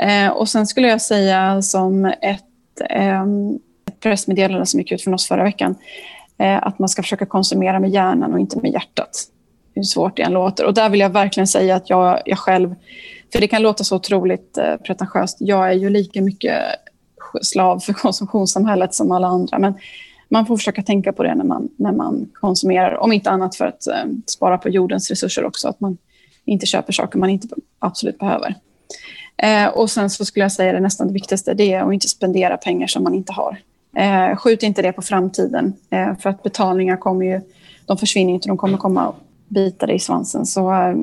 Eh, 0.00 0.28
och 0.28 0.48
sen 0.48 0.66
skulle 0.66 0.88
jag 0.88 1.02
säga 1.02 1.62
som 1.62 2.04
ett, 2.04 2.80
eh, 2.90 3.22
ett 3.88 4.00
pressmeddelande 4.00 4.66
som 4.66 4.80
gick 4.80 4.92
ut 4.92 5.02
från 5.02 5.14
oss 5.14 5.28
förra 5.28 5.44
veckan, 5.44 5.74
eh, 6.38 6.66
att 6.66 6.78
man 6.78 6.88
ska 6.88 7.02
försöka 7.02 7.26
konsumera 7.26 7.80
med 7.80 7.90
hjärnan 7.90 8.32
och 8.32 8.40
inte 8.40 8.60
med 8.60 8.72
hjärtat. 8.72 9.26
Hur 9.74 9.82
svårt 9.82 10.16
det 10.16 10.22
än 10.22 10.32
låter. 10.32 10.66
Och 10.66 10.74
där 10.74 10.88
vill 10.88 11.00
jag 11.00 11.10
verkligen 11.10 11.46
säga 11.46 11.76
att 11.76 11.90
jag, 11.90 12.22
jag 12.24 12.38
själv, 12.38 12.74
för 13.32 13.40
det 13.40 13.48
kan 13.48 13.62
låta 13.62 13.84
så 13.84 13.96
otroligt 13.96 14.58
eh, 14.58 14.76
pretentiöst, 14.76 15.36
jag 15.40 15.68
är 15.68 15.74
ju 15.74 15.90
lika 15.90 16.22
mycket 16.22 16.62
slav 17.42 17.78
för 17.78 17.92
konsumtionssamhället 17.92 18.94
som 18.94 19.12
alla 19.12 19.26
andra. 19.26 19.58
Men 19.58 19.74
man 20.30 20.46
får 20.46 20.56
försöka 20.56 20.82
tänka 20.82 21.12
på 21.12 21.22
det 21.22 21.34
när 21.34 21.44
man, 21.44 21.68
när 21.76 21.92
man 21.92 22.28
konsumerar. 22.32 22.96
Om 22.96 23.12
inte 23.12 23.30
annat 23.30 23.56
för 23.56 23.66
att 23.66 23.86
eh, 23.86 24.04
spara 24.26 24.58
på 24.58 24.68
jordens 24.68 25.10
resurser 25.10 25.44
också. 25.44 25.68
Att 25.68 25.80
man 25.80 25.98
inte 26.44 26.66
köper 26.66 26.92
saker 26.92 27.18
man 27.18 27.30
inte 27.30 27.48
absolut 27.78 28.18
behöver. 28.18 28.54
Eh, 29.36 29.66
och 29.68 29.90
sen 29.90 30.10
så 30.10 30.24
skulle 30.24 30.44
jag 30.44 30.52
säga 30.52 30.72
det 30.72 30.80
nästan 30.80 31.06
det 31.06 31.12
viktigaste, 31.12 31.54
det 31.54 31.72
är 31.72 31.82
att 31.82 31.92
inte 31.92 32.08
spendera 32.08 32.56
pengar 32.56 32.86
som 32.86 33.02
man 33.02 33.14
inte 33.14 33.32
har. 33.32 33.56
Eh, 33.96 34.36
skjut 34.36 34.62
inte 34.62 34.82
det 34.82 34.92
på 34.92 35.02
framtiden, 35.02 35.72
eh, 35.90 36.16
för 36.18 36.30
att 36.30 36.42
betalningar 36.42 36.96
kommer 36.96 37.26
ju, 37.26 37.40
de 37.86 37.98
försvinner 37.98 38.32
inte, 38.32 38.48
de 38.48 38.56
kommer 38.56 38.78
komma 38.78 39.08
och 39.08 39.14
bita 39.48 39.86
dig 39.86 39.96
i 39.96 39.98
svansen. 39.98 40.46
Så 40.46 40.72
eh, 40.72 40.94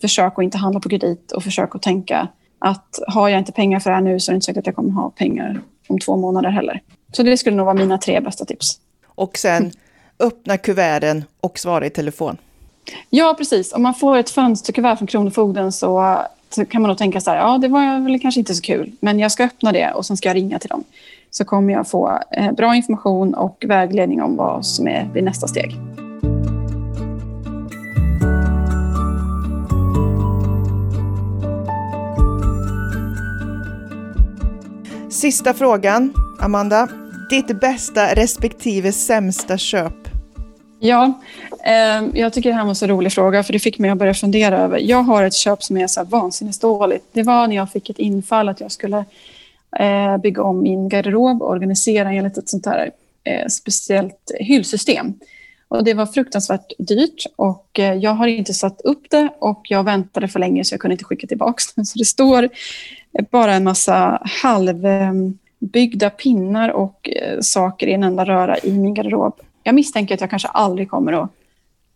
försök 0.00 0.38
att 0.38 0.44
inte 0.44 0.58
handla 0.58 0.80
på 0.80 0.88
kredit 0.88 1.32
och 1.32 1.42
försök 1.42 1.74
att 1.74 1.82
tänka 1.82 2.28
att 2.58 2.98
har 3.06 3.28
jag 3.28 3.38
inte 3.38 3.52
pengar 3.52 3.80
för 3.80 3.90
det 3.90 3.96
här 3.96 4.02
nu 4.02 4.20
så 4.20 4.30
är 4.30 4.32
det 4.32 4.36
inte 4.36 4.44
säkert 4.44 4.60
att 4.60 4.66
jag 4.66 4.76
kommer 4.76 4.90
ha 4.90 5.10
pengar 5.10 5.60
om 5.88 5.98
två 5.98 6.16
månader 6.16 6.50
heller. 6.50 6.80
Så 7.16 7.22
det 7.22 7.36
skulle 7.36 7.56
nog 7.56 7.66
vara 7.66 7.74
mina 7.76 7.98
tre 7.98 8.20
bästa 8.20 8.44
tips. 8.44 8.78
Och 9.06 9.38
sen 9.38 9.72
öppna 10.18 10.58
kuverten 10.58 11.24
och 11.40 11.58
svara 11.58 11.86
i 11.86 11.90
telefon. 11.90 12.36
Ja, 13.10 13.34
precis. 13.38 13.72
Om 13.72 13.82
man 13.82 13.94
får 13.94 14.16
ett 14.16 14.30
fönsterkuvert 14.30 14.96
från 14.96 15.06
Kronofogden 15.06 15.72
så, 15.72 16.18
så 16.50 16.64
kan 16.64 16.82
man 16.82 16.88
nog 16.88 16.98
tänka 16.98 17.20
så 17.20 17.30
här, 17.30 17.38
ja 17.38 17.58
det 17.58 17.68
var 17.68 18.00
väl 18.00 18.20
kanske 18.20 18.40
inte 18.40 18.54
så 18.54 18.62
kul, 18.62 18.92
men 19.00 19.18
jag 19.18 19.32
ska 19.32 19.44
öppna 19.44 19.72
det 19.72 19.92
och 19.92 20.06
sen 20.06 20.16
ska 20.16 20.28
jag 20.28 20.36
ringa 20.36 20.58
till 20.58 20.68
dem. 20.68 20.84
Så 21.30 21.44
kommer 21.44 21.72
jag 21.72 21.88
få 21.88 22.18
eh, 22.30 22.52
bra 22.52 22.76
information 22.76 23.34
och 23.34 23.64
vägledning 23.68 24.22
om 24.22 24.36
vad 24.36 24.66
som 24.66 24.88
är 24.88 25.10
vid 25.14 25.24
nästa 25.24 25.46
steg. 25.48 25.76
Sista 35.10 35.54
frågan, 35.54 36.14
Amanda. 36.40 36.88
Ditt 37.30 37.60
bästa 37.60 38.14
respektive 38.14 38.92
sämsta 38.92 39.58
köp? 39.58 40.08
Ja, 40.80 41.20
eh, 41.64 42.04
jag 42.14 42.32
tycker 42.32 42.50
det 42.50 42.54
här 42.54 42.62
var 42.62 42.68
en 42.68 42.74
så 42.74 42.86
rolig 42.86 43.12
fråga 43.12 43.42
för 43.42 43.52
det 43.52 43.58
fick 43.58 43.78
mig 43.78 43.90
att 43.90 43.98
börja 43.98 44.14
fundera 44.14 44.58
över. 44.58 44.78
Jag 44.78 45.02
har 45.02 45.24
ett 45.24 45.34
köp 45.34 45.62
som 45.62 45.76
är 45.76 45.86
så 45.86 46.04
vansinnigt 46.04 46.60
dåligt. 46.60 47.08
Det 47.12 47.22
var 47.22 47.46
när 47.46 47.56
jag 47.56 47.72
fick 47.72 47.90
ett 47.90 47.98
infall 47.98 48.48
att 48.48 48.60
jag 48.60 48.72
skulle 48.72 49.04
eh, 49.78 50.16
bygga 50.16 50.42
om 50.42 50.62
min 50.62 50.88
garderob 50.88 51.42
och 51.42 51.50
organisera 51.50 52.12
enligt 52.12 52.38
ett 52.38 52.48
sånt 52.48 52.66
här 52.66 52.90
eh, 53.24 53.46
speciellt 53.48 54.30
hyllsystem. 54.40 55.14
Och 55.68 55.84
det 55.84 55.94
var 55.94 56.06
fruktansvärt 56.06 56.72
dyrt 56.78 57.26
och 57.36 57.78
eh, 57.78 57.94
jag 57.94 58.10
har 58.10 58.26
inte 58.26 58.54
satt 58.54 58.80
upp 58.80 59.10
det 59.10 59.28
och 59.38 59.62
jag 59.68 59.84
väntade 59.84 60.28
för 60.28 60.40
länge 60.40 60.64
så 60.64 60.74
jag 60.74 60.80
kunde 60.80 60.94
inte 60.94 61.04
skicka 61.04 61.26
tillbaka 61.26 61.62
det. 61.76 61.84
Så 61.84 61.98
det 61.98 62.04
står 62.04 62.48
bara 63.30 63.54
en 63.54 63.64
massa 63.64 64.22
halv... 64.42 64.86
Eh, 64.86 65.12
byggda 65.58 66.10
pinnar 66.10 66.68
och 66.68 67.08
eh, 67.08 67.40
saker 67.40 67.86
i 67.86 67.92
en 67.92 68.02
enda 68.02 68.24
röra 68.24 68.58
i 68.58 68.72
min 68.72 68.94
garderob. 68.94 69.40
Jag 69.62 69.74
misstänker 69.74 70.14
att 70.14 70.20
jag 70.20 70.30
kanske 70.30 70.48
aldrig 70.48 70.90
kommer 70.90 71.12
att 71.12 71.30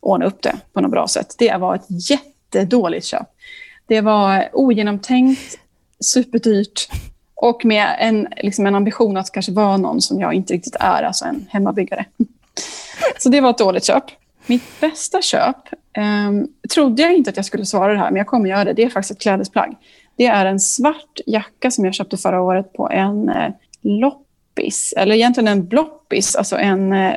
ordna 0.00 0.26
upp 0.26 0.42
det 0.42 0.56
på 0.72 0.80
något 0.80 0.90
bra 0.90 1.08
sätt. 1.08 1.34
Det 1.38 1.56
var 1.56 1.74
ett 1.74 2.10
jättedåligt 2.10 3.06
köp. 3.06 3.28
Det 3.86 4.00
var 4.00 4.48
ogenomtänkt, 4.52 5.58
superdyrt 6.00 6.88
och 7.34 7.64
med 7.64 7.96
en, 7.98 8.28
liksom 8.36 8.66
en 8.66 8.74
ambition 8.74 9.16
att 9.16 9.32
kanske 9.32 9.52
vara 9.52 9.76
någon 9.76 10.00
som 10.00 10.20
jag 10.20 10.34
inte 10.34 10.54
riktigt 10.54 10.76
är, 10.80 11.02
alltså 11.02 11.24
en 11.24 11.46
hemmabyggare. 11.50 12.04
Så 13.18 13.28
det 13.28 13.40
var 13.40 13.50
ett 13.50 13.58
dåligt 13.58 13.84
köp. 13.84 14.04
Mitt 14.46 14.80
bästa 14.80 15.22
köp 15.22 15.56
eh, 15.92 16.32
trodde 16.74 17.02
jag 17.02 17.14
inte 17.14 17.30
att 17.30 17.36
jag 17.36 17.44
skulle 17.44 17.66
svara 17.66 17.92
det 17.92 17.98
här, 17.98 18.10
men 18.10 18.16
jag 18.16 18.26
kommer 18.26 18.50
göra 18.50 18.64
det. 18.64 18.72
Det 18.72 18.82
är 18.82 18.90
faktiskt 18.90 19.10
ett 19.10 19.20
klädesplagg. 19.20 19.76
Det 20.18 20.26
är 20.26 20.46
en 20.46 20.60
svart 20.60 21.20
jacka 21.26 21.70
som 21.70 21.84
jag 21.84 21.94
köpte 21.94 22.16
förra 22.16 22.42
året 22.42 22.72
på 22.72 22.90
en 22.90 23.28
eh, 23.28 23.52
loppis, 23.82 24.94
eller 24.96 25.14
egentligen 25.14 25.48
en 25.48 25.66
bloppis, 25.66 26.36
alltså 26.36 26.56
en 26.56 26.92
eh, 26.92 27.14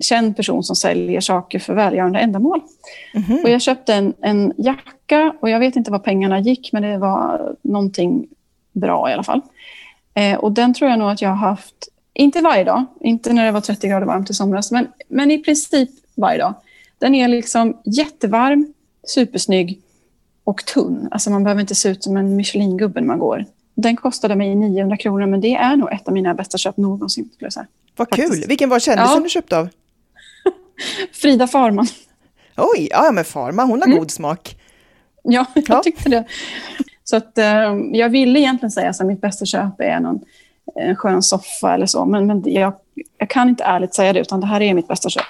känd 0.00 0.36
person 0.36 0.62
som 0.62 0.76
säljer 0.76 1.20
saker 1.20 1.58
för 1.58 1.74
välgörande 1.74 2.18
ändamål. 2.18 2.60
Mm 3.14 3.26
-hmm. 3.26 3.42
Och 3.42 3.50
jag 3.50 3.62
köpte 3.62 3.94
en, 3.94 4.14
en 4.20 4.52
jacka 4.56 5.34
och 5.40 5.50
jag 5.50 5.60
vet 5.60 5.76
inte 5.76 5.90
vad 5.90 6.04
pengarna 6.04 6.40
gick, 6.40 6.72
men 6.72 6.82
det 6.82 6.98
var 6.98 7.54
någonting 7.62 8.28
bra 8.72 9.10
i 9.10 9.12
alla 9.12 9.22
fall. 9.22 9.40
Eh, 10.14 10.38
och 10.38 10.52
den 10.52 10.74
tror 10.74 10.90
jag 10.90 10.98
nog 10.98 11.10
att 11.10 11.22
jag 11.22 11.28
har 11.28 11.48
haft, 11.48 11.88
inte 12.12 12.40
varje 12.40 12.64
dag, 12.64 12.84
inte 13.00 13.32
när 13.32 13.44
det 13.44 13.52
var 13.52 13.60
30 13.60 13.88
grader 13.88 14.06
varmt 14.06 14.30
i 14.30 14.34
somras, 14.34 14.72
men, 14.72 14.88
men 15.08 15.30
i 15.30 15.38
princip 15.38 15.90
varje 16.14 16.38
dag. 16.38 16.54
Den 16.98 17.14
är 17.14 17.28
liksom 17.28 17.76
jättevarm, 17.84 18.72
supersnygg 19.06 19.82
och 20.46 20.64
tunn. 20.64 21.08
Alltså 21.10 21.30
man 21.30 21.44
behöver 21.44 21.60
inte 21.60 21.74
se 21.74 21.88
ut 21.88 22.04
som 22.04 22.16
en 22.16 22.36
Michelin-gubbe 22.36 23.00
när 23.00 23.06
man 23.06 23.18
går. 23.18 23.44
Den 23.74 23.96
kostade 23.96 24.36
mig 24.36 24.54
900 24.54 24.96
kronor, 24.96 25.26
men 25.26 25.40
det 25.40 25.54
är 25.54 25.76
nog 25.76 25.92
ett 25.92 26.08
av 26.08 26.14
mina 26.14 26.34
bästa 26.34 26.58
köp 26.58 26.76
någonsin. 26.76 27.30
Skulle 27.34 27.46
jag 27.46 27.52
säga. 27.52 27.66
Vad 27.96 28.08
Faktiskt. 28.08 28.32
kul! 28.32 28.44
Vilken 28.48 28.68
var 28.68 28.78
kändisen 28.78 29.14
ja. 29.14 29.20
du 29.20 29.28
köpte 29.28 29.58
av? 29.58 29.68
Frida 31.12 31.46
Farman. 31.46 31.86
Oj, 32.56 32.88
ja 32.90 33.10
men 33.12 33.24
Farman, 33.24 33.68
hon 33.68 33.80
har 33.80 33.86
mm. 33.86 33.98
god 33.98 34.10
smak. 34.10 34.56
Ja, 35.22 35.44
jag 35.54 35.64
ja. 35.68 35.82
tyckte 35.82 36.08
det. 36.08 36.24
Så 37.04 37.16
att, 37.16 37.38
eh, 37.38 37.74
jag 37.92 38.08
ville 38.08 38.40
egentligen 38.40 38.70
säga 38.70 38.90
att 38.90 39.06
mitt 39.06 39.20
bästa 39.20 39.44
köp 39.44 39.80
är 39.80 40.00
någon, 40.00 40.20
en 40.74 40.96
skön 40.96 41.22
soffa 41.22 41.74
eller 41.74 41.86
så, 41.86 42.04
men, 42.04 42.26
men 42.26 42.42
jag, 42.52 42.74
jag 43.18 43.30
kan 43.30 43.48
inte 43.48 43.64
ärligt 43.64 43.94
säga 43.94 44.12
det, 44.12 44.20
utan 44.20 44.40
det 44.40 44.46
här 44.46 44.60
är 44.60 44.74
mitt 44.74 44.88
bästa 44.88 45.08
köp. 45.08 45.24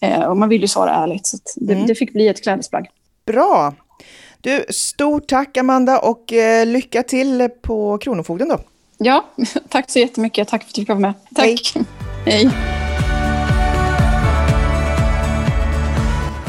Eh, 0.00 0.22
och 0.22 0.36
man 0.36 0.48
vill 0.48 0.60
ju 0.60 0.68
svara 0.68 0.94
ärligt, 0.94 1.26
så 1.26 1.38
det, 1.56 1.74
mm. 1.74 1.86
det 1.86 1.94
fick 1.94 2.12
bli 2.12 2.28
ett 2.28 2.42
klädesplagg. 2.42 2.88
Bra! 3.26 3.74
Du, 4.44 4.64
stort 4.68 5.26
tack 5.28 5.56
Amanda 5.56 5.98
och 5.98 6.32
eh, 6.32 6.66
lycka 6.66 7.02
till 7.02 7.48
på 7.62 7.98
Kronofogden 7.98 8.48
då. 8.48 8.58
Ja, 8.98 9.24
tack 9.68 9.90
så 9.90 9.98
jättemycket. 9.98 10.48
Tack 10.48 10.62
för 10.62 10.68
att 10.68 10.74
du 10.74 10.80
fick 10.80 10.88
vara 10.88 10.98
med. 10.98 11.14
Tack. 11.34 11.46
Hej. 11.46 11.84
Hej. 12.26 12.50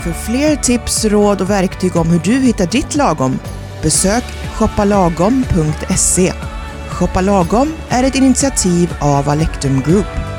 För 0.04 0.12
fler 0.12 0.56
tips, 0.56 1.06
råd 1.06 1.42
och 1.42 1.50
verktyg 1.50 1.96
om 1.96 2.08
hur 2.08 2.20
du 2.20 2.40
hittar 2.40 2.66
ditt 2.66 2.96
lagom, 2.96 3.40
besök 3.82 4.24
shoppalagom.se. 4.54 6.34
Shoppa 6.90 7.22
Lagom 7.22 7.74
är 7.90 8.04
ett 8.04 8.16
initiativ 8.16 8.94
av 9.02 9.30
Alectum 9.30 9.82
Group. 9.82 10.35